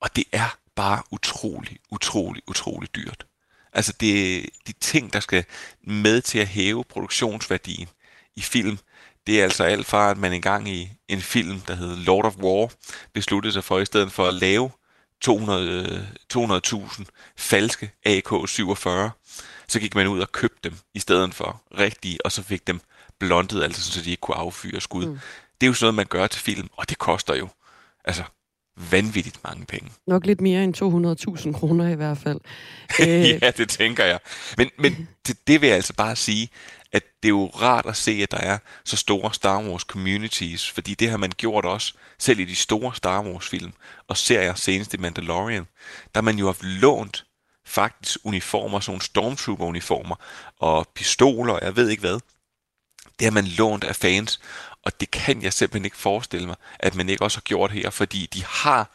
Og 0.00 0.16
det 0.16 0.24
er 0.32 0.56
bare 0.74 1.02
utrolig, 1.10 1.78
utrolig, 1.90 2.42
utrolig 2.48 2.94
dyrt. 2.94 3.26
Altså 3.72 3.92
det, 4.00 4.48
de 4.66 4.72
ting, 4.72 5.12
der 5.12 5.20
skal 5.20 5.44
med 5.80 6.20
til 6.20 6.38
at 6.38 6.48
hæve 6.48 6.84
produktionsværdien 6.84 7.88
i 8.36 8.40
film, 8.40 8.78
det 9.26 9.40
er 9.40 9.44
altså 9.44 9.64
alt 9.64 9.86
fra, 9.86 10.10
at 10.10 10.18
man 10.18 10.32
engang 10.32 10.68
i 10.68 10.90
en 11.08 11.20
film, 11.20 11.60
der 11.60 11.74
hedder 11.74 11.96
Lord 11.96 12.24
of 12.24 12.36
War, 12.36 12.70
besluttede 13.12 13.52
sig 13.52 13.64
for, 13.64 13.78
i 13.78 13.84
stedet 13.84 14.12
for 14.12 14.26
at 14.26 14.34
lave 14.34 14.70
200, 15.20 16.08
200.000 16.34 17.04
falske 17.36 17.90
AK-47, 18.06 18.88
så 19.68 19.80
gik 19.80 19.94
man 19.94 20.06
ud 20.06 20.20
og 20.20 20.32
købte 20.32 20.70
dem 20.70 20.78
i 20.94 20.98
stedet 20.98 21.34
for 21.34 21.62
rigtige, 21.78 22.18
og 22.24 22.32
så 22.32 22.42
fik 22.42 22.66
dem 22.66 22.80
blondet, 23.18 23.62
altså 23.62 23.92
så 23.92 24.02
de 24.02 24.10
ikke 24.10 24.20
kunne 24.20 24.36
affyre 24.36 24.80
skud. 24.80 25.06
Mm. 25.06 25.18
Det 25.62 25.66
er 25.66 25.70
jo 25.70 25.74
sådan 25.74 25.84
noget, 25.86 25.94
man 25.94 26.06
gør 26.06 26.26
til 26.26 26.40
film, 26.40 26.68
og 26.72 26.90
det 26.90 26.98
koster 26.98 27.34
jo 27.34 27.48
altså 28.04 28.22
vanvittigt 28.90 29.44
mange 29.44 29.66
penge. 29.66 29.90
Nok 30.06 30.26
lidt 30.26 30.40
mere 30.40 30.64
end 30.64 30.76
200.000 31.46 31.52
kroner 31.52 31.88
i 31.88 31.94
hvert 31.94 32.18
fald. 32.18 32.40
ja, 33.42 33.50
det 33.50 33.68
tænker 33.68 34.04
jeg. 34.04 34.18
Men, 34.58 34.70
men 34.78 35.08
det, 35.26 35.46
det 35.46 35.60
vil 35.60 35.66
jeg 35.66 35.76
altså 35.76 35.94
bare 35.94 36.16
sige, 36.16 36.48
at 36.92 37.02
det 37.22 37.28
er 37.28 37.30
jo 37.30 37.46
rart 37.46 37.86
at 37.86 37.96
se, 37.96 38.10
at 38.22 38.30
der 38.30 38.36
er 38.36 38.58
så 38.84 38.96
store 38.96 39.34
Star 39.34 39.62
Wars 39.62 39.82
communities, 39.82 40.70
fordi 40.70 40.94
det 40.94 41.10
har 41.10 41.16
man 41.16 41.32
gjort 41.36 41.64
også, 41.64 41.94
selv 42.18 42.40
i 42.40 42.44
de 42.44 42.56
store 42.56 42.94
Star 42.94 43.22
Wars 43.22 43.48
film, 43.48 43.72
og 44.08 44.16
serier 44.16 44.54
senest 44.54 44.94
i 44.94 44.96
Mandalorian, 44.96 45.66
der 46.14 46.20
man 46.20 46.38
jo 46.38 46.46
har 46.46 46.56
lånt 46.80 47.24
faktisk 47.66 48.18
uniformer, 48.24 48.80
sådan 48.80 48.90
nogle 48.90 49.02
stormtrooper-uniformer, 49.02 50.16
og 50.58 50.88
pistoler, 50.94 51.54
og 51.54 51.60
jeg 51.62 51.76
ved 51.76 51.88
ikke 51.88 52.00
hvad. 52.00 52.18
Det 53.18 53.24
har 53.24 53.30
man 53.32 53.44
lånt 53.44 53.84
af 53.84 53.96
fans, 53.96 54.40
og 54.82 55.00
det 55.00 55.10
kan 55.10 55.42
jeg 55.42 55.52
simpelthen 55.52 55.84
ikke 55.84 55.96
forestille 55.96 56.46
mig, 56.46 56.56
at 56.78 56.94
man 56.94 57.08
ikke 57.08 57.24
også 57.24 57.36
har 57.36 57.42
gjort 57.42 57.70
her, 57.72 57.90
fordi 57.90 58.28
de 58.34 58.44
har 58.44 58.90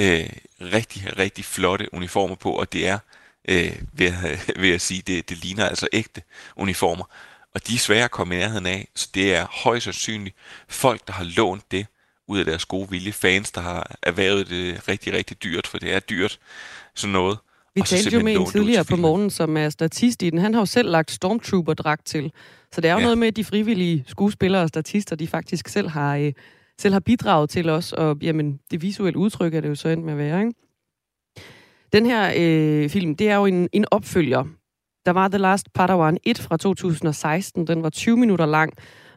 øh, 0.00 0.30
rigtig, 0.60 1.18
rigtig 1.18 1.44
flotte 1.44 1.94
uniformer 1.94 2.34
på, 2.34 2.52
og 2.52 2.72
det 2.72 2.88
er, 2.88 2.98
øh, 3.48 3.72
vil, 3.92 4.06
jeg, 4.06 4.38
vil 4.56 4.70
jeg 4.70 4.80
sige, 4.80 5.02
det, 5.06 5.28
det 5.28 5.38
ligner 5.38 5.68
altså 5.68 5.88
ægte 5.92 6.22
uniformer. 6.56 7.04
Og 7.54 7.66
de 7.66 7.74
er 7.74 7.78
svære 7.78 8.04
at 8.04 8.10
komme 8.10 8.34
i 8.34 8.38
nærheden 8.38 8.66
af, 8.66 8.88
så 8.94 9.08
det 9.14 9.34
er 9.34 9.46
højst 9.50 9.84
sandsynligt 9.84 10.36
folk, 10.68 11.06
der 11.06 11.12
har 11.12 11.24
lånt 11.24 11.70
det 11.70 11.86
ud 12.28 12.38
af 12.38 12.44
deres 12.44 12.64
gode 12.64 12.90
vilje. 12.90 13.12
Fans, 13.12 13.50
der 13.50 13.60
har 13.60 13.96
erhvervet 14.02 14.48
det 14.48 14.88
rigtig, 14.88 15.12
rigtig 15.12 15.42
dyrt, 15.42 15.66
for 15.66 15.78
det 15.78 15.92
er 15.92 16.00
dyrt, 16.00 16.38
sådan 16.94 17.12
noget. 17.12 17.38
Vi 17.74 17.82
talte 17.82 18.10
jo 18.10 18.22
med 18.22 18.36
en 18.36 18.50
tidligere 18.50 18.84
på 18.84 18.96
morgen, 18.96 19.30
som 19.30 19.56
er 19.56 19.70
statist 19.70 20.22
i 20.22 20.30
den. 20.30 20.38
Han 20.38 20.54
har 20.54 20.60
jo 20.60 20.66
selv 20.66 20.90
lagt 20.90 21.10
Stormtrooper-dragt 21.10 22.04
til. 22.04 22.32
Så 22.76 22.80
det 22.80 22.88
er 22.88 22.92
jo 22.92 22.98
ja. 22.98 23.04
noget 23.04 23.18
med, 23.18 23.28
at 23.28 23.36
de 23.36 23.44
frivillige 23.44 24.04
skuespillere 24.06 24.62
og 24.62 24.68
statister, 24.68 25.16
de 25.16 25.26
faktisk 25.26 25.68
selv 25.68 25.88
har, 25.88 26.16
øh, 26.16 26.32
selv 26.78 26.92
har 26.92 27.00
bidraget 27.00 27.50
til 27.50 27.68
os. 27.68 27.92
Og 27.92 28.16
jamen, 28.22 28.60
det 28.70 28.82
visuelle 28.82 29.18
udtryk 29.18 29.54
er 29.54 29.60
det 29.60 29.68
jo 29.68 29.74
så 29.74 29.88
endt 29.88 30.04
med 30.04 30.12
at 30.12 30.18
være, 30.18 30.40
ikke? 30.40 30.54
Den 31.92 32.06
her 32.06 32.32
øh, 32.36 32.88
film, 32.88 33.16
det 33.16 33.30
er 33.30 33.36
jo 33.36 33.46
en, 33.46 33.68
en 33.72 33.84
opfølger. 33.90 34.44
Der 35.06 35.12
var 35.12 35.28
The 35.28 35.38
Last 35.38 35.72
Padawan 35.72 36.18
1 36.24 36.38
fra 36.38 36.56
2016. 36.56 37.66
Den 37.66 37.82
var 37.82 37.90
20 37.90 38.16
minutter 38.16 38.46
lang 38.46 38.72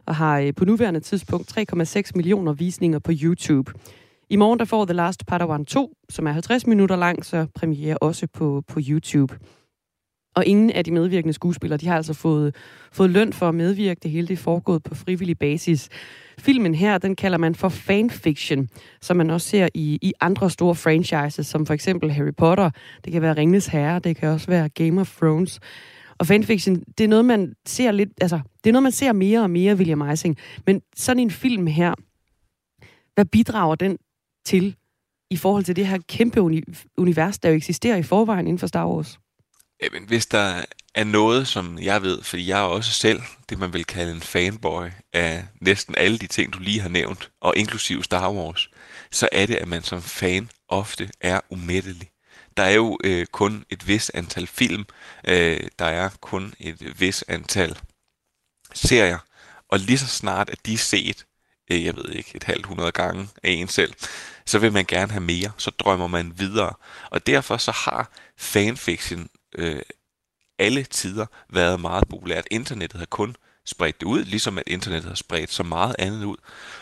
og 0.06 0.16
har 0.16 0.38
øh, 0.38 0.54
på 0.54 0.64
nuværende 0.64 1.00
tidspunkt 1.00 1.58
3,6 1.58 2.10
millioner 2.14 2.52
visninger 2.52 2.98
på 2.98 3.12
YouTube. 3.22 3.72
I 4.30 4.36
morgen 4.36 4.58
der 4.58 4.64
får 4.64 4.84
The 4.84 4.94
Last 4.94 5.26
Padawan 5.26 5.64
2, 5.64 5.96
som 6.08 6.26
er 6.26 6.32
50 6.32 6.66
minutter 6.66 6.96
lang, 6.96 7.24
så 7.24 7.46
premiere 7.54 7.98
også 7.98 8.26
på, 8.26 8.62
på 8.68 8.80
YouTube. 8.88 9.34
Og 10.34 10.46
ingen 10.46 10.70
af 10.70 10.84
de 10.84 10.90
medvirkende 10.90 11.32
skuespillere, 11.32 11.76
de 11.76 11.86
har 11.86 11.96
altså 11.96 12.14
fået, 12.14 12.54
fået 12.92 13.10
løn 13.10 13.32
for 13.32 13.48
at 13.48 13.54
medvirke. 13.54 13.98
Det 14.02 14.10
hele 14.10 14.28
det 14.28 14.32
er 14.32 14.42
foregået 14.42 14.82
på 14.82 14.94
frivillig 14.94 15.38
basis. 15.38 15.88
Filmen 16.38 16.74
her, 16.74 16.98
den 16.98 17.16
kalder 17.16 17.38
man 17.38 17.54
for 17.54 17.68
fanfiction, 17.68 18.68
som 19.00 19.16
man 19.16 19.30
også 19.30 19.48
ser 19.48 19.68
i, 19.74 19.98
i 20.02 20.12
andre 20.20 20.50
store 20.50 20.74
franchises, 20.74 21.46
som 21.46 21.66
for 21.66 21.74
eksempel 21.74 22.12
Harry 22.12 22.34
Potter. 22.36 22.70
Det 23.04 23.12
kan 23.12 23.22
være 23.22 23.36
Ringnes 23.36 23.66
Herre, 23.66 23.98
det 23.98 24.16
kan 24.16 24.28
også 24.28 24.46
være 24.46 24.68
Game 24.68 25.00
of 25.00 25.16
Thrones. 25.16 25.60
Og 26.18 26.26
fanfiction, 26.26 26.82
det 26.98 27.04
er 27.04 27.08
noget, 27.08 27.24
man 27.24 27.54
ser 27.66 27.92
lidt, 27.92 28.10
altså, 28.20 28.40
det 28.64 28.70
er 28.70 28.72
noget, 28.72 28.82
man 28.82 28.92
ser 28.92 29.12
mere 29.12 29.42
og 29.42 29.50
mere, 29.50 29.74
William 29.74 30.00
Eising. 30.00 30.36
Men 30.66 30.82
sådan 30.96 31.22
en 31.22 31.30
film 31.30 31.66
her, 31.66 31.94
hvad 33.14 33.24
bidrager 33.24 33.74
den 33.74 33.98
til 34.46 34.76
i 35.30 35.36
forhold 35.36 35.64
til 35.64 35.76
det 35.76 35.86
her 35.86 35.98
kæmpe 36.08 36.40
uni- 36.40 36.84
univers, 36.98 37.38
der 37.38 37.48
jo 37.48 37.56
eksisterer 37.56 37.96
i 37.96 38.02
forvejen 38.02 38.46
inden 38.46 38.58
for 38.58 38.66
Star 38.66 38.88
Wars? 38.88 39.18
Jamen, 39.82 40.04
hvis 40.06 40.26
der 40.26 40.64
er 40.94 41.04
noget, 41.04 41.48
som 41.48 41.78
jeg 41.78 42.02
ved, 42.02 42.22
fordi 42.22 42.46
jeg 42.46 42.58
er 42.60 42.64
også 42.64 42.92
selv 42.92 43.22
det, 43.48 43.58
man 43.58 43.72
vil 43.72 43.84
kalde 43.84 44.12
en 44.12 44.20
fanboy 44.20 44.88
af 45.12 45.44
næsten 45.60 45.94
alle 45.98 46.18
de 46.18 46.26
ting, 46.26 46.52
du 46.52 46.58
lige 46.58 46.80
har 46.80 46.88
nævnt, 46.88 47.30
og 47.40 47.56
inklusive 47.56 48.04
Star 48.04 48.32
Wars, 48.32 48.70
så 49.10 49.28
er 49.32 49.46
det, 49.46 49.54
at 49.54 49.68
man 49.68 49.82
som 49.82 50.02
fan 50.02 50.50
ofte 50.68 51.10
er 51.20 51.40
umættelig. 51.50 52.10
Der 52.56 52.62
er 52.62 52.70
jo 52.70 52.98
øh, 53.04 53.26
kun 53.26 53.64
et 53.70 53.88
vis 53.88 54.10
antal 54.10 54.46
film, 54.46 54.84
øh, 55.28 55.60
der 55.78 55.84
er 55.84 56.08
kun 56.20 56.54
et 56.58 57.00
vis 57.00 57.24
antal 57.28 57.78
serier, 58.74 59.18
og 59.68 59.78
lige 59.78 59.98
så 59.98 60.06
snart, 60.06 60.50
at 60.50 60.66
de 60.66 60.74
er 60.74 60.78
set, 60.78 61.26
øh, 61.70 61.84
jeg 61.84 61.96
ved 61.96 62.08
ikke, 62.10 62.30
et 62.34 62.44
halvt 62.44 62.66
hundrede 62.66 62.92
gange 62.92 63.28
af 63.42 63.50
en 63.50 63.68
selv, 63.68 63.94
så 64.46 64.58
vil 64.58 64.72
man 64.72 64.84
gerne 64.84 65.12
have 65.12 65.20
mere, 65.20 65.52
så 65.56 65.70
drømmer 65.70 66.06
man 66.06 66.32
videre. 66.38 66.74
Og 67.10 67.26
derfor 67.26 67.56
så 67.56 67.70
har 67.70 68.12
fanfiction 68.38 69.28
øh, 69.58 69.82
alle 70.58 70.84
tider 70.84 71.26
været 71.48 71.80
meget 71.80 72.08
populært. 72.08 72.46
Internettet 72.50 72.98
har 72.98 73.06
kun 73.06 73.36
spredt 73.64 74.00
det 74.00 74.06
ud, 74.06 74.24
ligesom 74.24 74.58
at 74.58 74.64
internettet 74.66 75.08
har 75.08 75.14
spredt 75.14 75.52
så 75.52 75.62
meget 75.62 75.96
andet 75.98 76.24
ud. 76.24 76.36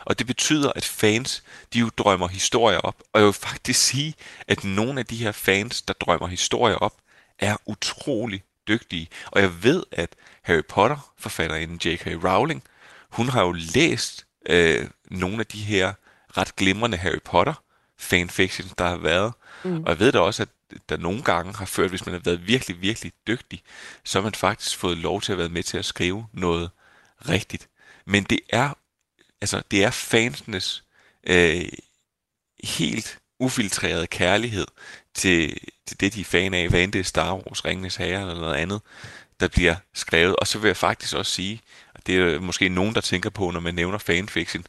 Og 0.05 0.19
det 0.19 0.27
betyder, 0.27 0.73
at 0.77 0.85
fans, 0.85 1.43
de 1.73 1.79
jo 1.79 1.91
drømmer 1.99 2.29
historier 2.29 2.79
op. 2.79 3.03
Og 3.13 3.21
jeg 3.21 3.27
vil 3.27 3.33
faktisk 3.33 3.81
sige, 3.81 4.15
at 4.49 4.65
nogle 4.65 5.01
af 5.01 5.07
de 5.07 5.17
her 5.17 5.33
fans, 5.33 5.83
der 5.83 5.95
drømmer 5.95 6.27
historier 6.27 6.77
op, 6.77 6.95
er 7.39 7.57
utrolig 7.67 8.43
dygtige. 8.69 9.09
Og 9.27 9.41
jeg 9.41 9.63
ved, 9.63 9.85
at 9.93 10.17
Harry 10.43 10.63
Potter, 10.69 11.13
forfatteren 11.19 11.81
J.K. 11.85 12.07
Rowling, 12.25 12.63
hun 13.11 13.29
har 13.29 13.43
jo 13.43 13.53
læst 13.53 14.27
øh, 14.49 14.91
nogle 15.11 15.41
af 15.41 15.47
de 15.47 15.59
her 15.59 15.93
ret 16.37 16.57
glimrende 16.57 16.97
Harry 16.97 17.21
Potter 17.25 17.55
fanfiction, 17.99 18.71
der 18.79 18.89
har 18.89 18.97
været. 18.97 19.33
Mm. 19.65 19.83
Og 19.83 19.89
jeg 19.89 19.99
ved 19.99 20.13
da 20.13 20.19
også, 20.19 20.43
at 20.43 20.49
der 20.89 20.97
nogle 20.97 21.23
gange 21.23 21.55
har 21.55 21.67
ført, 21.67 21.91
hvis 21.91 22.07
man 22.07 22.13
har 22.13 22.21
været 22.25 22.47
virkelig, 22.47 22.81
virkelig 22.81 23.13
dygtig, 23.27 23.63
så 24.05 24.19
har 24.19 24.23
man 24.23 24.35
faktisk 24.35 24.77
fået 24.77 24.99
lov 24.99 25.21
til 25.21 25.33
at 25.33 25.39
være 25.39 25.49
med 25.49 25.63
til 25.63 25.79
at 25.79 25.85
skrive 25.85 26.27
noget 26.33 26.71
rigtigt. 27.29 27.69
Men 28.05 28.25
det 28.25 28.41
er, 28.51 28.75
altså, 29.41 29.63
det 29.71 29.85
er 29.85 29.91
fansenes 29.91 30.85
øh, 31.27 31.69
helt 32.65 33.19
ufiltrerede 33.41 34.07
kærlighed 34.07 34.67
til, 35.15 35.59
til 35.87 36.01
det, 36.01 36.15
de 36.15 36.21
er 36.21 36.25
fan 36.25 36.55
af, 36.55 36.69
hvad 36.69 36.83
end 36.83 36.93
det 36.93 36.99
er 36.99 37.05
Star 37.05 37.35
Wars, 37.35 37.65
Ringenes 37.65 37.97
Herre 37.97 38.21
eller 38.21 38.35
noget 38.35 38.55
andet, 38.55 38.81
der 39.41 39.49
bliver 39.49 39.77
skrevet. 39.95 40.37
Og 40.37 40.47
så 40.47 40.59
vil 40.59 40.69
jeg 40.69 40.77
faktisk 40.77 41.15
også 41.15 41.33
sige, 41.33 41.61
og 41.95 42.07
det 42.07 42.17
er 42.17 42.41
måske 42.41 42.69
nogen, 42.69 42.95
der 42.95 43.01
tænker 43.01 43.31
på, 43.31 43.51
når 43.51 43.61
man 43.61 43.75
nævner 43.75 43.99
fanfiction, 43.99 44.65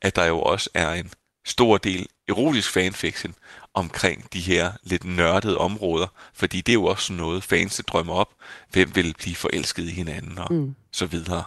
at 0.00 0.16
der 0.16 0.24
jo 0.24 0.40
også 0.40 0.70
er 0.74 0.92
en 0.92 1.12
stor 1.48 1.78
del 1.78 2.06
erotisk 2.28 2.72
fanfiction 2.72 3.34
omkring 3.74 4.32
de 4.32 4.40
her 4.40 4.72
lidt 4.82 5.04
nørdede 5.04 5.58
områder, 5.58 6.06
fordi 6.34 6.60
det 6.60 6.72
er 6.72 6.74
jo 6.74 6.84
også 6.84 7.12
noget, 7.12 7.44
fans 7.44 7.82
drømmer 7.86 8.14
op. 8.14 8.34
Hvem 8.72 8.94
vil 8.94 9.14
blive 9.18 9.34
forelsket 9.34 9.82
i 9.82 9.90
hinanden 9.90 10.38
og 10.38 10.52
mm. 10.52 10.74
så 10.92 11.06
videre. 11.06 11.44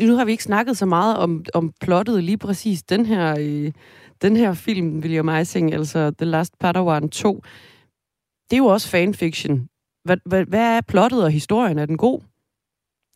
Nu 0.00 0.16
har 0.16 0.24
vi 0.24 0.30
ikke 0.30 0.44
snakket 0.44 0.78
så 0.78 0.86
meget 0.86 1.16
om, 1.16 1.44
om 1.54 1.72
plottet 1.80 2.24
lige 2.24 2.38
præcis 2.38 2.82
den 2.82 3.06
her, 3.06 3.36
øh, 3.40 3.72
den 4.22 4.36
her 4.36 4.54
film, 4.54 4.98
William 4.98 5.28
Eising, 5.28 5.74
altså 5.74 6.10
The 6.18 6.24
Last 6.24 6.58
Padawan 6.60 7.08
2. 7.08 7.42
Det 8.50 8.56
er 8.56 8.58
jo 8.58 8.66
også 8.66 8.88
fanfiction. 8.88 9.68
Hvad, 10.04 10.16
hvad, 10.26 10.44
hvad 10.44 10.76
er 10.76 10.80
plottet 10.80 11.24
og 11.24 11.30
historien? 11.30 11.78
Er 11.78 11.86
den 11.86 11.96
god? 11.96 12.20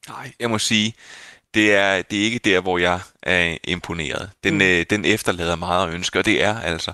Nej, 0.09 0.33
jeg 0.41 0.51
må 0.51 0.59
sige, 0.59 0.95
det 1.55 1.75
er, 1.75 2.03
det 2.03 2.21
er 2.21 2.25
ikke 2.25 2.39
der, 2.39 2.61
hvor 2.61 2.79
jeg 2.79 3.01
er 3.23 3.57
imponeret. 3.65 4.31
Den, 4.45 4.55
mm. 4.55 4.61
øh, 4.61 4.87
den 4.91 5.05
efterlader 5.05 5.57
meget 5.57 5.89
at 5.89 5.95
ønske, 5.95 6.19
og 6.19 6.25
det 6.25 6.43
er 6.43 6.61
altså 6.61 6.93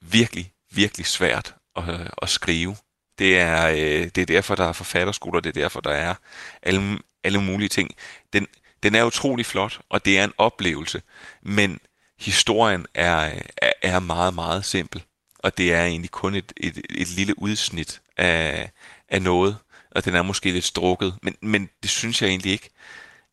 virkelig, 0.00 0.52
virkelig 0.70 1.06
svært 1.06 1.54
at, 1.76 1.84
at 2.22 2.28
skrive. 2.28 2.76
Det 3.18 3.38
er, 3.38 3.68
øh, 3.68 4.08
det 4.14 4.18
er 4.18 4.26
derfor, 4.26 4.54
der 4.54 4.64
er 4.64 4.72
forfatterskoler, 4.72 5.40
det 5.40 5.56
er 5.56 5.60
derfor, 5.62 5.80
der 5.80 5.90
er 5.90 6.14
alle, 6.62 6.98
alle 7.24 7.42
mulige 7.42 7.68
ting. 7.68 7.90
Den, 8.32 8.46
Den 8.82 8.94
er 8.94 9.04
utrolig 9.04 9.46
flot, 9.46 9.80
og 9.88 10.04
det 10.04 10.18
er 10.18 10.24
en 10.24 10.32
oplevelse, 10.38 11.02
men 11.42 11.80
historien 12.18 12.86
er, 12.94 13.32
er, 13.56 13.72
er 13.82 13.98
meget, 13.98 14.34
meget 14.34 14.64
simpel. 14.64 15.02
Og 15.38 15.58
det 15.58 15.74
er 15.74 15.84
egentlig 15.84 16.10
kun 16.10 16.34
et, 16.34 16.52
et, 16.56 16.86
et 16.90 17.08
lille 17.08 17.38
udsnit 17.38 18.00
af, 18.16 18.70
af 19.08 19.22
noget, 19.22 19.56
og 19.90 20.04
den 20.04 20.14
er 20.14 20.22
måske 20.22 20.50
lidt 20.50 20.64
strukket, 20.64 21.14
men, 21.22 21.36
men 21.40 21.68
det 21.82 21.90
synes 21.90 22.22
jeg 22.22 22.28
egentlig 22.28 22.52
ikke, 22.52 22.70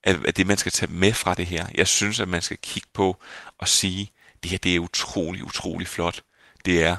at, 0.04 0.38
det 0.38 0.48
man 0.48 0.58
skal 0.58 0.72
tage 0.72 0.92
med 0.92 1.14
fra 1.14 1.34
det 1.34 1.46
her. 1.46 1.68
Jeg 1.76 1.88
synes, 1.88 2.20
at 2.20 2.28
man 2.28 2.42
skal 2.42 2.58
kigge 2.62 2.90
på 2.94 3.18
og 3.58 3.68
sige, 3.68 4.12
det 4.44 4.52
her 4.52 4.58
det 4.58 4.76
er 4.76 4.80
utrolig, 4.80 5.44
utrolig 5.44 5.88
flot. 5.88 6.22
Det 6.66 6.84
er 6.84 6.98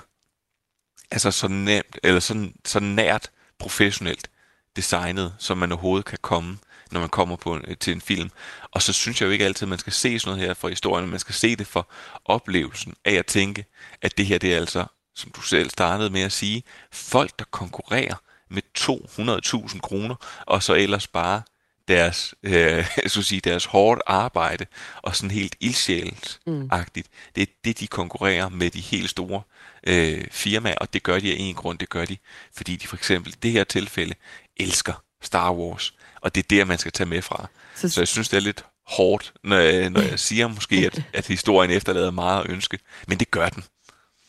altså 1.11 1.31
så 1.31 1.49
nemt, 1.49 1.99
eller 2.03 2.21
så, 2.21 2.51
så 2.65 2.81
nært 2.81 3.31
professionelt 3.59 4.31
designet, 4.77 5.35
som 5.39 5.59
man 5.59 5.73
overhovedet 5.73 6.05
kan 6.05 6.19
komme, 6.23 6.59
når 6.91 7.01
man 7.01 7.09
kommer 7.09 7.37
på 7.37 7.59
til 7.81 7.93
en 7.93 8.01
film. 8.01 8.31
Og 8.71 8.83
så 8.83 8.93
synes 8.93 9.21
jeg 9.21 9.27
jo 9.27 9.33
ikke 9.33 9.45
altid, 9.45 9.65
at 9.65 9.69
man 9.69 9.79
skal 9.79 9.93
se 9.93 10.19
sådan 10.19 10.37
noget 10.37 10.49
her 10.49 10.55
for 10.55 10.69
historien, 10.69 11.05
men 11.05 11.11
man 11.11 11.21
skal 11.21 11.35
se 11.35 11.57
det 11.57 11.67
for 11.67 11.89
oplevelsen 12.25 12.95
af 13.05 13.13
at 13.15 13.27
tænke, 13.27 13.65
at 14.03 14.19
det 14.19 14.27
her 14.27 14.39
det 14.39 14.55
er 14.55 14.57
altså, 14.57 14.85
som 15.15 15.31
du 15.31 15.41
selv 15.41 15.71
startede 15.71 16.11
med 16.11 16.21
at 16.21 16.33
sige, 16.33 16.63
folk, 16.93 17.39
der 17.39 17.45
konkurrerer 17.51 18.15
med 18.49 18.63
200.000 18.79 19.81
kroner, 19.81 20.15
og 20.47 20.63
så 20.63 20.75
ellers 20.75 21.07
bare 21.07 21.43
deres, 21.89 22.35
øh, 22.43 22.87
så 23.07 23.23
sige, 23.23 23.41
deres 23.41 23.65
hårdt 23.65 24.01
arbejde, 24.07 24.67
og 25.03 25.17
sådan 25.17 25.31
helt 25.31 25.57
ildsjælsagtigt. 25.61 27.07
Mm. 27.07 27.31
Det 27.35 27.43
er 27.43 27.47
det, 27.65 27.81
de 27.81 27.87
konkurrerer 27.87 28.49
med 28.49 28.71
de 28.71 28.81
helt 28.81 29.11
store 29.11 29.43
øh, 29.87 30.25
firmaer, 30.31 30.75
og 30.75 30.93
det 30.93 31.03
gør 31.03 31.19
de 31.19 31.33
af 31.33 31.37
en 31.39 31.55
grund, 31.55 31.79
det 31.79 31.89
gør 31.89 32.05
de, 32.05 32.17
fordi 32.57 32.77
de 32.77 32.87
for 32.87 32.97
eksempel 32.97 33.33
i 33.33 33.37
det 33.43 33.53
her 33.53 33.65
tilfælde 33.65 34.15
elsker 34.57 35.03
Star 35.23 35.53
Wars, 35.53 35.95
og 36.21 36.35
det 36.35 36.45
er 36.45 36.49
der, 36.57 36.65
man 36.65 36.79
skal 36.79 36.93
tage 36.93 37.09
med 37.09 37.23
fra. 37.23 37.47
Så, 37.75 37.89
så 37.89 38.01
jeg 38.01 38.09
synes, 38.09 38.29
det 38.29 38.37
er 38.37 38.41
lidt 38.41 38.65
hårdt, 38.87 39.33
når 39.45 39.57
jeg, 39.57 39.91
når 39.91 40.01
jeg 40.01 40.19
siger 40.19 40.49
måske, 40.49 40.77
at, 40.77 41.03
at 41.13 41.27
historien 41.27 41.71
efterlader 41.71 42.11
meget 42.11 42.45
at 42.45 42.51
ønske, 42.51 42.79
men 43.09 43.19
det 43.19 43.31
gør 43.31 43.49
den. 43.49 43.65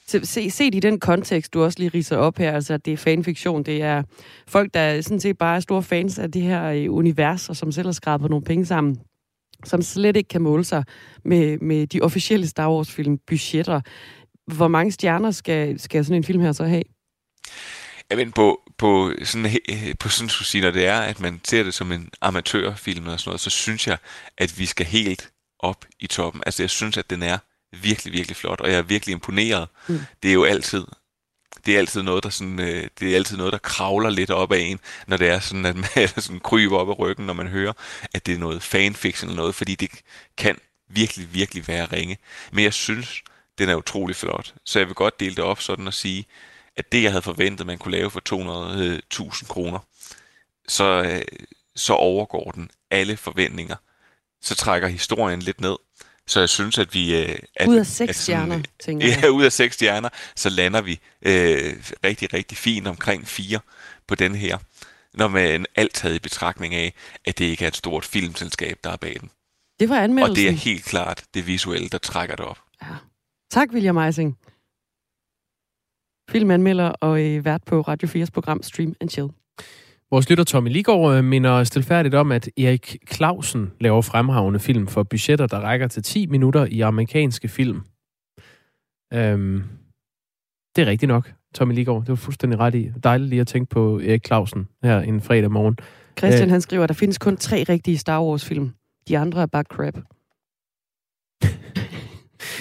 Se, 0.09 0.49
set 0.49 0.75
i 0.75 0.79
den 0.79 0.99
kontekst, 0.99 1.53
du 1.53 1.63
også 1.63 1.79
lige 1.79 1.91
riser 1.93 2.17
op 2.17 2.37
her, 2.37 2.51
altså 2.51 2.77
det 2.77 2.93
er 2.93 2.97
fanfiktion, 2.97 3.63
det 3.63 3.81
er 3.81 4.03
folk, 4.47 4.73
der 4.73 5.01
sådan 5.01 5.19
set 5.19 5.37
bare 5.37 5.55
er 5.55 5.59
store 5.59 5.83
fans 5.83 6.19
af 6.19 6.31
det 6.31 6.41
her 6.41 6.63
øh, 6.65 6.93
univers, 6.93 7.49
og 7.49 7.55
som 7.55 7.71
selv 7.71 7.87
har 7.87 7.91
skrabet 7.91 8.29
nogle 8.29 8.45
penge 8.45 8.65
sammen, 8.65 8.99
som 9.65 9.81
slet 9.81 10.15
ikke 10.15 10.27
kan 10.27 10.41
måle 10.41 10.63
sig 10.63 10.83
med, 11.25 11.57
med 11.57 11.87
de 11.87 12.01
officielle 12.01 12.47
Star 12.47 12.71
Wars-film 12.71 13.17
budgetter. 13.27 13.81
Hvor 14.55 14.67
mange 14.67 14.91
stjerner 14.91 15.31
skal, 15.31 15.79
skal 15.79 16.05
sådan 16.05 16.17
en 16.17 16.23
film 16.23 16.41
her 16.41 16.51
så 16.51 16.63
have? 16.63 16.83
Jamen 18.11 18.31
på, 18.31 18.59
på 18.77 19.11
sådan, 19.23 19.51
på 19.99 20.09
sådan 20.09 20.29
skulle 20.29 20.47
sige, 20.47 20.61
når 20.61 20.71
det 20.71 20.87
er, 20.87 20.99
at 20.99 21.19
man 21.19 21.41
ser 21.43 21.63
det 21.63 21.73
som 21.73 21.91
en 21.91 22.09
amatørfilm 22.21 23.07
og 23.07 23.19
sådan 23.19 23.29
noget, 23.29 23.41
så 23.41 23.49
synes 23.49 23.87
jeg, 23.87 23.97
at 24.37 24.59
vi 24.59 24.65
skal 24.65 24.85
helt 24.85 25.31
op 25.59 25.85
i 25.99 26.07
toppen. 26.07 26.41
Altså 26.45 26.63
jeg 26.63 26.69
synes, 26.69 26.97
at 26.97 27.09
den 27.09 27.23
er 27.23 27.37
virkelig, 27.71 28.13
virkelig 28.13 28.37
flot, 28.37 28.61
og 28.61 28.69
jeg 28.69 28.77
er 28.77 28.81
virkelig 28.81 29.13
imponeret. 29.13 29.67
Mm. 29.87 29.99
Det 30.23 30.29
er 30.29 30.33
jo 30.33 30.43
altid, 30.43 30.85
det 31.65 31.75
er 31.75 31.79
altid 31.79 32.01
noget, 32.01 32.23
der 32.23 32.29
sådan, 32.29 32.59
øh, 32.59 32.87
det 32.99 33.11
er 33.11 33.15
altid 33.15 33.37
noget, 33.37 33.53
der 33.53 33.59
kravler 33.59 34.09
lidt 34.09 34.31
op 34.31 34.51
af 34.51 34.59
en, 34.59 34.79
når 35.07 35.17
det 35.17 35.29
er 35.29 35.39
sådan, 35.39 35.65
at 35.65 35.75
man 35.75 36.07
sådan 36.17 36.39
kryber 36.39 36.77
op 36.77 36.89
af 36.89 36.99
ryggen, 36.99 37.25
når 37.25 37.33
man 37.33 37.47
hører, 37.47 37.73
at 38.13 38.25
det 38.25 38.33
er 38.33 38.39
noget 38.39 38.63
fanfiction 38.63 39.29
eller 39.29 39.41
noget, 39.41 39.55
fordi 39.55 39.75
det 39.75 39.89
kan 40.37 40.57
virkelig, 40.87 41.33
virkelig 41.33 41.67
være 41.67 41.85
ringe. 41.85 42.17
Men 42.51 42.63
jeg 42.63 42.73
synes, 42.73 43.23
den 43.57 43.69
er 43.69 43.75
utrolig 43.75 44.15
flot. 44.15 44.53
Så 44.65 44.79
jeg 44.79 44.87
vil 44.87 44.95
godt 44.95 45.19
dele 45.19 45.35
det 45.35 45.43
op 45.43 45.61
sådan 45.61 45.87
at 45.87 45.93
sige, 45.93 46.25
at 46.77 46.91
det, 46.91 47.03
jeg 47.03 47.11
havde 47.11 47.21
forventet, 47.21 47.67
man 47.67 47.77
kunne 47.77 47.91
lave 47.91 48.11
for 48.11 48.21
200.000 49.41 49.47
kroner, 49.47 49.79
så, 50.67 51.03
øh, 51.03 51.21
så 51.75 51.93
overgår 51.93 52.51
den 52.51 52.71
alle 52.91 53.17
forventninger. 53.17 53.75
Så 54.41 54.55
trækker 54.55 54.87
historien 54.87 55.39
lidt 55.39 55.61
ned. 55.61 55.75
Så 56.29 56.39
jeg 56.39 56.49
synes, 56.49 56.77
at 56.77 56.93
vi... 56.93 57.21
Øh, 57.21 57.39
at, 57.55 57.67
ud 57.67 57.75
af 57.75 57.85
seks 57.85 58.19
stjerner, 58.23 58.61
tænker 58.85 59.07
jeg. 59.07 59.19
Ja, 59.23 59.27
ud 59.27 59.43
af 59.43 59.51
seks 59.51 59.75
stjerner, 59.75 60.09
så 60.35 60.49
lander 60.49 60.81
vi 60.81 60.99
øh, 61.21 61.75
rigtig, 62.03 62.33
rigtig 62.33 62.57
fint 62.57 62.87
omkring 62.87 63.27
fire 63.27 63.59
på 64.07 64.15
den 64.15 64.35
her. 64.35 64.57
Når 65.13 65.27
man 65.27 65.65
alt 65.75 65.93
taget 65.93 66.15
i 66.15 66.19
betragtning 66.19 66.75
af, 66.75 66.93
at 67.25 67.37
det 67.37 67.45
ikke 67.45 67.63
er 67.63 67.67
et 67.67 67.75
stort 67.75 68.05
filmselskab, 68.05 68.79
der 68.83 68.89
er 68.89 68.97
bag 68.97 69.17
den. 69.21 69.29
Det 69.79 69.89
var 69.89 69.99
anmeldelsen. 69.99 70.31
Og 70.31 70.35
det 70.35 70.47
er 70.47 70.51
helt 70.51 70.85
klart 70.85 71.23
det 71.33 71.47
visuelle, 71.47 71.89
der 71.89 71.97
trækker 71.97 72.35
det 72.35 72.45
op. 72.45 72.59
Ja. 72.81 72.87
Tak, 73.51 73.69
William 73.73 73.97
Eising. 73.97 74.37
Filmanmelder 76.31 76.89
og 76.89 77.21
øh, 77.21 77.45
vært 77.45 77.63
på 77.65 77.81
Radio 77.81 78.07
4's 78.07 78.29
program 78.33 78.63
Stream 78.63 78.95
and 79.01 79.09
Chill. 79.09 79.29
Vores 80.11 80.29
lytter 80.29 80.43
Tommy 80.43 80.69
Ligård 80.69 81.15
øh, 81.15 81.23
minder 81.23 81.63
stilfærdigt 81.63 82.15
om, 82.15 82.31
at 82.31 82.49
Erik 82.57 82.97
Clausen 83.13 83.71
laver 83.79 84.01
fremragende 84.01 84.59
film 84.59 84.87
for 84.87 85.03
budgetter, 85.03 85.47
der 85.47 85.59
rækker 85.59 85.87
til 85.87 86.03
10 86.03 86.27
minutter 86.27 86.65
i 86.65 86.81
amerikanske 86.81 87.47
film. 87.47 87.81
Øhm, 89.13 89.63
det 90.75 90.81
er 90.81 90.85
rigtigt 90.85 91.07
nok, 91.07 91.33
Tommy 91.55 91.73
Ligård. 91.73 92.01
Det 92.01 92.09
var 92.09 92.15
fuldstændig 92.15 92.59
ret 92.59 92.75
i. 92.75 92.91
Dejligt 93.03 93.29
lige 93.29 93.41
at 93.41 93.47
tænke 93.47 93.69
på 93.69 93.99
Erik 93.99 94.27
Clausen 94.27 94.67
her 94.83 94.99
en 94.99 95.21
fredag 95.21 95.51
morgen. 95.51 95.77
Christian 96.17 96.49
Æh, 96.49 96.51
han 96.51 96.61
skriver, 96.61 96.83
at 96.83 96.89
der 96.89 96.95
findes 96.95 97.17
kun 97.17 97.37
tre 97.37 97.63
rigtige 97.69 97.97
Star 97.97 98.23
Wars-film. 98.23 98.71
De 99.07 99.17
andre 99.17 99.41
er 99.41 99.45
bare 99.45 99.63
crap. 99.63 99.95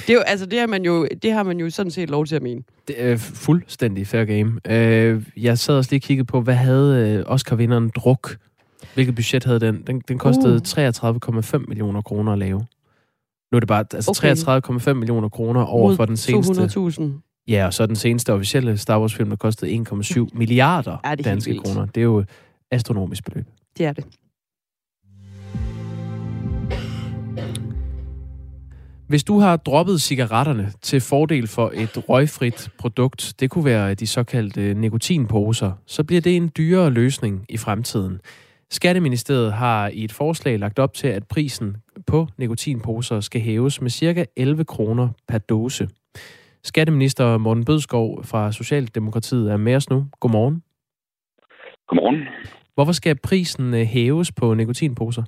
Det, 0.09 0.15
er 0.15 0.19
jo, 0.19 0.23
altså, 0.27 0.47
det, 0.47 0.59
har 0.61 0.67
man 0.67 0.85
jo, 0.85 1.09
det 1.23 1.33
har 1.33 1.43
man 1.43 1.61
jo 1.61 1.71
sådan 1.71 1.91
set 1.91 2.11
lov 2.11 2.27
til 2.27 2.37
at 2.37 2.43
mene. 2.43 2.63
Det 2.89 3.03
er 3.03 3.17
fuldstændig 3.17 4.07
fair 4.07 4.25
game. 4.25 4.61
Øh, 4.69 5.27
jeg 5.37 5.59
sad 5.59 5.75
også 5.75 5.91
lige 5.91 5.99
og 5.99 6.03
kiggede 6.03 6.27
på, 6.27 6.41
hvad 6.41 6.55
havde 6.55 7.19
øh, 7.19 7.25
Oscar-vinderen 7.27 7.89
Druk? 7.89 8.37
Hvilket 8.95 9.15
budget 9.15 9.45
havde 9.45 9.61
den? 9.61 9.83
Den, 9.87 10.03
den 10.09 10.19
kostede 10.19 10.55
uh. 10.55 11.59
33,5 11.61 11.65
millioner 11.69 12.03
kroner 12.03 12.33
at 12.33 12.39
lave. 12.39 12.59
Nu 13.53 13.57
er 13.57 13.61
det 13.61 13.69
bare 13.69 13.85
altså 13.95 14.11
okay. 14.11 14.91
33,5 14.91 14.93
millioner 14.93 15.29
kroner 15.29 15.65
over 15.65 15.97
for 15.97 16.05
den 16.05 16.17
seneste... 16.17 16.65
200.000. 16.65 17.03
Ja, 17.49 17.67
og 17.67 17.75
så 17.75 17.87
den 17.87 17.97
seneste 17.97 18.33
officielle 18.33 18.79
Star 18.79 19.01
Wars-film, 19.01 19.29
der 19.29 19.37
kostede 19.37 19.85
1,7 19.93 20.29
milliarder 20.39 20.97
ja, 21.05 21.15
danske 21.15 21.59
kroner. 21.59 21.87
Det 21.87 22.01
er 22.01 22.05
jo 22.05 22.25
astronomisk 22.71 23.25
beløb. 23.25 23.47
Det 23.79 23.87
er 23.87 23.93
det. 23.93 24.05
Hvis 29.09 29.25
du 29.25 29.39
har 29.39 29.57
droppet 29.57 30.01
cigaretterne 30.01 30.73
til 30.83 31.01
fordel 31.01 31.47
for 31.47 31.73
et 31.75 32.09
røgfrit 32.09 32.71
produkt, 32.79 33.35
det 33.41 33.51
kunne 33.51 33.65
være 33.65 33.95
de 33.95 34.07
såkaldte 34.07 34.75
nikotinposer, 34.75 35.73
så 35.87 36.05
bliver 36.05 36.21
det 36.21 36.37
en 36.37 36.51
dyrere 36.57 36.91
løsning 36.91 37.47
i 37.49 37.57
fremtiden. 37.57 38.21
Skatteministeriet 38.71 39.53
har 39.53 39.89
i 39.89 40.05
et 40.05 40.13
forslag 40.13 40.59
lagt 40.59 40.79
op 40.79 40.95
til, 40.95 41.09
at 41.09 41.27
prisen 41.27 41.77
på 42.07 42.27
nikotinposer 42.39 43.21
skal 43.21 43.41
hæves 43.41 43.81
med 43.81 43.91
ca. 43.91 44.25
11 44.37 44.65
kroner 44.65 45.09
per 45.29 45.39
dose. 45.39 45.89
Skatteminister 46.65 47.39
Morten 47.39 47.65
Bødskov 47.65 48.25
fra 48.25 48.53
Socialdemokratiet 48.53 49.53
er 49.53 49.57
med 49.57 49.75
os 49.75 49.91
nu. 49.91 50.07
Godmorgen. 50.21 50.63
Godmorgen. 51.89 52.21
Hvorfor 52.75 52.93
skal 52.93 53.17
prisen 53.23 53.75
øh, 53.75 53.81
hæves 53.81 54.33
på 54.33 54.55
nikotinposer? 54.55 55.23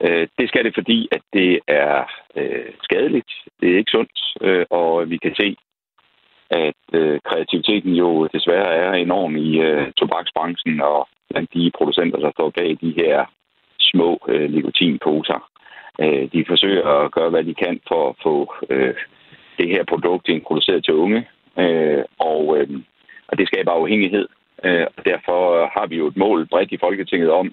Øh, 0.00 0.28
det 0.38 0.48
skal 0.48 0.64
det, 0.64 0.74
fordi 0.74 1.08
at 1.12 1.22
det 1.32 1.60
er 1.68 2.04
øh, 2.36 2.72
skadeligt. 2.82 3.30
Det 3.60 3.72
er 3.72 3.78
ikke 3.78 3.90
sundt, 3.90 4.18
øh, 4.40 4.64
og 4.70 5.10
vi 5.10 5.16
kan 5.16 5.34
se, 5.40 5.56
at 6.50 6.82
øh, 6.92 7.20
kreativiteten 7.24 7.92
jo 7.92 8.26
desværre 8.26 8.74
er 8.74 8.92
enorm 8.92 9.36
i 9.36 9.58
øh, 9.60 9.92
tobaksbranchen 9.92 10.80
og 10.80 11.08
blandt 11.30 11.54
de 11.54 11.70
producenter, 11.78 12.18
der 12.18 12.30
står 12.30 12.50
bag 12.50 12.78
de 12.80 12.94
her 12.96 13.24
små 13.80 14.20
øh, 14.28 14.50
nikotinposer. 14.50 15.50
Øh, 16.00 16.32
de 16.32 16.44
forsøger 16.48 16.88
at 16.88 17.12
gøre, 17.12 17.30
hvad 17.30 17.44
de 17.44 17.54
kan 17.54 17.80
for 17.88 18.08
at 18.08 18.16
få 18.22 18.54
øh, 18.70 18.94
det 19.58 19.68
her 19.68 19.84
produkt 19.84 20.28
introduceret 20.28 20.84
til 20.84 20.94
unge, 20.94 21.28
øh, 21.58 22.04
og, 22.18 22.58
øh, 22.58 22.68
og 23.28 23.38
det 23.38 23.46
skaber 23.46 23.72
afhængighed. 23.72 24.28
Øh, 24.64 24.86
og 24.96 25.04
derfor 25.04 25.70
har 25.78 25.86
vi 25.86 25.96
jo 25.96 26.06
et 26.06 26.16
mål 26.16 26.46
bredt 26.46 26.72
i 26.72 26.78
Folketinget 26.80 27.30
om, 27.30 27.52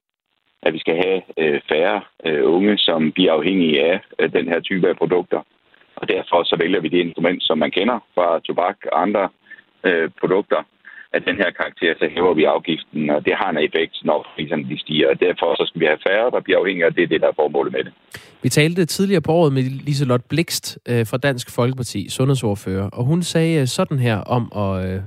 at 0.66 0.74
vi 0.74 0.80
skal 0.80 0.96
have 1.06 1.22
øh, 1.42 1.62
færre 1.72 2.02
øh, 2.28 2.54
unge, 2.56 2.78
som 2.78 3.12
bliver 3.12 3.34
afhængige 3.34 3.84
af 3.92 4.00
øh, 4.20 4.34
den 4.34 4.48
her 4.48 4.60
type 4.60 4.90
af 4.90 4.98
produkter. 4.98 5.42
Og 5.96 6.10
derfor 6.10 6.44
så 6.44 6.56
vælger 6.64 6.82
vi 6.82 6.88
det 6.88 6.98
instrument, 6.98 7.44
som 7.44 7.58
man 7.58 7.72
kender 7.72 8.00
fra 8.16 8.40
tobak 8.40 8.78
og 8.92 9.02
andre 9.02 9.30
øh, 9.88 10.10
produkter, 10.20 10.62
at 11.16 11.22
den 11.30 11.38
her 11.42 11.52
karakter, 11.60 11.94
så 12.00 12.06
hæver 12.16 12.34
vi 12.34 12.44
afgiften, 12.44 13.10
og 13.10 13.26
det 13.26 13.34
har 13.42 13.50
en 13.50 13.58
effekt, 13.58 13.96
når 14.04 14.28
priserne 14.36 14.70
de 14.70 14.80
stiger. 14.80 15.10
Og 15.10 15.20
derfor 15.20 15.48
så 15.56 15.64
skal 15.68 15.82
vi 15.82 15.86
have 15.86 16.06
færre, 16.08 16.32
der 16.32 16.42
bliver 16.42 16.60
afhængige 16.60 16.88
og 16.88 16.96
det, 16.96 17.10
det 17.10 17.22
der 17.22 17.28
er 17.28 17.40
formålet 17.42 17.74
med 17.74 17.84
det. 17.84 17.94
Vi 18.44 18.50
talte 18.50 18.86
tidligere 18.86 19.22
på 19.22 19.32
året 19.32 19.54
med 19.54 19.64
Liselot 19.64 20.24
Blikst 20.30 20.80
øh, 20.90 21.06
fra 21.10 21.18
Dansk 21.18 21.56
Folkeparti, 21.56 22.10
sundhedsordfører, 22.10 22.90
og 22.90 23.04
hun 23.06 23.24
sagde 23.24 23.62
øh, 23.62 23.68
sådan 23.68 24.00
her 24.00 24.18
om 24.18 24.44
at, 24.56 24.86
øh, 24.86 25.02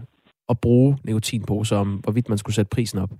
at 0.49 0.57
bruge 0.61 0.99
nikotinposer, 1.05 1.77
om 1.77 1.89
hvorvidt 1.89 2.29
man 2.29 2.39
skulle 2.39 2.55
sætte 2.55 2.71
prisen 2.75 2.99
op. 2.99 3.11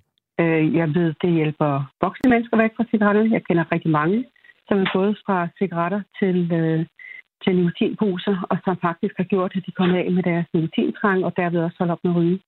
Øh, 0.41 0.75
jeg 0.75 0.95
ved, 0.95 1.15
det 1.23 1.31
hjælper 1.33 1.71
voksne 2.01 2.31
mennesker 2.31 2.57
væk 2.57 2.73
fra 2.77 2.85
cigaretterne. 2.91 3.33
Jeg 3.33 3.45
kender 3.45 3.73
rigtig 3.73 3.91
mange, 3.91 4.25
som 4.69 4.79
er 4.79 4.89
gået 4.97 5.19
fra 5.27 5.49
cigaretter 5.59 6.03
til, 6.21 6.53
øh, 6.59 6.87
til 7.43 7.57
nikotinposer, 7.57 8.37
og 8.51 8.57
som 8.65 8.77
faktisk 8.87 9.15
har 9.17 9.25
gjort, 9.25 9.53
at 9.57 9.67
de 9.67 9.73
kommer 9.79 9.99
af 9.99 10.11
med 10.13 10.23
deres 10.23 10.47
nikotintrang, 10.55 11.25
og 11.25 11.33
derved 11.37 11.61
også 11.61 11.77
holder 11.79 11.95
op 11.95 12.05
med 12.05 12.13
at 12.13 12.17
ryge. 12.17 12.39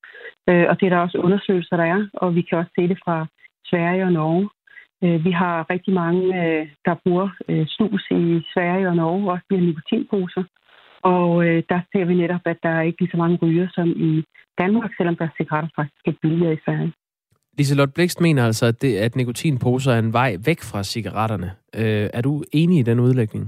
Øh, 0.49 0.67
og 0.71 0.81
det 0.81 0.87
er 0.87 0.91
der 0.91 1.07
også 1.07 1.19
undersøgelser, 1.19 1.77
der 1.77 1.85
er, 1.85 2.01
og 2.15 2.35
vi 2.35 2.43
kan 2.43 2.59
også 2.59 2.73
se 2.79 2.89
det 2.89 2.99
fra 3.05 3.27
Sverige 3.71 4.05
og 4.05 4.13
Norge. 4.13 4.49
Øh, 5.05 5.25
vi 5.25 5.31
har 5.31 5.71
rigtig 5.71 5.95
mange, 5.95 6.25
øh, 6.41 6.67
der 6.85 6.95
bruger 7.05 7.29
øh, 7.49 7.67
snus 7.67 8.05
i 8.11 8.43
Sverige 8.55 8.89
og 8.89 8.97
Norge, 8.97 9.33
også 9.33 9.45
via 9.51 9.61
nikotinposer. 9.61 10.45
Og 11.03 11.47
øh, 11.47 11.63
der 11.69 11.81
ser 11.93 12.05
vi 12.05 12.15
netop, 12.15 12.45
at 12.45 12.59
der 12.63 12.69
er 12.69 12.83
ikke 12.83 13.01
lige 13.01 13.11
så 13.11 13.17
mange 13.17 13.39
ryger 13.43 13.69
som 13.75 13.89
i 13.89 14.25
Danmark, 14.59 14.91
selvom 14.97 15.17
der 15.17 15.25
er 15.25 15.37
cigaretter 15.37 15.71
faktisk 15.77 16.05
er 16.07 16.21
billigere 16.23 16.55
i 16.55 16.65
Sverige. 16.65 16.93
Liselotte 17.59 17.95
Blikst 17.95 18.21
mener 18.21 18.47
altså, 18.47 18.67
at, 18.67 18.83
det, 18.83 18.97
at 18.97 19.17
nikotinposer 19.17 19.93
er 19.93 19.99
en 19.99 20.13
vej 20.13 20.37
væk 20.47 20.61
fra 20.71 20.83
cigaretterne. 20.83 21.51
Øh, 21.81 22.09
er 22.19 22.23
du 22.23 22.43
enig 22.53 22.79
i 22.79 22.83
den 22.83 23.01
udlægning? 23.01 23.45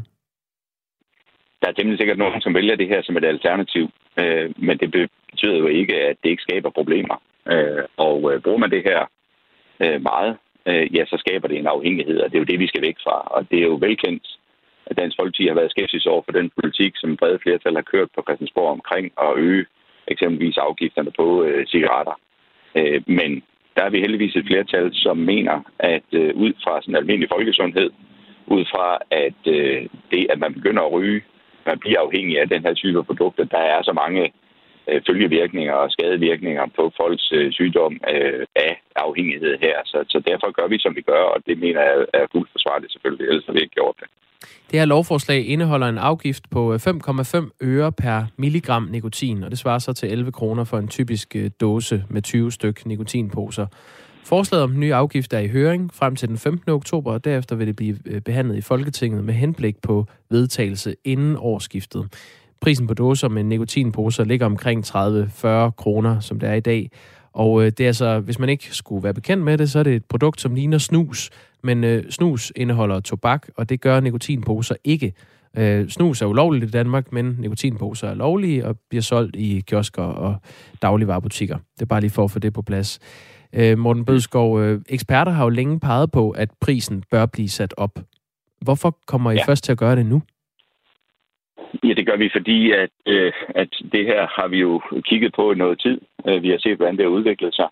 Der 1.63 1.69
er 1.69 1.73
temmelig 1.73 1.99
sikkert 1.99 2.19
nogen, 2.19 2.41
som 2.41 2.55
vælger 2.55 2.77
det 2.77 2.89
her 2.89 3.03
som 3.03 3.17
et 3.17 3.25
alternativ, 3.25 3.85
øh, 4.21 4.51
men 4.57 4.79
det 4.79 4.91
betyder 4.91 5.59
jo 5.59 5.67
ikke, 5.67 5.95
at 5.95 6.17
det 6.23 6.31
ikke 6.31 6.43
skaber 6.43 6.71
problemer. 6.71 7.17
Øh, 7.53 7.85
og 7.97 8.33
øh, 8.33 8.43
bruger 8.43 8.59
man 8.59 8.71
det 8.71 8.83
her 8.91 9.01
øh, 9.83 10.03
meget, 10.03 10.37
øh, 10.67 10.97
ja, 10.97 11.05
så 11.07 11.17
skaber 11.25 11.49
det 11.49 11.59
en 11.59 11.67
afhængighed, 11.67 12.19
og 12.21 12.27
det 12.31 12.37
er 12.37 12.45
jo 12.45 12.51
det, 12.53 12.59
vi 12.59 12.67
skal 12.67 12.83
væk 12.83 12.97
fra. 13.05 13.17
Og 13.37 13.51
det 13.51 13.59
er 13.59 13.69
jo 13.73 13.79
velkendt, 13.81 14.27
at 14.87 14.97
Dansk 14.97 15.17
Folkeparti 15.17 15.47
har 15.47 15.55
været 15.55 15.71
skeptisk 15.71 16.07
over 16.07 16.23
for 16.25 16.33
den 16.33 16.51
politik, 16.59 16.93
som 16.97 17.17
brede 17.17 17.39
flertal 17.43 17.75
har 17.75 17.91
kørt 17.93 18.09
på 18.15 18.23
Christiansborg 18.27 18.71
omkring 18.79 19.07
at 19.27 19.33
øge 19.37 19.67
eksempelvis 20.09 20.57
afgifterne 20.57 21.13
på 21.21 21.27
øh, 21.45 21.67
cigaretter. 21.67 22.17
Øh, 22.79 23.03
men 23.07 23.43
der 23.77 23.83
er 23.85 23.91
vi 23.91 24.01
heldigvis 24.01 24.37
et 24.37 24.47
flertal, 24.47 24.91
som 24.93 25.17
mener, 25.17 25.57
at 25.79 26.09
øh, 26.13 26.35
ud 26.35 26.53
fra 26.65 26.83
sådan 26.83 26.97
almindelig 26.97 27.29
folkesundhed, 27.33 27.91
ud 28.47 28.65
fra 28.73 28.99
at 29.11 29.41
øh, 29.47 29.87
det, 30.11 30.27
at 30.31 30.39
man 30.39 30.55
begynder 30.55 30.83
at 30.83 30.93
ryge, 30.93 31.23
man 31.67 31.79
bliver 31.79 32.01
afhængig 32.01 32.41
af 32.41 32.49
den 32.49 32.63
her 32.63 32.75
type 32.75 33.05
produkter, 33.05 33.45
der 33.45 33.59
er 33.59 33.83
så 33.83 33.93
mange 33.93 34.33
øh, 34.89 35.01
følgevirkninger 35.07 35.75
og 35.75 35.91
skadevirkninger 35.91 36.67
på 36.77 36.93
folks 36.97 37.33
øh, 37.33 37.53
sygdom 37.53 38.01
øh, 38.15 38.47
af 38.55 38.83
afhængighed 38.97 39.59
her. 39.61 39.77
Så, 39.85 40.05
så 40.09 40.19
derfor 40.31 40.51
gør 40.59 40.69
vi, 40.69 40.79
som 40.79 40.97
vi 40.97 41.03
gør, 41.03 41.23
og 41.35 41.39
det 41.47 41.59
mener 41.59 41.81
jeg 41.81 42.07
er 42.15 42.27
fuldt 42.33 42.51
forsvarligt 42.53 42.93
selvfølgelig, 42.93 43.27
ellers 43.29 43.47
har 43.47 43.53
vi 43.53 43.61
ikke 43.61 43.75
gjort 43.75 43.97
det. 44.01 44.09
Det 44.71 44.79
her 44.79 44.85
lovforslag 44.85 45.47
indeholder 45.47 45.87
en 45.89 45.99
afgift 45.99 46.51
på 46.51 46.75
øh, 46.75 46.81
5,5 46.87 47.51
øre 47.63 47.93
per 47.93 48.25
milligram 48.37 48.89
nikotin, 48.91 49.43
og 49.43 49.51
det 49.51 49.59
svarer 49.59 49.79
så 49.79 49.93
til 49.93 50.13
11 50.13 50.33
kroner 50.33 50.65
for 50.65 50.79
en 50.79 50.89
typisk 50.89 51.35
dose 51.35 51.51
dåse 51.61 52.05
med 52.09 52.23
20 52.23 52.53
styk 52.53 52.87
nikotinposer. 52.87 53.67
Forslaget 54.25 54.65
om 54.65 54.71
den 54.71 54.81
nye 54.81 54.95
afgift 54.95 55.33
er 55.33 55.39
i 55.39 55.49
høring 55.49 55.91
frem 55.95 56.17
til 56.17 56.29
den 56.29 56.39
15. 56.39 56.73
oktober, 56.73 57.13
og 57.13 57.25
derefter 57.25 57.57
vil 57.57 57.67
det 57.67 57.77
blive 57.77 57.99
øh, 58.07 58.21
behandlet 58.21 58.57
i 58.57 58.61
Folketinget 58.61 59.25
med 59.25 59.35
henblik 59.35 59.77
på 59.83 60.07
vedtagelse 60.31 60.95
inden 61.05 61.37
årsskiftet. 61.39 62.09
Prisen 62.61 62.87
på 62.87 62.95
dåser 62.95 63.29
med 63.29 63.45
nikotinposer 63.45 64.25
ligger 64.25 64.47
omkring 64.47 64.85
30-40 64.87 65.71
kroner, 65.71 66.21
som 66.21 66.41
det 66.41 66.49
er 66.49 66.55
i 66.55 66.61
dag. 66.61 66.91
Og 67.33 67.63
det 67.63 67.81
er 67.81 67.87
altså, 67.87 68.21
hvis 68.21 68.39
man 68.39 68.49
ikke 68.49 68.77
skulle 68.77 69.05
være 69.05 69.15
bekendt 69.15 69.45
med 69.45 69.59
det, 69.59 69.71
så 69.71 69.79
er 69.79 69.83
det 69.83 69.95
et 69.95 70.05
produkt, 70.05 70.41
som 70.41 70.55
ligner 70.55 70.79
snus. 70.79 71.31
Men 71.63 71.85
øh, 71.85 72.05
snus 72.11 72.53
indeholder 72.57 73.01
tobak, 73.01 73.49
og 73.57 73.69
det 73.69 73.81
gør 73.81 74.01
nikotinposer 74.01 74.75
ikke. 74.85 75.13
Øh, 75.59 75.89
snus 75.89 76.23
er 76.23 76.27
ulovligt 76.27 76.65
i 76.65 76.71
Danmark, 76.71 77.13
men 77.13 77.37
nikotinposer 77.39 78.09
er 78.09 78.15
lovlige 78.15 78.67
og 78.67 78.77
bliver 78.91 79.03
solgt 79.03 79.37
i 79.37 79.63
kiosker 79.67 80.03
og 80.03 80.37
dagligvarerbutikker. 80.83 81.57
Det 81.75 81.83
er 81.83 81.87
bare 81.87 82.01
lige 82.01 82.11
for 82.11 82.25
at 82.25 82.31
få 82.31 82.39
det 82.39 82.53
på 82.53 82.63
plads. 82.63 82.99
Øh, 83.55 83.79
Morten 83.79 84.05
Bødskov, 84.05 84.61
øh, 84.61 84.81
eksperter 84.89 85.33
har 85.33 85.45
jo 85.45 85.51
længe 85.51 85.81
peget 85.81 86.13
på, 86.13 86.31
at 86.31 86.49
prisen 86.61 87.05
bør 87.11 87.27
blive 87.27 87.49
sat 87.49 87.75
op. 87.77 87.99
Hvorfor 88.61 88.99
kommer 89.07 89.31
I 89.31 89.35
ja. 89.35 89.45
først 89.47 89.65
til 89.65 89.73
at 89.73 89.79
gøre 89.79 89.97
det 89.97 90.07
nu? 90.07 90.23
Ja, 91.85 91.93
det 91.95 92.07
gør 92.07 92.17
vi, 92.17 92.31
fordi 92.33 92.73
at, 92.73 92.91
øh, 93.07 93.33
at 93.49 93.69
det 93.93 94.07
her 94.07 94.27
har 94.27 94.49
vi 94.49 94.59
jo 94.59 94.83
kigget 95.05 95.33
på 95.37 95.53
i 95.53 95.55
noget 95.55 95.81
tid. 95.81 96.01
Øh, 96.29 96.43
vi 96.43 96.49
har 96.51 96.59
set, 96.59 96.77
hvordan 96.77 96.97
det 96.97 97.05
har 97.05 97.11
udviklet 97.11 97.55
sig. 97.55 97.69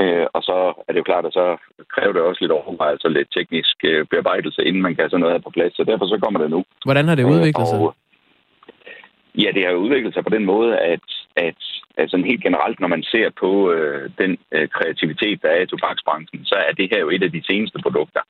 Øh, 0.00 0.26
og 0.36 0.42
så 0.42 0.56
er 0.86 0.92
det 0.92 0.98
jo 0.98 1.10
klart, 1.10 1.26
at 1.26 1.32
så 1.32 1.46
kræver 1.94 2.12
det 2.12 2.22
også 2.22 2.40
lidt 2.40 2.52
overvejelse 2.52 3.06
og 3.06 3.10
lidt 3.10 3.28
teknisk 3.36 3.76
øh, 3.84 4.06
bearbejdelse, 4.10 4.64
inden 4.68 4.82
man 4.82 4.94
kan 4.94 5.02
have 5.02 5.10
sådan 5.10 5.20
noget 5.20 5.34
her 5.34 5.46
på 5.46 5.54
plads. 5.56 5.76
Så 5.76 5.84
derfor 5.84 6.06
så 6.06 6.18
kommer 6.22 6.40
det 6.40 6.50
nu. 6.50 6.64
Hvordan 6.84 7.08
har 7.08 7.14
det 7.14 7.24
udviklet 7.24 7.68
sig? 7.68 7.78
Og, 7.78 7.94
ja, 9.42 9.50
det 9.54 9.62
har 9.66 9.72
udviklet 9.72 10.14
sig 10.14 10.24
på 10.24 10.34
den 10.36 10.44
måde, 10.44 10.78
at, 10.78 11.06
at, 11.36 11.60
at 11.96 12.10
sådan 12.10 12.30
helt 12.30 12.42
generelt, 12.42 12.80
når 12.80 12.88
man 12.88 13.02
ser 13.02 13.30
på 13.40 13.72
øh, 13.72 14.10
den 14.18 14.38
øh, 14.52 14.68
kreativitet, 14.68 15.42
der 15.42 15.48
er 15.48 15.60
i 15.62 15.66
tobaksbranchen, 15.66 16.44
så 16.44 16.54
er 16.68 16.72
det 16.72 16.88
her 16.92 17.00
jo 17.00 17.10
et 17.10 17.22
af 17.22 17.32
de 17.32 17.42
seneste 17.46 17.78
produkter. 17.82 18.20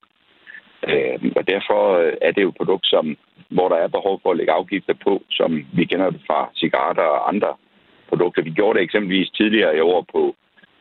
Øh, 0.89 1.19
og 1.37 1.49
derfor 1.49 1.81
øh, 1.99 2.13
er 2.23 2.33
det 2.33 2.43
jo 2.43 2.49
et 2.49 2.57
produkt, 2.57 2.87
som, 2.87 3.17
hvor 3.49 3.69
der 3.69 3.77
er 3.77 3.97
behov 3.97 4.21
for 4.23 4.31
at 4.31 4.37
lægge 4.37 4.53
afgifter 4.53 4.95
på, 5.05 5.23
som 5.31 5.67
vi 5.73 5.85
kender 5.85 6.11
det 6.11 6.21
fra 6.27 6.51
cigaretter 6.55 7.03
og 7.03 7.29
andre 7.29 7.53
produkter. 8.09 8.43
Vi 8.43 8.51
gjorde 8.51 8.79
det 8.79 8.85
eksempelvis 8.85 9.31
tidligere 9.31 9.77
i 9.77 9.81
år 9.81 10.07
på, 10.13 10.37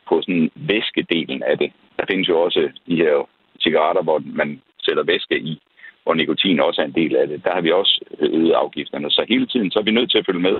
på 0.08 0.22
sådan 0.22 0.50
væskedelen 0.54 1.42
af 1.42 1.58
det. 1.58 1.72
Der 1.98 2.04
findes 2.10 2.28
jo 2.28 2.40
også 2.40 2.60
de 2.88 2.96
her 2.96 3.28
cigaretter, 3.62 4.02
hvor 4.02 4.22
man 4.40 4.60
sætter 4.82 5.02
væske 5.02 5.38
i, 5.38 5.62
hvor 6.02 6.14
nikotin 6.14 6.60
også 6.60 6.80
er 6.80 6.84
en 6.84 7.00
del 7.00 7.16
af 7.16 7.28
det. 7.28 7.44
Der 7.44 7.52
har 7.54 7.60
vi 7.60 7.70
også 7.72 8.00
øget 8.20 8.52
afgifterne. 8.52 9.10
Så 9.10 9.24
hele 9.28 9.46
tiden 9.46 9.70
så 9.70 9.78
er 9.78 9.82
vi 9.82 9.90
nødt 9.90 10.10
til 10.10 10.18
at 10.18 10.26
følge 10.26 10.46
med 10.48 10.56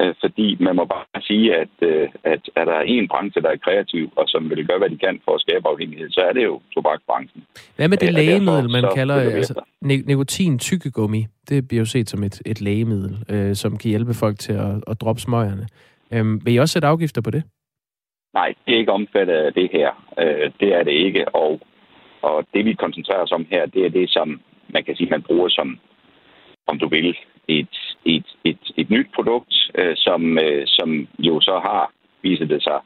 Øh, 0.00 0.14
fordi 0.20 0.56
man 0.60 0.76
må 0.76 0.84
bare 0.84 1.22
sige, 1.22 1.56
at, 1.62 1.74
øh, 1.80 2.08
at 2.24 2.42
er 2.56 2.64
der 2.64 2.80
en 2.80 3.08
branche, 3.08 3.42
der 3.42 3.50
er 3.50 3.56
kreativ, 3.56 4.12
og 4.16 4.24
som 4.28 4.50
vil 4.50 4.66
gøre, 4.66 4.78
hvad 4.78 4.90
de 4.90 4.98
kan 4.98 5.20
for 5.24 5.34
at 5.34 5.40
skabe 5.40 5.68
afhængighed, 5.68 6.10
så 6.10 6.20
er 6.20 6.32
det 6.32 6.44
jo 6.44 6.60
tobakbranchen. 6.74 7.42
Hvad 7.76 7.88
med 7.88 7.96
det 7.96 8.08
øh, 8.08 8.14
lægemiddel, 8.14 8.70
man 8.70 8.84
kalder 8.94 9.14
altså, 9.14 9.54
nikotin 9.82 10.58
tykkegummi? 10.58 11.26
Det 11.48 11.68
bliver 11.68 11.80
jo 11.80 11.84
set 11.84 12.10
som 12.10 12.22
et, 12.22 12.42
et 12.46 12.60
lægemiddel, 12.60 13.24
øh, 13.28 13.54
som 13.54 13.76
kan 13.76 13.88
hjælpe 13.88 14.14
folk 14.14 14.38
til 14.38 14.52
at, 14.52 14.74
at 14.86 15.00
droppe 15.00 15.20
smøgerne. 15.20 15.66
Øh, 16.12 16.46
vil 16.46 16.54
I 16.54 16.56
også 16.56 16.72
sætte 16.72 16.88
afgifter 16.88 17.20
på 17.20 17.30
det? 17.30 17.42
Nej, 18.34 18.54
det 18.66 18.74
er 18.74 18.78
ikke 18.78 18.92
omfattet 18.92 19.34
af 19.34 19.52
det 19.52 19.68
her. 19.72 19.90
Øh, 20.18 20.50
det 20.60 20.74
er 20.74 20.82
det 20.82 20.92
ikke, 20.92 21.34
og, 21.34 21.60
og 22.22 22.46
det 22.54 22.64
vi 22.64 22.74
koncentrerer 22.74 23.22
os 23.22 23.32
om 23.32 23.46
her, 23.50 23.66
det 23.66 23.86
er 23.86 23.90
det, 23.90 24.10
som 24.10 24.40
man 24.68 24.84
kan 24.84 24.96
sige, 24.96 25.10
man 25.10 25.22
bruger 25.22 25.48
som, 25.48 25.78
om 26.66 26.78
du 26.78 26.88
vil, 26.88 27.16
et, 27.48 27.76
et, 28.04 28.26
et, 28.44 28.72
et 28.76 28.90
nyt 28.90 29.08
produkt, 29.14 29.54
øh, 29.78 29.94
som, 29.96 30.38
øh, 30.38 30.62
som 30.66 31.08
jo 31.18 31.40
så 31.40 31.60
har, 31.64 31.92
viset 32.22 32.48
det 32.48 32.62
sig, 32.62 32.80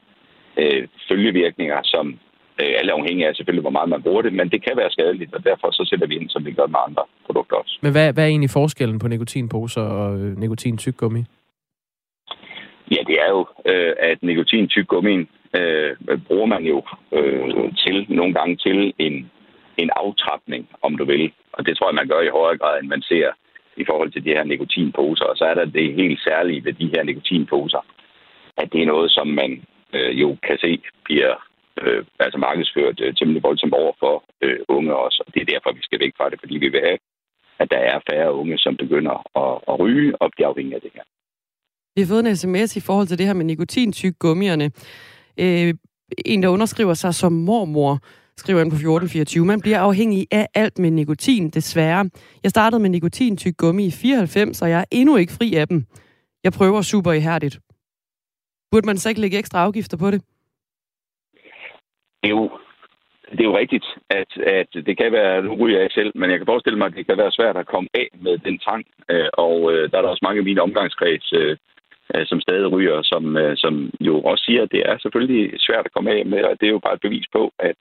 øh, 0.56 0.88
følgevirkninger, 1.08 1.80
som 1.84 2.06
øh, 2.60 2.72
alle 2.78 2.92
afhængige 2.92 3.28
af 3.28 3.34
selvfølgelig, 3.34 3.66
hvor 3.66 3.76
meget 3.78 3.88
man 3.88 4.02
bruger 4.02 4.22
det, 4.22 4.32
men 4.32 4.48
det 4.48 4.64
kan 4.64 4.76
være 4.76 4.90
skadeligt, 4.90 5.34
og 5.34 5.44
derfor 5.44 5.70
så 5.70 5.84
sætter 5.90 6.06
vi 6.06 6.16
ind, 6.16 6.30
som 6.30 6.44
vi 6.46 6.52
gør 6.52 6.66
med 6.66 6.80
andre 6.88 7.02
produkter 7.26 7.56
også. 7.56 7.78
Men 7.82 7.92
hvad, 7.92 8.12
hvad 8.12 8.24
er 8.24 8.28
egentlig 8.28 8.50
forskellen 8.50 8.98
på 8.98 9.08
nikotinposer 9.08 9.82
og 9.82 10.18
øh, 10.20 10.36
nikotintyggummi? 10.38 11.24
Ja, 12.90 13.00
det 13.06 13.16
er 13.24 13.30
jo, 13.30 13.46
øh, 13.66 13.92
at 13.98 14.18
nikotintyggummi 14.22 15.26
øh, 15.54 16.18
bruger 16.26 16.46
man 16.46 16.64
jo 16.64 16.82
øh, 17.12 17.74
til 17.76 18.06
nogle 18.08 18.34
gange 18.34 18.56
til 18.56 18.94
en, 18.98 19.30
en 19.76 19.90
aftrapning, 19.96 20.68
om 20.82 20.96
du 20.96 21.04
vil. 21.04 21.32
Og 21.52 21.66
det 21.66 21.76
tror 21.76 21.88
jeg, 21.88 21.94
man 21.94 22.08
gør 22.08 22.20
i 22.20 22.34
højere 22.38 22.58
grad, 22.58 22.80
end 22.80 22.88
man 22.88 23.02
ser 23.02 23.28
i 23.76 23.84
forhold 23.84 24.10
til 24.12 24.24
de 24.24 24.34
her 24.36 24.44
nikotinposer. 24.44 25.24
Og 25.24 25.36
så 25.36 25.44
er 25.44 25.54
der 25.54 25.64
det 25.64 25.94
helt 25.94 26.20
særlige 26.20 26.64
ved 26.64 26.72
de 26.72 26.92
her 26.94 27.02
nikotinposer, 27.02 27.82
at 28.56 28.72
det 28.72 28.82
er 28.82 28.86
noget, 28.86 29.10
som 29.10 29.26
man 29.26 29.64
øh, 29.94 30.20
jo 30.20 30.36
kan 30.46 30.58
se 30.58 30.82
bliver 31.04 31.34
øh, 31.82 32.04
altså 32.20 32.38
markedsført 32.38 33.00
øh, 33.00 33.14
temmelig 33.14 33.42
voldsomt 33.42 33.74
over 33.74 33.92
for 33.98 34.24
øh, 34.42 34.58
unge 34.68 34.96
også. 34.96 35.22
Og 35.26 35.34
det 35.34 35.40
er 35.40 35.52
derfor, 35.52 35.72
vi 35.72 35.82
skal 35.82 36.00
væk 36.00 36.12
fra 36.16 36.30
det, 36.30 36.40
fordi 36.40 36.56
vi 36.58 36.68
vil 36.68 36.80
have, 36.88 36.98
at 37.58 37.70
der 37.70 37.78
er 37.78 37.98
færre 38.10 38.34
unge, 38.34 38.58
som 38.58 38.76
begynder 38.76 39.16
at, 39.42 39.54
at 39.70 39.80
ryge 39.80 40.22
og 40.22 40.30
bliver 40.34 40.48
afhængige 40.48 40.74
af 40.74 40.80
det 40.80 40.90
her. 40.94 41.02
Vi 41.96 42.02
har 42.02 42.08
fået 42.08 42.26
en 42.26 42.36
sms 42.36 42.76
i 42.76 42.86
forhold 42.88 43.06
til 43.06 43.18
det 43.18 43.26
her 43.26 43.34
med 43.34 43.44
nikotintyggummierne. 43.44 44.70
Øh, 45.40 45.74
en, 46.26 46.42
der 46.42 46.48
underskriver 46.48 46.94
sig 46.94 47.14
som 47.14 47.32
mormor, 47.32 47.98
skriver 48.36 48.58
han 48.58 48.70
på 48.70 48.74
1424. 48.74 49.44
Man 49.44 49.60
bliver 49.60 49.80
afhængig 49.80 50.26
af 50.30 50.46
alt 50.54 50.78
med 50.78 50.90
nikotin, 50.90 51.50
desværre. 51.50 52.10
Jeg 52.42 52.50
startede 52.50 52.82
med 52.82 52.90
nikotintyk 52.90 53.56
gummi 53.56 53.86
i 53.86 53.90
94, 53.90 54.62
og 54.62 54.70
jeg 54.70 54.80
er 54.80 54.84
endnu 54.90 55.16
ikke 55.16 55.32
fri 55.32 55.54
af 55.54 55.68
dem. 55.68 55.84
Jeg 56.44 56.52
prøver 56.52 56.82
super 56.82 57.12
ihærdigt. 57.12 57.58
Burde 58.70 58.86
man 58.86 58.96
så 58.96 59.08
ikke 59.08 59.20
lægge 59.20 59.38
ekstra 59.38 59.58
afgifter 59.64 59.96
på 59.96 60.10
det? 60.10 60.22
Jo, 62.24 62.50
det 63.30 63.40
er 63.40 63.50
jo 63.50 63.58
rigtigt, 63.58 63.86
at, 64.10 64.30
at 64.58 64.70
det 64.86 64.98
kan 64.98 65.12
være, 65.12 65.42
nu 65.42 65.54
ryger 65.54 65.80
jeg 65.80 65.90
selv, 65.90 66.12
men 66.14 66.30
jeg 66.30 66.38
kan 66.38 66.46
forestille 66.46 66.78
mig, 66.78 66.86
at 66.86 66.96
det 66.96 67.06
kan 67.06 67.18
være 67.18 67.32
svært 67.32 67.56
at 67.56 67.66
komme 67.66 67.88
af 67.94 68.08
med 68.20 68.38
den 68.38 68.58
trang. 68.58 68.84
Øh, 69.10 69.28
og 69.32 69.72
øh, 69.72 69.90
der 69.90 69.98
er 69.98 70.02
der 70.02 70.08
også 70.08 70.26
mange 70.26 70.40
i 70.40 70.44
min 70.44 70.58
omgangskreds, 70.58 71.32
øh, 71.32 71.56
som 72.24 72.40
stadig 72.40 72.72
ryger, 72.72 73.02
som, 73.02 73.36
som 73.56 73.90
jo 74.00 74.20
også 74.20 74.44
siger, 74.44 74.62
at 74.62 74.72
det 74.72 74.82
er 74.90 74.98
selvfølgelig 74.98 75.60
svært 75.60 75.86
at 75.86 75.92
komme 75.92 76.10
af 76.10 76.26
med, 76.26 76.42
og 76.44 76.60
det 76.60 76.66
er 76.66 76.70
jo 76.76 76.78
bare 76.78 76.94
et 76.94 77.00
bevis 77.00 77.26
på, 77.32 77.52
at 77.58 77.76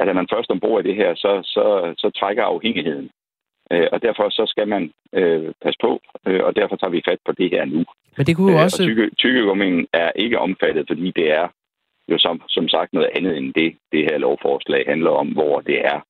at 0.00 0.08
er 0.08 0.12
man 0.12 0.28
først 0.32 0.50
ombord 0.50 0.84
i 0.84 0.88
det 0.88 0.96
her, 0.96 1.14
så, 1.14 1.32
så, 1.44 1.94
så 1.98 2.10
trækker 2.10 2.44
afhængigheden. 2.44 3.10
Øh, 3.72 3.88
og 3.92 4.02
derfor 4.02 4.30
så 4.30 4.44
skal 4.46 4.68
man 4.68 4.92
øh, 5.12 5.52
passe 5.62 5.78
på, 5.80 6.00
øh, 6.26 6.40
og 6.44 6.56
derfor 6.56 6.76
tager 6.76 6.90
vi 6.90 7.02
fat 7.08 7.18
på 7.26 7.32
det 7.32 7.50
her 7.50 7.64
nu. 7.64 7.84
Men 8.16 8.26
det 8.26 8.36
kunne 8.36 8.52
jo 8.52 8.58
øh, 8.58 8.64
også... 8.64 8.82
Tykke, 8.82 9.10
tykkegummien 9.18 9.86
er 9.92 10.10
ikke 10.16 10.38
omfattet, 10.38 10.84
fordi 10.88 11.10
det 11.10 11.32
er 11.32 11.48
jo 12.08 12.18
som, 12.18 12.42
som 12.48 12.68
sagt 12.68 12.92
noget 12.92 13.10
andet 13.16 13.36
end 13.36 13.54
det, 13.54 13.76
det 13.92 14.02
her 14.04 14.18
lovforslag 14.18 14.84
handler 14.86 15.10
om, 15.10 15.28
hvor 15.28 15.60
det 15.60 15.78
er 15.86 16.00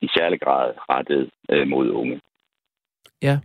i 0.00 0.08
særlig 0.16 0.40
grad 0.40 0.72
rettet 0.90 1.30
øh, 1.50 1.68
mod 1.68 1.90
unge. 1.90 2.20
Ja, 3.22 3.38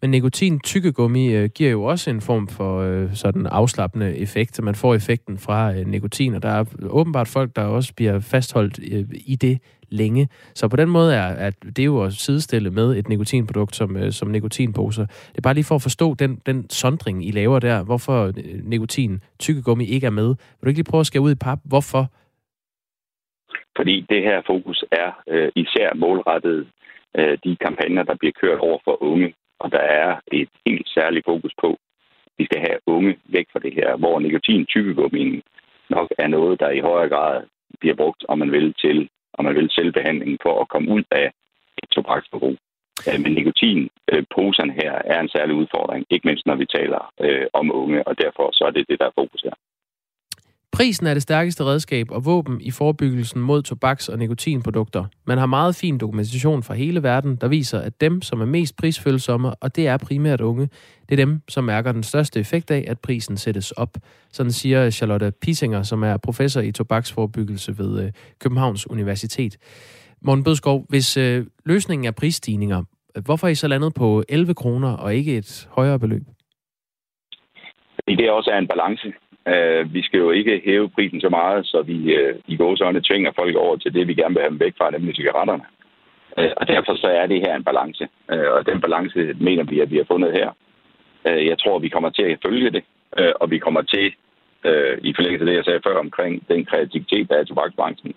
men 0.00 0.10
nikotin 0.10 0.60
tykkegummi 0.60 1.34
øh, 1.34 1.48
giver 1.54 1.70
jo 1.70 1.84
også 1.84 2.10
en 2.10 2.20
form 2.20 2.48
for 2.48 2.80
øh, 2.80 3.14
sådan 3.14 3.46
afslappende 3.46 4.16
effekt. 4.18 4.62
Man 4.62 4.74
får 4.74 4.94
effekten 4.94 5.38
fra 5.38 5.74
øh, 5.74 5.86
nikotin, 5.86 6.34
og 6.34 6.42
der 6.42 6.48
er 6.48 6.64
åbenbart 6.90 7.28
folk, 7.28 7.56
der 7.56 7.62
også 7.62 7.94
bliver 7.94 8.20
fastholdt 8.20 8.78
øh, 8.92 9.04
i 9.26 9.36
det 9.36 9.58
længe. 9.88 10.28
Så 10.54 10.68
på 10.68 10.76
den 10.76 10.88
måde 10.88 11.14
er 11.14 11.26
at 11.26 11.54
det 11.62 11.78
er 11.78 11.84
jo 11.84 12.02
at 12.02 12.12
sidestille 12.12 12.70
med 12.70 12.96
et 12.96 13.08
nikotinprodukt 13.08 13.76
som, 13.76 13.96
øh, 13.96 14.12
som 14.12 14.28
nikotinposer. 14.28 15.06
Det 15.06 15.38
er 15.38 15.42
bare 15.42 15.54
lige 15.54 15.64
for 15.64 15.74
at 15.74 15.82
forstå 15.82 16.14
den, 16.14 16.40
den 16.46 16.70
sondring, 16.70 17.26
I 17.28 17.30
laver 17.30 17.58
der, 17.58 17.84
hvorfor 17.84 18.26
øh, 18.26 18.34
nikotin 18.62 19.22
tykkegummi 19.38 19.84
ikke 19.84 20.06
er 20.06 20.10
med. 20.10 20.26
Vil 20.26 20.64
du 20.64 20.68
ikke 20.68 20.78
lige 20.78 20.90
prøve 20.90 21.00
at 21.00 21.06
skære 21.06 21.22
ud 21.22 21.32
i 21.32 21.44
pap, 21.44 21.58
hvorfor? 21.64 22.10
Fordi 23.76 24.06
det 24.10 24.22
her 24.22 24.42
fokus 24.46 24.84
er 24.92 25.10
øh, 25.28 25.52
især 25.56 25.94
målrettet 25.94 26.66
øh, 27.18 27.38
de 27.44 27.56
kampagner, 27.56 28.02
der 28.02 28.16
bliver 28.20 28.32
kørt 28.40 28.58
over 28.58 28.78
for 28.84 29.02
unge. 29.02 29.34
Og 29.58 29.72
der 29.72 29.78
er 29.78 30.20
et 30.32 30.48
helt 30.66 30.88
særligt 30.88 31.24
fokus 31.24 31.54
på, 31.60 31.70
at 31.70 32.32
vi 32.38 32.44
skal 32.44 32.60
have 32.60 32.78
unge 32.86 33.18
væk 33.24 33.46
fra 33.52 33.58
det 33.58 33.74
her, 33.74 33.96
hvor 33.96 34.20
nikotin 34.20 34.66
tykkegummi 34.66 35.42
nok 35.90 36.08
er 36.18 36.26
noget, 36.26 36.60
der 36.60 36.70
i 36.70 36.80
højere 36.80 37.08
grad 37.08 37.42
bliver 37.80 37.94
brugt, 37.94 38.24
om 38.28 38.38
man 38.38 38.52
vil, 38.52 38.74
til 38.74 39.08
om 39.38 39.44
man 39.44 39.54
vil 39.54 39.70
selvbehandling 39.70 40.38
for 40.42 40.60
at 40.60 40.68
komme 40.68 40.88
ud 40.90 41.04
af 41.10 41.32
et 41.82 41.88
tobaksforbrug. 41.88 42.56
Øh, 43.08 43.20
men 43.22 43.32
nikotinposerne 43.32 44.72
her 44.72 44.92
er 45.12 45.20
en 45.20 45.34
særlig 45.36 45.54
udfordring, 45.54 46.06
ikke 46.10 46.28
mindst 46.28 46.46
når 46.46 46.54
vi 46.54 46.66
taler 46.66 47.12
øh, 47.20 47.46
om 47.52 47.72
unge, 47.74 48.08
og 48.08 48.18
derfor 48.18 48.50
så 48.52 48.64
er 48.64 48.70
det 48.70 48.88
det, 48.88 48.98
der 49.00 49.06
er 49.06 49.18
fokus 49.20 49.42
her. 49.42 49.56
Prisen 50.74 51.06
er 51.06 51.14
det 51.14 51.22
stærkeste 51.22 51.64
redskab 51.64 52.10
og 52.10 52.24
våben 52.24 52.60
i 52.60 52.70
forebyggelsen 52.70 53.40
mod 53.40 53.62
tobaks- 53.62 54.08
og 54.08 54.18
nikotinprodukter. 54.18 55.04
Man 55.26 55.38
har 55.38 55.46
meget 55.46 55.74
fin 55.74 55.98
dokumentation 55.98 56.62
fra 56.62 56.74
hele 56.74 57.02
verden, 57.02 57.36
der 57.36 57.48
viser, 57.48 57.80
at 57.80 58.00
dem, 58.00 58.22
som 58.22 58.40
er 58.40 58.44
mest 58.44 58.76
prisfølsomme, 58.76 59.54
og 59.54 59.76
det 59.76 59.86
er 59.86 59.96
primært 59.96 60.40
unge, 60.40 60.68
det 61.08 61.12
er 61.20 61.26
dem, 61.26 61.40
som 61.48 61.64
mærker 61.64 61.92
den 61.92 62.02
største 62.02 62.40
effekt 62.40 62.70
af, 62.70 62.84
at 62.88 62.98
prisen 63.00 63.36
sættes 63.36 63.70
op. 63.70 63.88
Sådan 64.32 64.52
siger 64.52 64.90
Charlotte 64.90 65.32
Pisinger, 65.42 65.82
som 65.82 66.02
er 66.02 66.16
professor 66.16 66.60
i 66.60 66.72
tobaksforebyggelse 66.72 67.78
ved 67.78 68.04
øh, 68.04 68.12
Københavns 68.40 68.90
Universitet. 68.90 69.56
Morten 70.22 70.44
Bødskov, 70.44 70.86
hvis 70.88 71.16
øh, 71.16 71.46
løsningen 71.66 72.06
er 72.06 72.12
prisstigninger, 72.12 72.82
hvorfor 73.24 73.46
er 73.46 73.50
I 73.50 73.54
så 73.54 73.68
landet 73.68 73.94
på 73.94 74.22
11 74.28 74.54
kroner 74.54 74.92
og 74.96 75.14
ikke 75.14 75.36
et 75.36 75.68
højere 75.70 75.98
beløb? 75.98 76.22
Fordi 77.94 78.16
det 78.16 78.30
også 78.30 78.50
er 78.50 78.58
en 78.58 78.68
balance. 78.68 79.12
Uh, 79.52 79.94
vi 79.94 80.02
skal 80.02 80.18
jo 80.18 80.30
ikke 80.30 80.62
hæve 80.64 80.88
prisen 80.88 81.20
så 81.20 81.28
meget, 81.28 81.66
så 81.66 81.82
vi 81.82 81.98
uh, 82.18 82.34
i 82.46 82.58
øjne 82.82 83.02
tvinger 83.08 83.32
folk 83.36 83.56
over 83.56 83.76
til 83.76 83.94
det, 83.94 84.08
vi 84.08 84.14
gerne 84.14 84.34
vil 84.34 84.42
have 84.42 84.50
dem 84.50 84.60
væk 84.60 84.74
fra, 84.78 84.90
nemlig 84.90 85.16
cigaretterne. 85.16 85.64
Uh, 86.38 86.52
og 86.56 86.68
derfor 86.68 86.94
så 86.96 87.06
er 87.06 87.26
det 87.26 87.40
her 87.40 87.54
en 87.56 87.64
balance. 87.64 88.04
Uh, 88.32 88.48
og 88.56 88.66
den 88.66 88.80
balance 88.80 89.34
mener 89.40 89.64
vi, 89.64 89.80
at 89.80 89.90
vi 89.90 89.96
har 89.96 90.04
fundet 90.12 90.32
her. 90.32 90.48
Uh, 91.28 91.46
jeg 91.46 91.58
tror, 91.58 91.78
vi 91.78 91.88
kommer 91.88 92.10
til 92.10 92.22
at 92.22 92.38
følge 92.46 92.70
det, 92.70 92.84
uh, 93.20 93.32
og 93.40 93.50
vi 93.50 93.58
kommer 93.58 93.82
til, 93.82 94.06
uh, 94.68 94.94
i 95.08 95.14
forlængelse 95.16 95.42
af 95.44 95.46
det, 95.46 95.56
jeg 95.56 95.64
sagde 95.64 95.86
før 95.86 95.98
omkring 95.98 96.48
den 96.48 96.64
kreativitet, 96.64 97.28
der 97.28 97.36
er 97.36 97.42
i 97.42 97.46
tobaksbranchen, 97.46 98.14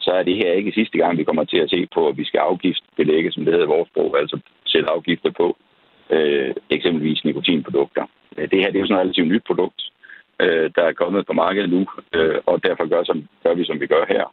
så 0.00 0.10
er 0.10 0.22
det 0.22 0.36
her 0.36 0.52
ikke 0.52 0.72
sidste 0.72 0.98
gang, 0.98 1.18
vi 1.18 1.24
kommer 1.24 1.44
til 1.44 1.58
at 1.58 1.70
se 1.70 1.86
på, 1.94 2.08
at 2.08 2.16
vi 2.16 2.24
skal 2.24 2.38
afgiftsbelægge, 2.38 3.32
som 3.32 3.44
det 3.44 3.52
hedder 3.52 3.66
i 3.66 3.74
vores 3.76 3.88
sprog, 3.88 4.18
altså 4.18 4.38
sætte 4.66 4.90
afgifter 4.90 5.30
på 5.30 5.56
uh, 6.10 6.50
eksempelvis 6.70 7.24
nikotinprodukter. 7.24 8.04
Det 8.36 8.58
her 8.60 8.70
det 8.70 8.76
er 8.76 8.80
jo 8.80 8.86
sådan 8.86 8.96
et 8.96 9.00
relativt 9.00 9.28
nyt 9.28 9.44
produkt, 9.46 9.82
øh, 10.44 10.70
der 10.76 10.82
er 10.86 11.00
kommet 11.02 11.26
på 11.26 11.32
markedet 11.32 11.70
nu, 11.70 11.80
øh, 12.14 12.38
og 12.46 12.62
derfor 12.62 12.88
gør, 12.88 13.02
som, 13.04 13.28
gør 13.44 13.54
vi, 13.54 13.64
som 13.64 13.80
vi 13.80 13.86
gør 13.86 14.04
her. 14.08 14.24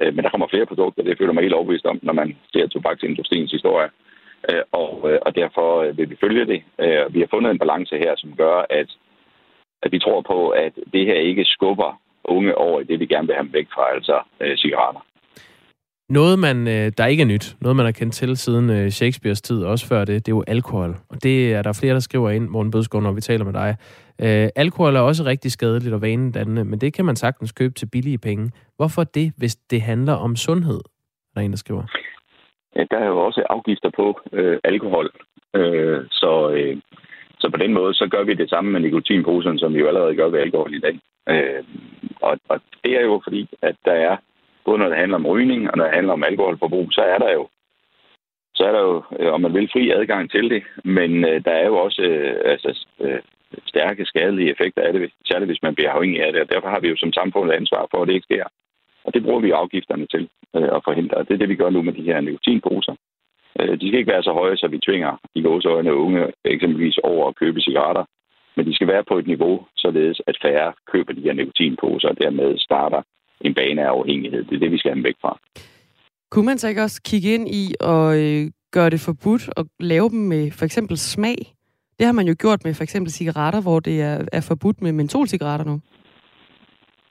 Øh, 0.00 0.14
men 0.14 0.24
der 0.24 0.30
kommer 0.30 0.48
flere 0.50 0.66
produkter, 0.66 1.02
det 1.02 1.18
føler 1.18 1.32
mig 1.32 1.42
helt 1.42 1.54
overbevist 1.54 1.86
om, 1.86 1.98
når 2.02 2.12
man 2.12 2.36
ser 2.52 2.66
tobaksindustriens 2.66 3.52
historie. 3.52 3.88
Øh, 4.50 4.62
og, 4.72 4.92
øh, 5.10 5.18
og 5.26 5.34
derfor 5.34 5.68
øh, 5.82 5.98
vil 5.98 6.10
vi 6.10 6.16
følge 6.20 6.46
det. 6.52 6.62
Øh, 6.84 7.14
vi 7.14 7.20
har 7.20 7.28
fundet 7.30 7.50
en 7.50 7.58
balance 7.58 7.96
her, 7.96 8.12
som 8.16 8.30
gør, 8.36 8.56
at, 8.70 8.90
at 9.82 9.92
vi 9.92 9.98
tror 9.98 10.20
på, 10.20 10.48
at 10.48 10.72
det 10.92 11.06
her 11.06 11.14
ikke 11.14 11.44
skubber 11.44 12.00
unge 12.24 12.54
over 12.54 12.80
i 12.80 12.84
det, 12.84 13.00
vi 13.00 13.06
gerne 13.06 13.26
vil 13.26 13.36
have 13.36 13.44
dem 13.44 13.52
væk 13.52 13.68
fra, 13.74 13.94
altså 13.94 14.16
øh, 14.40 14.56
cigaretter. 14.56 15.02
Noget, 16.10 16.38
man, 16.38 16.68
øh, 16.68 16.92
der 16.98 17.06
ikke 17.06 17.22
er 17.22 17.26
nyt, 17.26 17.56
noget 17.60 17.76
man 17.76 17.84
har 17.84 17.92
kendt 17.92 18.14
til 18.14 18.36
siden 18.36 18.70
øh, 18.70 18.90
Shakespeares 18.90 19.42
tid, 19.42 19.64
også 19.64 19.86
før 19.86 20.04
det, 20.04 20.26
det 20.26 20.32
er 20.32 20.36
jo 20.36 20.44
alkohol. 20.46 20.96
Og 21.08 21.22
det 21.22 21.54
er 21.54 21.62
der 21.62 21.72
flere, 21.72 21.94
der 21.94 22.00
skriver 22.00 22.30
ind, 22.30 22.48
Morten 22.48 22.70
Bødskov, 22.70 23.02
når 23.02 23.12
vi 23.12 23.20
taler 23.20 23.44
med 23.44 23.52
dig. 23.52 23.76
Øh, 24.24 24.48
alkohol 24.56 24.96
er 24.96 25.00
også 25.00 25.24
rigtig 25.24 25.52
skadeligt 25.52 25.94
og 25.94 26.02
vanedannende, 26.02 26.64
men 26.64 26.80
det 26.80 26.94
kan 26.94 27.04
man 27.04 27.16
sagtens 27.16 27.52
købe 27.52 27.74
til 27.74 27.88
billige 27.92 28.18
penge. 28.18 28.50
Hvorfor 28.76 29.04
det, 29.04 29.32
hvis 29.38 29.56
det 29.56 29.82
handler 29.82 30.14
om 30.14 30.36
sundhed? 30.36 30.80
Der 31.34 31.40
er 31.40 31.44
en, 31.44 31.50
der 31.50 31.56
skriver. 31.56 31.82
Ja, 32.76 32.84
der 32.90 32.98
er 32.98 33.06
jo 33.06 33.18
også 33.26 33.42
afgifter 33.50 33.90
på 33.96 34.20
øh, 34.32 34.58
alkohol. 34.64 35.10
Øh, 35.54 36.00
så, 36.10 36.50
øh, 36.50 36.76
så 37.38 37.50
på 37.50 37.56
den 37.56 37.72
måde, 37.74 37.94
så 37.94 38.08
gør 38.10 38.22
vi 38.22 38.34
det 38.34 38.50
samme 38.50 38.70
med 38.70 38.80
nikotinposerne, 38.80 39.58
som 39.58 39.74
vi 39.74 39.78
jo 39.78 39.88
allerede 39.88 40.16
gør 40.16 40.28
ved 40.28 40.40
alkohol 40.40 40.74
i 40.74 40.80
dag. 40.80 41.00
Øh, 41.28 41.64
og, 42.20 42.38
og 42.48 42.60
det 42.84 42.92
er 42.96 43.02
jo 43.02 43.20
fordi, 43.24 43.48
at 43.62 43.76
der 43.84 43.92
er 43.92 44.16
både 44.64 44.78
når 44.78 44.88
det 44.88 44.98
handler 44.98 45.16
om 45.16 45.26
rygning 45.26 45.70
og 45.70 45.76
når 45.76 45.84
det 45.84 45.94
handler 45.94 46.12
om 46.12 46.24
alkoholforbrug, 46.24 46.92
så 46.92 47.00
er 47.00 47.18
der 47.18 47.32
jo 47.32 47.48
så 48.54 48.64
er 48.64 48.72
der 48.72 48.80
jo, 48.80 49.02
øh, 49.18 49.32
om 49.32 49.40
man 49.40 49.54
vil, 49.54 49.70
fri 49.72 49.90
adgang 49.90 50.30
til 50.30 50.50
det, 50.50 50.62
men 50.84 51.24
øh, 51.24 51.44
der 51.44 51.50
er 51.50 51.66
jo 51.66 51.76
også 51.76 52.02
øh, 52.02 52.36
altså, 52.44 52.86
øh, 53.00 53.20
stærke 53.66 54.04
skadelige 54.04 54.50
effekter 54.50 54.82
af 54.82 54.92
det, 54.92 55.12
særligt 55.24 55.50
hvis 55.50 55.62
man 55.62 55.74
bliver 55.74 55.90
afhængig 55.90 56.20
af 56.24 56.32
det, 56.32 56.40
og 56.42 56.50
derfor 56.50 56.68
har 56.68 56.80
vi 56.80 56.88
jo 56.88 56.96
som 56.96 57.12
samfund 57.12 57.52
ansvar 57.52 57.86
for, 57.90 58.02
at 58.02 58.08
det 58.08 58.14
ikke 58.14 58.30
sker. 58.30 58.44
Og 59.04 59.14
det 59.14 59.22
bruger 59.22 59.40
vi 59.40 59.50
afgifterne 59.50 60.06
til 60.06 60.28
øh, 60.56 60.68
at 60.76 60.80
forhindre, 60.84 61.16
og 61.16 61.28
det 61.28 61.34
er 61.34 61.38
det, 61.38 61.48
vi 61.48 61.60
gør 61.62 61.70
nu 61.70 61.82
med 61.82 61.92
de 61.92 62.02
her 62.02 62.20
nikotinposer. 62.20 62.94
Øh, 63.60 63.80
de 63.80 63.86
skal 63.86 63.98
ikke 63.98 64.12
være 64.12 64.22
så 64.22 64.32
høje, 64.32 64.56
så 64.56 64.66
vi 64.68 64.78
tvinger 64.78 65.12
i 65.34 65.42
gåseøjne 65.42 65.94
unge 65.94 66.22
eksempelvis 66.44 66.98
over 66.98 67.28
at 67.28 67.36
købe 67.36 67.60
cigaretter, 67.60 68.04
men 68.56 68.66
de 68.66 68.74
skal 68.74 68.88
være 68.88 69.04
på 69.08 69.18
et 69.18 69.26
niveau, 69.26 69.66
således 69.76 70.22
at 70.26 70.38
færre 70.42 70.72
køber 70.92 71.12
de 71.12 71.26
her 71.26 71.32
nikotinposer, 71.32 72.08
og 72.08 72.18
dermed 72.22 72.58
starter 72.58 73.02
en 73.40 73.54
bane 73.54 73.82
af 73.82 73.88
afhængighed. 73.88 74.44
Det 74.44 74.54
er 74.54 74.58
det, 74.58 74.72
vi 74.72 74.78
skal 74.78 74.90
have 74.90 74.96
dem 74.96 75.04
væk 75.04 75.18
fra. 75.20 75.38
Kunne 76.30 76.46
man 76.46 76.58
så 76.58 76.68
ikke 76.68 76.82
også 76.82 77.02
kigge 77.04 77.34
ind 77.34 77.48
i 77.48 77.74
og 77.80 78.06
øh, 78.22 78.50
gøre 78.72 78.90
det 78.90 79.00
forbudt 79.00 79.48
og 79.56 79.64
lave 79.80 80.08
dem 80.10 80.18
med 80.18 80.50
for 80.50 80.64
eksempel 80.64 80.96
smag? 80.98 81.36
Det 82.00 82.06
har 82.06 82.12
man 82.20 82.26
jo 82.26 82.34
gjort 82.38 82.64
med 82.64 82.74
for 82.74 82.82
eksempel 82.82 83.10
cigaretter, 83.12 83.60
hvor 83.62 83.80
det 83.80 84.02
er, 84.02 84.18
er 84.32 84.46
forbudt 84.48 84.82
med 84.82 84.92
mentolcigaretter 84.92 85.66
nu. 85.66 85.80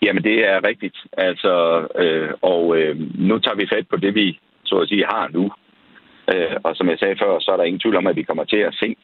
Jamen, 0.02 0.24
det 0.24 0.48
er 0.48 0.68
rigtigt. 0.68 0.98
Altså, 1.18 1.54
øh, 2.04 2.30
og 2.42 2.78
øh, 2.78 2.96
nu 3.28 3.40
tager 3.40 3.56
vi 3.56 3.68
fat 3.74 3.88
på 3.88 3.98
det, 3.98 4.16
vi 4.16 4.40
så 4.64 4.76
at 4.76 4.88
sige 4.90 5.06
har 5.06 5.30
nu. 5.34 5.52
Øh, 6.34 6.56
og 6.64 6.76
som 6.76 6.90
jeg 6.90 7.00
sagde 7.00 7.16
før, 7.22 7.40
så 7.40 7.52
er 7.52 7.58
der 7.58 7.64
ingen 7.64 7.80
tvivl 7.80 7.96
om, 7.96 8.08
at 8.08 8.16
vi 8.16 8.24
kommer 8.24 8.44
til 8.44 8.58
at 8.58 8.74
se 8.74 8.96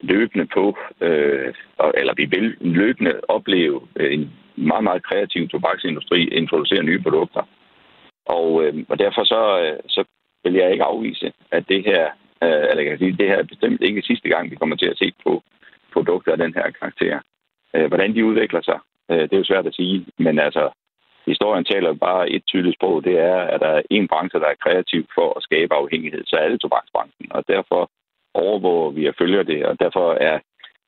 løbende 0.00 0.46
på, 0.54 0.78
øh, 1.00 1.54
eller 1.94 2.14
vi 2.16 2.24
vil 2.24 2.56
løbende 2.60 3.20
opleve 3.28 3.80
øh, 3.96 4.14
en 4.14 4.32
meget, 4.56 4.84
meget 4.84 5.02
kreativ 5.02 5.48
tobaksindustri 5.48 6.28
introducere 6.28 6.82
nye 6.82 7.02
produkter. 7.02 7.42
Og, 8.26 8.64
øh, 8.64 8.74
og 8.88 8.98
derfor 8.98 9.24
så, 9.24 9.42
øh, 9.64 9.78
så 9.88 10.04
vil 10.44 10.54
jeg 10.54 10.72
ikke 10.72 10.84
afvise, 10.84 11.32
at 11.50 11.64
det 11.68 11.84
her, 11.84 12.04
øh, 12.42 12.64
eller 12.70 12.82
jeg 12.82 12.90
kan 12.90 12.98
sige, 12.98 13.16
det 13.16 13.28
her 13.28 13.38
er 13.38 13.52
bestemt 13.52 13.82
ikke 13.82 14.02
sidste 14.02 14.28
gang, 14.28 14.50
vi 14.50 14.56
kommer 14.56 14.76
til 14.76 14.90
at 14.90 14.98
se 14.98 15.12
på 15.24 15.42
produkter 15.92 16.32
af 16.32 16.38
den 16.38 16.54
her 16.54 16.70
karakter. 16.70 17.20
Øh, 17.74 17.86
hvordan 17.86 18.14
de 18.14 18.24
udvikler 18.24 18.62
sig, 18.62 18.78
øh, 19.10 19.22
det 19.22 19.32
er 19.32 19.38
jo 19.38 19.50
svært 19.50 19.66
at 19.66 19.74
sige, 19.74 20.06
men 20.18 20.38
altså, 20.38 20.70
historien 21.26 21.64
taler 21.64 21.92
bare 21.92 22.30
et 22.30 22.42
tydeligt 22.46 22.76
sprog, 22.76 23.04
det 23.04 23.18
er, 23.18 23.36
at 23.52 23.60
der 23.60 23.68
er 23.68 23.82
en 23.90 24.08
branche, 24.08 24.40
der 24.40 24.46
er 24.46 24.62
kreativ 24.64 25.06
for 25.14 25.28
at 25.36 25.42
skabe 25.42 25.74
afhængighed, 25.74 26.22
så 26.26 26.36
er 26.36 26.48
det 26.48 26.60
tobaksbranchen, 26.60 27.26
og 27.30 27.44
derfor 27.48 27.90
overvåger 28.34 28.90
vi 28.90 29.06
og 29.06 29.14
følger 29.18 29.42
det, 29.42 29.66
og 29.66 29.80
derfor 29.80 30.12
er 30.14 30.38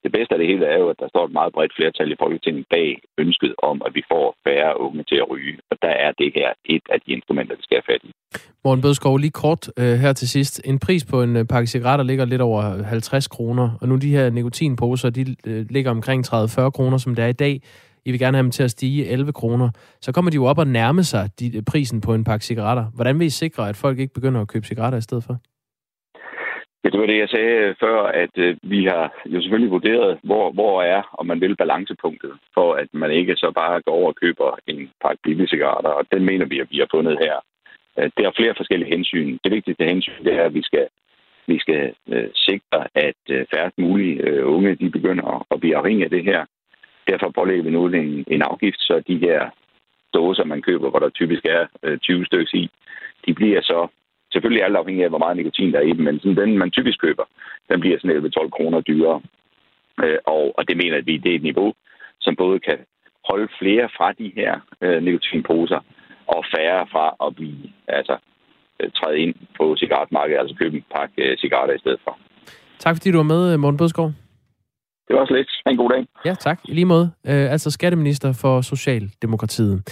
det 0.05 0.13
bedste 0.17 0.33
af 0.35 0.39
det 0.39 0.49
hele 0.53 0.65
er 0.67 0.79
jo, 0.83 0.89
at 0.93 0.99
der 1.03 1.09
står 1.09 1.25
et 1.27 1.33
meget 1.39 1.53
bredt 1.53 1.75
flertal 1.79 2.13
i 2.13 2.21
Folketinget 2.23 2.65
bag 2.75 2.89
ønsket 3.19 3.53
om, 3.71 3.77
at 3.87 3.93
vi 3.99 4.03
får 4.13 4.27
færre 4.47 4.81
unge 4.87 5.03
til 5.11 5.19
at 5.23 5.31
ryge. 5.33 5.57
Og 5.71 5.77
der 5.83 5.95
er 6.05 6.11
det 6.21 6.31
her 6.39 6.49
et 6.65 6.85
af 6.95 6.99
de 7.05 7.13
instrumenter, 7.17 7.55
vi 7.57 7.63
skal 7.63 7.77
have 7.81 7.91
fat 7.93 8.03
i. 8.09 8.11
Morten 8.65 8.83
Bødskov, 8.83 9.19
lige 9.19 9.31
kort 9.31 9.63
øh, 9.79 9.95
her 10.05 10.13
til 10.13 10.29
sidst. 10.29 10.55
En 10.65 10.79
pris 10.79 11.05
på 11.05 11.23
en 11.23 11.37
øh, 11.37 11.45
pakke 11.45 11.67
cigaretter 11.67 12.05
ligger 12.05 12.25
lidt 12.25 12.41
over 12.41 12.63
50 12.83 13.29
kroner, 13.29 13.79
og 13.81 13.89
nu 13.89 13.97
de 13.97 14.11
her 14.17 14.31
nikotinposer, 14.31 15.11
de 15.11 15.37
øh, 15.47 15.67
ligger 15.71 15.91
omkring 15.91 16.27
30-40 16.27 16.71
kroner, 16.71 16.99
som 16.99 17.15
det 17.15 17.25
er 17.25 17.29
i 17.29 17.41
dag. 17.47 17.61
I 18.05 18.11
vil 18.11 18.21
gerne 18.21 18.37
have 18.37 18.43
dem 18.43 18.51
til 18.51 18.63
at 18.63 18.71
stige 18.71 19.07
11 19.07 19.33
kroner. 19.33 19.71
Så 20.01 20.13
kommer 20.13 20.31
de 20.31 20.35
jo 20.35 20.45
op 20.45 20.59
og 20.59 20.67
nærme 20.67 21.05
sig 21.05 21.31
de, 21.41 21.57
øh, 21.57 21.63
prisen 21.63 22.01
på 22.01 22.15
en 22.15 22.25
pakke 22.25 22.45
cigaretter. 22.45 22.85
Hvordan 22.95 23.19
vil 23.19 23.27
I 23.27 23.31
sikre, 23.31 23.69
at 23.69 23.77
folk 23.77 23.99
ikke 23.99 24.15
begynder 24.15 24.41
at 24.41 24.49
købe 24.49 24.67
cigaretter 24.67 24.99
i 24.99 25.03
stedet 25.03 25.25
for? 25.25 25.39
Ja, 26.85 26.91
det 26.91 27.01
var 27.01 27.07
det, 27.07 27.19
jeg 27.19 27.29
sagde 27.29 27.75
før, 27.81 28.03
at 28.03 28.35
øh, 28.39 28.57
vi 28.63 28.85
har 28.85 29.13
jo 29.27 29.41
selvfølgelig 29.41 29.71
vurderet, 29.71 30.19
hvor, 30.23 30.53
hvor 30.53 30.83
er, 30.83 31.03
om 31.19 31.27
man 31.27 31.41
vil, 31.41 31.57
balancepunktet, 31.57 32.33
for 32.55 32.75
at 32.75 32.89
man 32.93 33.11
ikke 33.11 33.37
så 33.37 33.53
bare 33.55 33.83
går 33.83 33.93
over 33.93 34.09
og 34.09 34.17
køber 34.17 34.59
en 34.67 34.91
pakke 35.03 35.23
billige 35.23 35.49
cigaretter, 35.49 35.91
og 35.91 36.05
den 36.13 36.25
mener 36.25 36.47
vi, 36.47 36.61
at 36.61 36.71
vi 36.71 36.79
har 36.79 36.89
fundet 36.91 37.19
her. 37.19 37.35
Øh, 37.99 38.11
der 38.17 38.27
er 38.27 38.37
flere 38.37 38.55
forskellige 38.57 38.95
hensyn. 38.95 39.39
Det 39.45 39.53
vigtigste 39.53 39.85
hensyn, 39.85 40.25
det 40.25 40.33
er, 40.35 40.45
at 40.45 40.55
vi 40.55 40.63
skal, 40.63 40.87
vi 41.47 41.59
skal 41.59 41.95
øh, 42.09 42.29
sikre, 42.35 42.81
at 42.95 43.23
øh, 43.31 43.47
færrest 43.55 43.79
mulige 43.79 44.17
øh, 44.29 44.47
unge, 44.55 44.75
de 44.75 44.91
begynder 44.91 45.47
at 45.51 45.61
blive 45.61 45.77
afhængige 45.77 46.05
af 46.05 46.11
det 46.11 46.25
her. 46.25 46.45
Derfor 47.09 47.31
pålægger 47.31 47.65
vi 47.65 47.71
nu 47.71 47.87
en, 47.87 48.25
en 48.27 48.43
afgift, 48.43 48.81
så 48.81 49.03
de 49.09 49.19
her 49.19 49.51
dåser, 50.15 50.45
man 50.45 50.63
køber, 50.63 50.91
hvor 50.91 50.99
der 50.99 51.09
typisk 51.09 51.45
er 51.45 51.67
øh, 51.83 51.99
20 51.99 52.27
stykker 52.27 52.55
i, 52.55 52.71
de 53.27 53.35
bliver 53.35 53.61
så 53.63 53.89
Selvfølgelig 54.33 54.65
alt 54.65 54.77
afhængig 54.77 55.05
af, 55.05 55.11
hvor 55.11 55.25
meget 55.25 55.37
nikotin 55.37 55.73
der 55.73 55.79
er 55.79 55.89
i 55.91 55.93
dem, 55.97 56.05
men 56.05 56.21
sådan 56.21 56.37
den, 56.37 56.59
man 56.59 56.71
typisk 56.71 56.99
køber, 57.01 57.25
den 57.71 57.81
bliver 57.81 57.99
sådan 57.99 58.33
11-12 58.39 58.51
kroner 58.57 58.81
dyrere. 58.81 59.21
Øh, 60.03 60.19
og, 60.27 60.45
og 60.59 60.69
det 60.69 60.77
mener 60.77 61.03
vi, 61.03 61.17
det 61.17 61.31
er 61.33 61.37
et 61.37 61.49
niveau, 61.51 61.73
som 62.21 62.37
både 62.37 62.61
kan 62.61 62.79
holde 63.31 63.49
flere 63.61 63.89
fra 63.97 64.13
de 64.13 64.33
her 64.37 64.53
øh, 64.85 65.03
nikotinposer, 65.03 65.81
og 66.27 66.45
færre 66.55 66.87
fra 66.93 67.07
at 67.27 67.35
blive 67.35 67.63
altså, 67.89 68.17
øh, 68.81 68.91
træde 68.99 69.19
ind 69.19 69.35
på 69.59 69.77
cigaretmarkedet, 69.77 70.41
altså 70.41 70.55
købe 70.61 70.77
en 70.77 70.85
pakke 70.95 71.23
øh, 71.25 71.39
cigaretter 71.39 71.75
i 71.75 71.79
stedet 71.79 72.01
for. 72.05 72.19
Tak 72.79 72.97
fordi 72.97 73.11
du 73.11 73.17
var 73.17 73.33
med, 73.35 73.57
Morten 73.57 73.79
Bødskov. 73.79 74.13
Det 75.07 75.15
var 75.15 75.21
også 75.21 75.35
lidt. 75.35 75.51
En 75.67 75.77
god 75.77 75.91
dag. 75.91 76.07
Ja, 76.25 76.35
tak. 76.35 76.61
I 76.69 76.75
lige 76.75 76.85
måde. 76.85 77.11
Øh, 77.27 77.53
altså 77.55 77.71
skatteminister 77.71 78.33
for 78.43 78.61
Socialdemokratiet. 78.61 79.83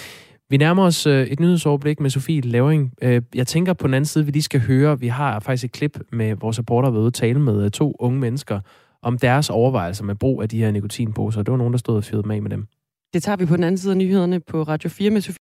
Vi 0.50 0.56
nærmer 0.56 0.82
os 0.82 1.06
øh, 1.06 1.26
et 1.26 1.40
nyhedsoverblik 1.40 2.00
med 2.00 2.10
Sofie 2.10 2.40
Lavering. 2.40 2.92
Øh, 3.02 3.22
jeg 3.34 3.46
tænker 3.46 3.72
på 3.72 3.86
den 3.86 3.94
anden 3.94 4.06
side, 4.06 4.24
vi 4.24 4.30
lige 4.30 4.42
skal 4.42 4.60
høre, 4.60 5.00
vi 5.00 5.08
har 5.08 5.40
faktisk 5.40 5.64
et 5.64 5.72
klip 5.72 5.98
med 6.12 6.34
vores 6.34 6.58
reporter 6.58 6.90
ved 6.90 7.06
at 7.06 7.14
tale 7.14 7.40
med 7.40 7.64
øh, 7.64 7.70
to 7.70 7.96
unge 7.98 8.20
mennesker 8.20 8.60
om 9.02 9.18
deres 9.18 9.50
overvejelser 9.50 10.04
med 10.04 10.14
brug 10.14 10.42
af 10.42 10.48
de 10.48 10.58
her 10.58 10.70
nikotinposer. 10.70 11.42
Det 11.42 11.52
var 11.52 11.58
nogen, 11.58 11.72
der 11.72 11.78
stod 11.78 11.96
og 11.96 12.04
fyrede 12.04 12.28
med 12.28 12.40
med 12.40 12.50
dem. 12.50 12.66
Det 13.14 13.22
tager 13.22 13.36
vi 13.36 13.46
på 13.46 13.56
den 13.56 13.64
anden 13.64 13.78
side 13.78 13.92
af 13.92 13.96
nyhederne 13.96 14.40
på 14.40 14.62
Radio 14.62 14.90
4 14.90 15.10
med 15.10 15.20
Sofie 15.20 15.38